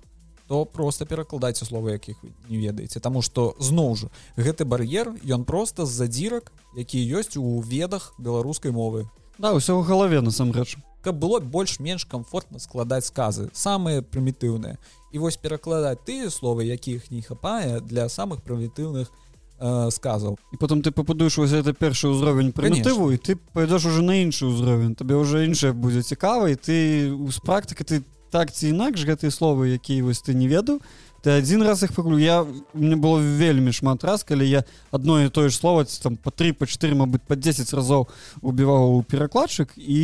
то 0.47 0.65
просто 0.65 1.05
перакладайце 1.05 1.65
словы 1.65 1.93
якіх 1.93 2.17
вы 2.23 2.33
не 2.49 2.57
ведаеце. 2.57 2.99
Таму 2.99 3.21
что 3.21 3.55
зноў 3.59 3.95
жа 3.95 4.07
гэты 4.37 4.65
бар'ер 4.65 5.13
ён 5.23 5.45
просто 5.45 5.85
з-за 5.85 6.07
дзірак 6.07 6.51
які 6.75 6.97
ёсць 6.97 7.37
у 7.37 7.61
ведах 7.61 8.13
беларускай 8.17 8.71
мовы. 8.71 9.05
Да 9.37 9.53
ўсё 9.53 9.77
ў 9.77 9.85
галаве 9.85 10.21
насамрэч 10.21 10.81
каб 11.01 11.17
было 11.17 11.39
больш-менш 11.39 12.05
комфортна 12.05 12.59
складаць 12.59 13.05
сказы 13.09 13.49
самыя 13.53 14.01
прымітыўныя 14.01 14.77
і 15.11 15.17
вось 15.17 15.37
перакладаць 15.37 15.99
тыя 16.05 16.29
словы 16.29 16.65
якіх 16.65 17.11
не 17.11 17.21
хапае 17.21 17.81
для 17.81 18.07
самых 18.09 18.41
прымітыўных 18.43 19.11
э, 19.59 19.91
сказаў. 19.91 20.37
І 20.53 20.57
потом 20.57 20.81
ты 20.81 20.91
пападуеш 20.91 21.37
вось 21.37 21.51
это 21.51 21.73
першы 21.73 22.07
ўзровень 22.09 22.53
прымітыву 22.53 23.11
і 23.11 23.17
ты 23.17 23.35
пойдешь 23.35 23.85
уже 23.85 24.01
на 24.01 24.21
іншы 24.23 24.47
ўзровень. 24.47 24.95
Табе 24.95 25.15
уже 25.15 25.45
іншае 25.45 25.73
будзе 25.73 26.01
цікава 26.01 26.49
і 26.49 26.55
ты 26.55 27.11
з 27.11 27.39
практыка 27.43 27.83
ты 27.83 28.03
так 28.31 28.51
ці 28.51 28.71
інакш 28.71 29.03
гэтыя 29.03 29.31
словы 29.31 29.75
якія 29.75 30.03
вось 30.03 30.23
ты 30.23 30.33
не 30.33 30.47
ведаў 30.47 30.79
ты 31.21 31.29
один 31.29 31.61
раз 31.61 31.83
их 31.83 31.93
паглю 31.93 32.17
я 32.17 32.45
мне 32.73 32.95
было 32.95 33.19
вельмі 33.19 33.71
шмат 33.71 34.03
раз 34.03 34.23
калі 34.23 34.47
я 34.49 34.63
одно 34.91 35.21
і 35.21 35.29
тое 35.29 35.49
ж 35.49 35.55
слова 35.55 35.85
там 35.85 36.17
по 36.17 36.31
три 36.31 36.53
по 36.53 36.65
4 36.65 36.95
мабыць 36.95 37.21
по 37.27 37.35
10 37.35 37.73
разоў 37.73 38.07
убіваў 38.41 39.03
перакладчык 39.03 39.77
і 39.77 40.01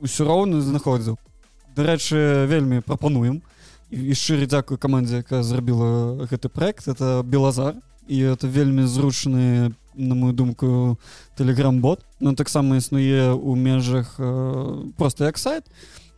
ўсё 0.00 0.24
роўна 0.24 0.60
знаходзіў 0.60 1.18
дарэчы 1.76 2.46
вельмі 2.46 2.80
прапануем 2.80 3.42
і 3.90 4.14
шчыры 4.14 4.46
дзякую 4.46 4.78
камандзе 4.78 5.22
якая 5.26 5.42
зрабіла 5.42 6.26
гэты 6.30 6.48
проект. 6.48 6.86
Это 6.86 7.22
белазар 7.24 7.74
і 8.06 8.18
это 8.34 8.46
вельмі 8.46 8.86
зручны 8.86 9.74
на 9.94 10.14
мою 10.14 10.32
думку 10.32 10.98
телеграм-бот 11.36 12.04
но 12.20 12.34
таксама 12.34 12.76
існуе 12.76 13.34
ў 13.34 13.56
межах 13.56 14.14
э, 14.18 14.90
просто 14.96 15.24
як 15.24 15.38
сайт 15.38 15.66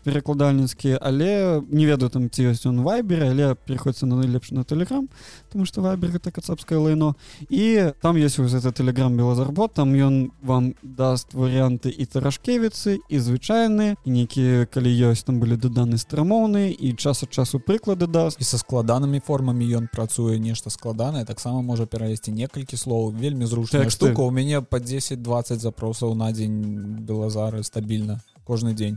перакладальніцкі 0.05 0.98
але 1.00 1.62
не 1.70 1.86
ведаю 1.86 2.11
там 2.11 2.30
ці 2.30 2.53
ёсць 2.53 2.66
он 2.68 2.82
вайбере 2.82 3.30
але 3.30 3.55
переходзіцца 3.55 4.07
на 4.07 4.16
найлепш 4.16 4.53
на 4.53 4.64
телеграм 4.64 5.09
потому 5.48 5.66
что 5.66 5.82
вайбер 5.82 6.11
это 6.16 6.30
кацапское 6.30 6.78
лайно. 6.78 7.14
І 7.48 7.92
там 8.00 8.16
есть 8.16 8.38
вось 8.38 8.55
это 8.55 8.72
телеграм 8.72 9.16
белазарбот 9.16 9.74
там 9.74 9.94
ён 9.94 10.32
вам 10.42 10.74
даст 10.82 11.34
варианты 11.34 11.90
і 11.90 12.07
таражкевіцы 12.07 12.98
і 13.09 13.18
звычайныя 13.18 13.96
нейкія 14.07 14.66
калі 14.66 14.90
ёсць 15.11 15.24
там 15.24 15.40
былі 15.40 15.57
даданы 15.57 15.98
страмоўныя 15.98 16.70
і 16.72 16.92
час 16.94 17.22
ад 17.22 17.30
часу 17.30 17.59
прыклады 17.59 18.07
даст 18.07 18.40
і 18.40 18.44
са 18.44 18.59
складанымі 18.59 19.20
формамі 19.20 19.66
ён 19.76 19.88
працуе 19.92 20.38
нешта 20.38 20.70
складанае 20.70 21.24
таксама 21.24 21.62
можа 21.62 21.86
перавесці 21.86 22.32
некалькі 22.32 22.76
слоў 22.76 23.11
вельмі 23.12 23.46
зручная 23.46 23.84
так, 23.84 23.90
штука. 23.90 24.22
У 24.22 24.30
мяне 24.30 24.61
по 24.62 24.78
10-20 24.78 25.59
запросаў 25.59 26.14
на 26.14 26.32
дзень 26.32 27.05
белазары 27.07 27.62
стабільна 27.62 28.20
кожны 28.44 28.74
дзень 28.74 28.96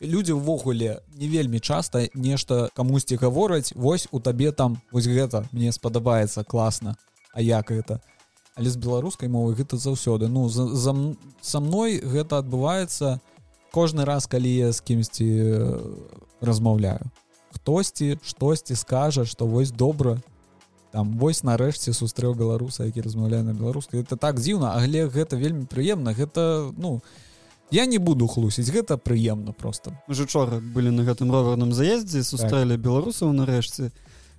людзі 0.00 0.32
ўвогуле 0.40 1.00
не 1.14 1.28
вельмі 1.28 1.60
часта 1.60 2.08
нешта 2.14 2.68
камусьці 2.74 3.20
гавораць 3.20 3.72
вось 3.76 4.08
у 4.10 4.20
табе 4.20 4.52
там 4.52 4.80
вось 4.92 5.06
гэта 5.06 5.44
мне 5.52 5.72
спадабаецца 5.72 6.44
класна 6.44 6.96
А 7.32 7.40
як 7.40 7.70
это 7.70 8.00
але 8.56 8.68
з 8.70 8.76
беларускай 8.76 9.28
мовы 9.28 9.54
гэта 9.54 9.76
заўсёды. 9.76 10.28
Ну 10.28 10.48
за, 10.48 10.66
за 10.74 10.92
са 11.40 11.60
мной 11.60 12.00
гэта 12.00 12.42
адбываецца 12.42 13.20
кожны 13.72 14.04
раз 14.04 14.26
калі 14.26 14.50
я 14.50 14.72
з 14.72 14.80
кімсьці 14.80 15.28
размаўляю. 16.40 17.08
Хтосьці 17.54 18.18
штосьці 18.24 18.74
скажа 18.74 19.24
што 19.24 19.46
вось 19.46 19.70
добра 19.70 20.18
там 20.92 21.16
вось 21.18 21.44
нарэшце 21.46 21.94
сустрэў 21.94 22.34
беларуса 22.34 22.84
які 22.84 23.00
размаўляе 23.00 23.42
на 23.42 23.54
беларускай. 23.54 24.02
Это 24.02 24.16
так 24.16 24.40
дзіўна 24.40 24.74
але 24.76 25.06
гэта 25.06 25.36
вельмі 25.36 25.64
прыемна. 25.64 26.12
Гэта 26.12 26.72
ну 26.76 27.00
не 27.00 27.29
я 27.70 27.86
не 27.86 27.98
буду 27.98 28.26
хлусіць 28.26 28.70
гэта 28.70 28.96
прыемна 28.96 29.52
просто 29.52 29.92
уже 30.08 30.24
учора 30.24 30.60
былі 30.60 30.90
на 30.90 31.02
гэтым 31.02 31.30
роварным 31.30 31.72
заездзе 31.72 32.22
сустрэлі 32.22 32.74
так. 32.76 32.80
беларусаў 32.80 33.32
нарэшце. 33.32 33.92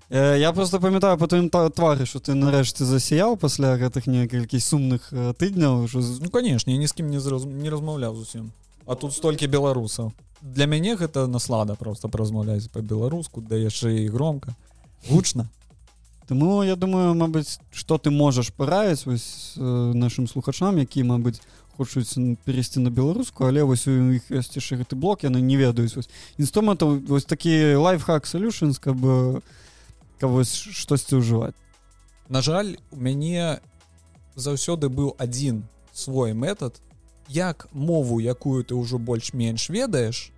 Э, 0.09 0.36
я 0.38 0.51
просто 0.51 0.79
памятаю 0.79 1.17
по 1.17 1.27
твоим 1.27 1.49
твары 1.49 2.05
что 2.05 2.19
ты 2.19 2.34
нарэшце 2.34 2.86
засіяў 2.86 3.38
пасля 3.38 3.77
гэтых 3.77 4.07
некалькі 4.07 4.59
сумных 4.59 5.07
э, 5.11 5.34
тыдняў 5.34 5.88
ўжо 5.88 6.03
ну 6.19 6.29
канешне 6.29 6.77
ні 6.77 6.88
з 6.88 6.93
кім 6.93 7.09
не 7.09 7.19
зраз... 7.19 7.45
не 7.45 7.69
размаўляў 7.69 8.15
зусім 8.15 8.51
а 8.86 8.95
тут 8.95 9.13
столькі 9.13 9.47
беларусаў. 9.47 10.11
Для 10.41 10.65
мяне 10.65 10.95
гэта 10.95 11.27
наслада 11.27 11.75
просто 11.75 12.09
празмаўляць 12.09 12.67
по-беларуску 12.67 13.41
да 13.41 13.55
яшчэ 13.55 14.03
і 14.03 14.09
громко 14.09 14.55
гучна. 15.09 15.47
Таму 16.27 16.63
я 16.63 16.75
думаю 16.75 17.13
Мабыць 17.15 17.59
что 17.71 17.97
ты 17.97 18.11
можаш 18.11 18.51
параіць 18.51 19.05
вось 19.05 19.55
э, 19.57 19.61
нашим 19.93 20.27
слухачам 20.27 20.77
які 20.77 21.03
Мабыць 21.03 21.39
хочуць 21.82 22.13
перайсці 22.45 22.86
на 22.86 22.93
беларуску 22.93 23.49
але 23.49 23.65
вось 23.65 23.88
у 23.89 24.13
іх 24.13 24.29
ёсць 24.29 24.53
яшчэ 24.53 24.77
гэты 24.86 24.93
блок 24.93 25.25
яны 25.25 25.41
не 25.41 25.57
ведаюць 25.57 25.97
вось 25.97 26.13
інструментаў 26.38 27.01
вось 27.09 27.25
такі 27.25 27.82
лайфхак 27.82 28.29
solutions 28.29 28.77
каб 28.77 29.01
кагось 30.21 30.53
штосьці 30.53 31.17
ўжываць 31.17 31.57
На 32.29 32.39
жаль 32.45 32.77
у 32.93 33.01
мяне 33.01 33.59
заўсёды 34.38 34.93
быў 34.93 35.17
адзін 35.17 35.65
свой 35.91 36.38
метад 36.38 36.77
як 37.27 37.67
мову 37.73 38.21
якую 38.21 38.63
ты 38.63 38.77
ўжо 38.77 39.01
больш-менш 39.01 39.73
ведаеш 39.73 40.29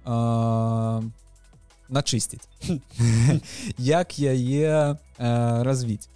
начысціць 1.92 2.48
як 3.78 4.16
яе 4.18 4.96
развіць 5.20 6.08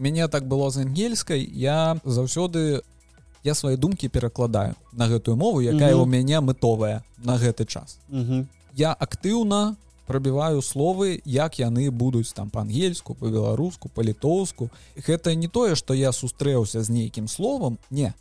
мяне 0.00 0.28
так 0.28 0.48
было 0.48 0.70
з 0.70 0.88
ангельскай 0.88 1.44
я 1.44 2.00
заўсёды 2.04 2.80
я 3.44 3.54
свои 3.54 3.76
думкі 3.76 4.08
перакладаю 4.08 4.74
на 4.92 5.08
гэтую 5.08 5.36
мову 5.36 5.60
якая 5.60 5.94
у 5.96 6.06
мяне 6.06 6.40
мытовая 6.40 7.02
на 7.18 7.38
гэты 7.38 7.66
час. 7.66 7.98
Я 8.74 8.92
актыўна 8.92 9.76
пробіваю 10.06 10.62
словы 10.62 11.22
як 11.24 11.58
яны 11.58 11.90
будуць 11.90 12.32
там 12.32 12.50
по-ангельску 12.50 13.14
по-беларуску 13.14 13.88
по-літоўску 13.88 14.70
гэта 14.96 15.34
не 15.34 15.48
тое 15.48 15.74
что 15.74 15.94
я 15.94 16.12
сустрэўся 16.12 16.82
з 16.82 16.90
нейкім 16.90 17.28
словом 17.28 17.78
не 17.90 18.14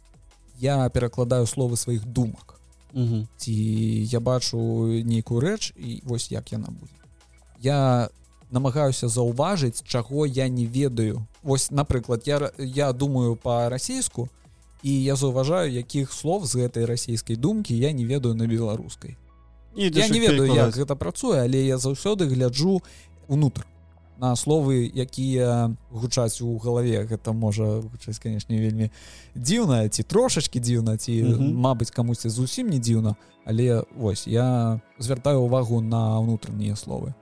я 0.60 0.90
перакладаю 0.90 1.48
словы 1.48 1.78
сваіх 1.78 2.06
думак. 2.06 2.60
Ці 3.38 3.54
я 4.12 4.20
бачу 4.20 4.58
нейкую 5.06 5.40
рэч 5.40 5.74
і 5.78 6.02
вось 6.06 6.32
як 6.32 6.52
яна 6.52 6.68
будзе. 6.68 6.94
Я 7.62 8.10
намагаюся 8.52 9.08
заўважыць 9.08 9.84
чаго 9.86 10.26
я 10.26 10.50
не 10.50 10.66
ведаю. 10.66 11.26
Вось 11.44 11.72
напрыклад 11.72 12.28
я 12.28 12.52
я 12.58 12.94
думаю 12.94 13.36
по-расійску 13.36 14.30
і 14.84 15.04
я 15.04 15.16
заўважаю 15.16 15.72
якіх 15.72 16.14
слов 16.14 16.46
з 16.46 16.56
гэтай 16.56 16.86
расійскай 16.86 17.36
думкі 17.36 17.78
я 17.78 17.92
не 17.92 18.06
ведаю 18.06 18.36
на 18.36 18.48
беларускай. 18.48 19.18
Я 19.76 20.08
не 20.08 20.20
ведаю 20.20 20.54
як 20.54 20.76
гэта 20.76 20.96
працуе 20.96 21.42
але 21.42 21.66
я 21.66 21.78
заўсёды 21.78 22.26
гляджу 22.26 22.82
унутр 23.28 23.68
на 24.20 24.36
словы 24.36 24.92
якія 24.94 25.72
гучаць 25.92 26.42
у 26.42 26.58
галаве. 26.60 27.08
Гэта 27.08 27.32
можа 27.32 27.80
гучаць 27.80 28.20
канешне 28.20 28.60
вельмі 28.60 28.92
дзіўна 29.36 29.88
ці 29.90 30.04
трошачки 30.04 30.60
дзіўна 30.60 30.98
ці 30.98 31.24
mm 31.24 31.34
-hmm. 31.34 31.54
Мабыць 31.56 31.92
камусьці 31.92 32.30
зусім 32.30 32.70
не 32.70 32.80
дзіўна. 32.80 33.16
Але 33.46 33.84
вось 33.96 34.28
я 34.28 34.80
звяртаю 35.00 35.42
увагу 35.42 35.82
на 35.82 36.20
ўнутранныя 36.20 36.76
словы. 36.76 37.14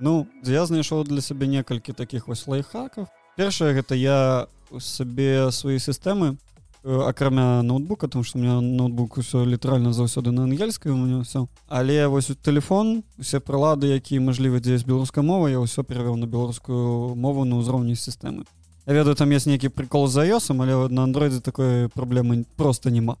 Ну 0.00 0.26
я 0.44 0.66
знайшоў 0.66 1.04
для 1.04 1.20
сябе 1.20 1.46
некалькі 1.46 1.92
таких 1.92 2.28
вось 2.28 2.46
лайфхаков 2.46 3.08
першае 3.38 3.74
гэта 3.74 3.94
я 3.94 4.46
сабе 4.82 5.50
свае 5.54 5.78
сістэмы 5.78 6.36
акрамя 6.84 7.62
ноутбука 7.62 8.08
тому 8.08 8.24
что 8.24 8.38
у 8.38 8.42
меня 8.42 8.60
ноутбук 8.60 9.18
усё 9.18 9.44
літаральна 9.44 9.92
заўсёды 9.92 10.30
на 10.30 10.44
ангельскай 10.44 10.92
у 10.92 10.96
меня 10.96 11.22
все 11.24 11.46
але 11.68 12.06
вось 12.08 12.30
телефон 12.42 13.02
усе 13.18 13.40
прылады 13.40 13.86
якія 13.86 14.20
мажлівы 14.20 14.60
дзесь 14.60 14.84
беларуская 14.84 15.24
мова 15.24 15.48
я 15.48 15.58
ўсё 15.58 15.82
перавёў 15.82 16.16
на 16.16 16.26
беларускую 16.26 17.14
мову 17.14 17.44
на 17.44 17.58
ўзроўні 17.58 17.96
сістэмы 17.96 18.44
Я 18.86 18.94
ведаю 18.94 19.16
там 19.16 19.30
есть 19.30 19.46
нейкі 19.46 19.68
прикол 19.68 20.08
за 20.08 20.24
iOсом 20.24 20.62
але 20.62 20.88
на 20.88 21.04
андроиде 21.04 21.40
такой 21.40 21.88
праблемы 21.88 22.46
просто 22.56 22.90
няма 22.90 23.16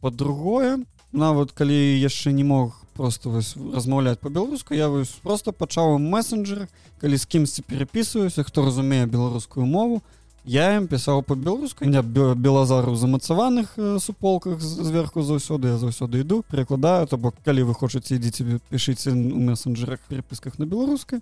по-другое 0.00 0.78
нават 1.12 1.52
калі 1.52 2.00
яшчэ 2.00 2.32
не 2.32 2.44
мог 2.44 2.80
просто 2.94 3.30
вось 3.30 3.56
размаўляць 3.56 4.18
по-беларуску 4.18 4.74
я 4.74 4.88
вось 4.88 5.10
просто 5.22 5.52
пачаў 5.52 5.98
мессенджерах 5.98 6.68
калі 7.00 7.16
з 7.16 7.26
кімсьці 7.26 7.62
перепісваюся 7.62 8.42
хто 8.42 8.64
разумее 8.64 9.06
беларускую 9.06 9.66
мову 9.66 10.02
я 10.44 10.76
ім 10.76 10.86
пісаў 10.88 11.22
по-беларуску 11.22 11.84
не 11.84 12.02
белазару 12.02 12.94
замацаваных 12.96 13.74
суполках 14.00 14.60
зверху 14.60 15.22
заўсёды 15.22 15.74
я 15.74 15.78
заўсёды 15.78 16.20
іду 16.20 16.44
перакладаю 16.50 17.06
то 17.06 17.16
бок 17.16 17.34
калі 17.44 17.68
вы 17.70 17.74
хочаце 17.74 18.16
ідзіце 18.16 18.60
пішыце 18.70 19.12
у 19.12 19.40
мессенджерах 19.50 20.00
перепісках 20.08 20.58
на 20.58 20.66
беларускай 20.66 21.20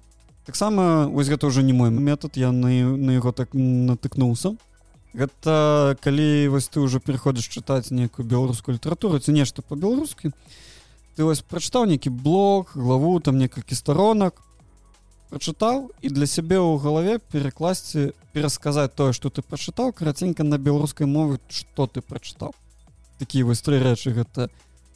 таксама 0.48 1.12
вось 1.12 1.28
гэта 1.28 1.52
ўжо 1.52 1.60
не 1.60 1.76
мой 1.76 1.90
метод 1.90 2.40
я 2.40 2.48
на, 2.52 2.72
на 2.96 3.12
яго 3.12 3.36
так 3.36 3.52
натыкнуўся. 3.52 4.56
Гэта 5.12 5.96
калі 6.00 6.48
вось 6.48 6.72
ты 6.72 6.80
ўжо 6.80 7.04
пераходзіш 7.04 7.52
чытаць 7.52 7.92
некую 7.92 8.24
беларускую 8.24 8.80
літаратуру 8.80 9.20
ці 9.20 9.36
нешта 9.36 9.60
по-беларускі 9.60 10.32
ты 11.16 11.24
вось 11.28 11.44
прачытаў 11.44 11.84
нейкі 11.84 12.08
блог 12.08 12.72
главу 12.72 13.20
там 13.20 13.36
некалькі 13.36 13.76
сторонак 13.76 14.40
прачытаў 15.30 15.90
і 16.02 16.08
для 16.08 16.26
сябе 16.26 16.58
ў 16.58 16.80
галаве 16.80 17.18
перакласці 17.32 18.12
перасказаць 18.32 18.92
тое 18.94 19.12
што 19.12 19.30
ты 19.30 19.42
прачытаў 19.42 19.92
караценька 19.92 20.44
на 20.44 20.58
беларускай 20.58 21.06
мовы 21.06 21.38
што 21.48 21.86
ты 21.86 22.00
прачытаў 22.00 22.54
такія 23.18 23.44
вось 23.44 23.62
тры 23.62 23.82
рэчы 23.82 24.14
гэта 24.16 24.48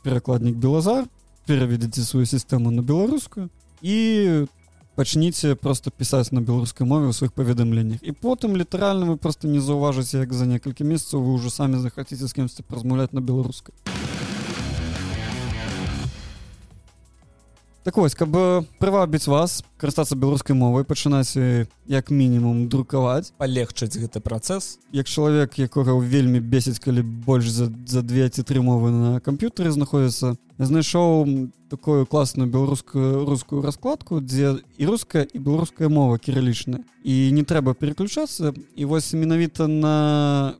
перакладнік 0.02 0.56
белазар 0.56 1.06
пераведзеце 1.46 2.06
сваю 2.06 2.26
сістэму 2.26 2.70
на 2.70 2.82
беларускую 2.82 3.48
і 3.82 4.46
пачніце 4.94 5.54
просто 5.56 5.90
пісаць 5.90 6.32
на 6.32 6.40
беларускай 6.40 6.86
мове 6.86 7.08
ў 7.08 7.16
сваіх 7.16 7.32
паведамленнях 7.32 8.04
і 8.04 8.12
потым 8.12 8.56
літаральна 8.56 9.08
вы 9.12 9.16
просто 9.16 9.48
не 9.48 9.60
заўважыце 9.60 10.24
як 10.24 10.32
за 10.32 10.46
некалькі 10.46 10.84
месяцаў 10.84 11.24
вы 11.24 11.36
ўжо 11.40 11.50
самі 11.50 11.80
захаце 11.80 12.16
з 12.16 12.32
кемсьці 12.32 12.68
празмаўляць 12.68 13.12
на 13.12 13.24
беларускай 13.24 13.72
так 17.84 17.96
вось 17.96 18.14
каб 18.14 18.30
прывабіць 18.78 19.26
вас 19.26 19.62
карыстацца 19.76 20.14
беларускай 20.14 20.54
мовай 20.54 20.84
пачынаць 20.86 21.34
як 21.34 22.10
мінімум 22.10 22.68
друкаваць. 22.70 23.34
Палегчыць 23.42 23.98
гэты 23.98 24.22
працэс. 24.22 24.78
Як 24.94 25.10
чалавек 25.10 25.58
якога 25.58 25.98
вельмі 25.98 26.38
бесіць 26.38 26.78
калі 26.78 27.02
больш 27.02 27.50
за 27.50 27.66
за 27.86 28.02
две 28.02 28.28
ці 28.30 28.46
тры 28.46 28.62
мовы 28.62 28.90
на 28.94 29.20
камп'ютары 29.20 29.74
знаходзіцца 29.74 30.38
знайшоў 30.62 31.50
такую 31.68 32.06
класную 32.06 32.46
беларускую 32.46 33.26
рускую 33.26 33.62
раскладку 33.62 34.20
дзе 34.22 34.62
і 34.78 34.86
руская 34.86 35.26
і 35.26 35.38
беларуская 35.38 35.88
мова 35.88 36.18
кірылічная. 36.18 36.86
І 37.02 37.30
не 37.34 37.42
трэба 37.42 37.74
переключацца 37.74 38.54
і 38.76 38.84
вось 38.84 39.12
менавіта 39.12 39.66
на 39.66 40.54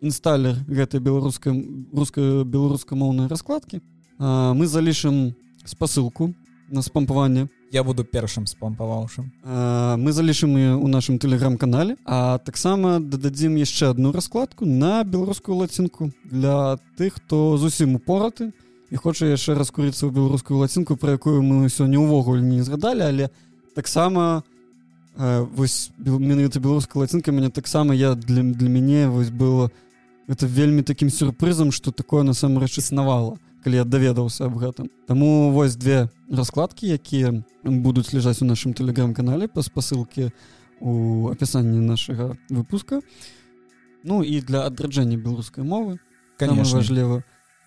інсталер 0.00 0.54
гэтай 0.70 1.00
беларускай 1.00 1.50
рускай 1.92 2.44
беларускамоўнай 2.44 3.26
раскладкі 3.26 3.82
мы 4.20 4.66
залішым 4.66 5.34
спасылку 5.64 6.30
на 6.70 6.82
спампаванне. 6.82 7.48
Я 7.72 7.84
буду 7.84 8.04
першым 8.04 8.46
спампаваўшым. 8.46 9.30
Мы 9.44 10.12
залішым 10.12 10.82
у 10.82 10.88
нашым 10.88 11.18
тэлеграм-канале 11.18 11.96
а 12.04 12.38
таксама 12.38 12.98
дададзім 12.98 13.56
яшчэ 13.56 13.90
одну 13.90 14.12
раскладку 14.12 14.66
на 14.66 15.04
беларускую 15.04 15.56
лацінку 15.58 16.10
для 16.24 16.78
тых 16.98 17.22
хто 17.22 17.56
зусім 17.58 17.94
упораты 17.96 18.50
і 18.90 18.96
хоча 18.96 19.26
яшчэ 19.30 19.54
раскурыцца 19.54 20.06
ў 20.06 20.10
беларускую 20.10 20.58
лацінку 20.58 20.96
про 20.96 21.14
якую 21.14 21.42
мы 21.42 21.70
сёння 21.70 22.02
ўвогуле 22.02 22.42
не 22.42 22.62
згадалі 22.66 23.06
але 23.06 23.30
таксама 23.74 24.42
вось 25.16 25.90
менавіта 25.98 26.58
беларуская 26.58 27.06
лацінка 27.06 27.30
мяне 27.30 27.50
таксама 27.50 27.94
я 27.94 28.14
для 28.14 28.42
для 28.42 28.68
мяне 28.68 29.06
вось 29.08 29.30
было 29.30 29.70
это 30.26 30.46
вельмі 30.46 30.82
такім 30.82 31.10
сюрпрызам 31.10 31.70
что 31.70 31.92
такое 31.92 32.22
насамрэч 32.22 32.78
існавала 32.78 33.38
калі 33.64 33.82
я 33.82 33.84
даведаўся 33.84 34.46
аб 34.46 34.58
гэтым 34.58 34.90
Таму 35.06 35.50
вось 35.52 35.76
две 35.76 36.08
раскладкі 36.30 36.88
якія 36.88 37.44
будуць 37.64 38.12
ляжаць 38.12 38.42
у 38.42 38.48
нашым 38.48 38.74
тэлеграм-канале 38.74 39.48
па 39.48 39.62
спасылке 39.62 40.32
у 40.80 41.28
апісанні 41.28 41.80
нашага 41.84 42.36
выпуска. 42.48 43.00
Ну 44.04 44.22
і 44.24 44.40
для 44.40 44.64
адраджэння 44.64 45.20
беларускай 45.20 45.64
мовы. 45.64 46.00
Важліва 46.40 47.22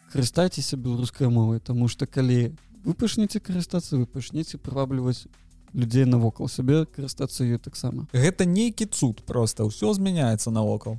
карыстайцеся 0.09 0.77
беларускай 0.77 1.29
мовай 1.29 1.59
Таму 1.59 1.87
што 1.87 2.07
калі 2.07 2.57
вы 2.83 2.93
пачнеце 2.93 3.39
карыстацца 3.39 3.97
вы 3.97 4.05
пачнеце 4.05 4.57
прывабліваць 4.57 5.29
людзей 5.73 6.05
навокал 6.05 6.49
сябе 6.49 6.85
карыстацца 6.85 7.45
ёй 7.45 7.57
таксама. 7.57 8.07
Гэта 8.13 8.45
нейкі 8.45 8.85
цуд 8.89 9.21
просто 9.25 9.65
ўсё 9.69 9.93
змяняецца 9.93 10.49
навокал 10.49 10.97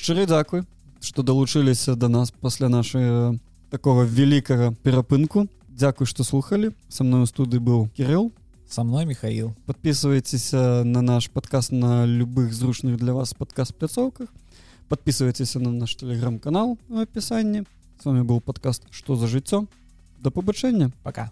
шчыры 0.00 0.26
дзякуй 0.26 0.64
што 1.00 1.22
далучыліся 1.22 1.94
да 1.96 2.08
нас 2.08 2.30
пасля 2.30 2.68
нашай 2.68 3.38
такого 3.70 4.04
вялікага 4.04 4.72
перапынку 4.82 5.48
Дякуй 5.68 6.06
што 6.06 6.24
слухали 6.24 6.72
са 6.88 7.04
мной 7.04 7.22
у 7.22 7.26
студы 7.26 7.60
быў 7.60 7.90
кирилл 7.92 8.32
со 8.68 8.82
мной 8.82 9.04
михаил 9.04 9.54
подписывайтеся 9.66 10.82
на 10.84 11.02
наш 11.02 11.30
подкаст 11.30 11.70
на 11.70 12.06
любых 12.06 12.54
зручных 12.54 12.96
для 12.96 13.12
вас 13.12 13.34
подкаст 13.34 13.74
пляцоўках 13.74 14.28
подписывайтеся 14.88 15.60
на 15.60 15.70
наш 15.70 15.94
телеграм-канал 15.96 16.78
в 16.88 16.98
опісанні 16.98 17.64
с 18.00 18.04
вами 18.04 18.22
был 18.22 18.40
подкаст 18.40 18.84
что 18.90 19.16
за 19.16 19.26
жыццё 19.26 19.66
до 20.18 20.30
побачэння 20.30 20.90
пока 21.02 21.30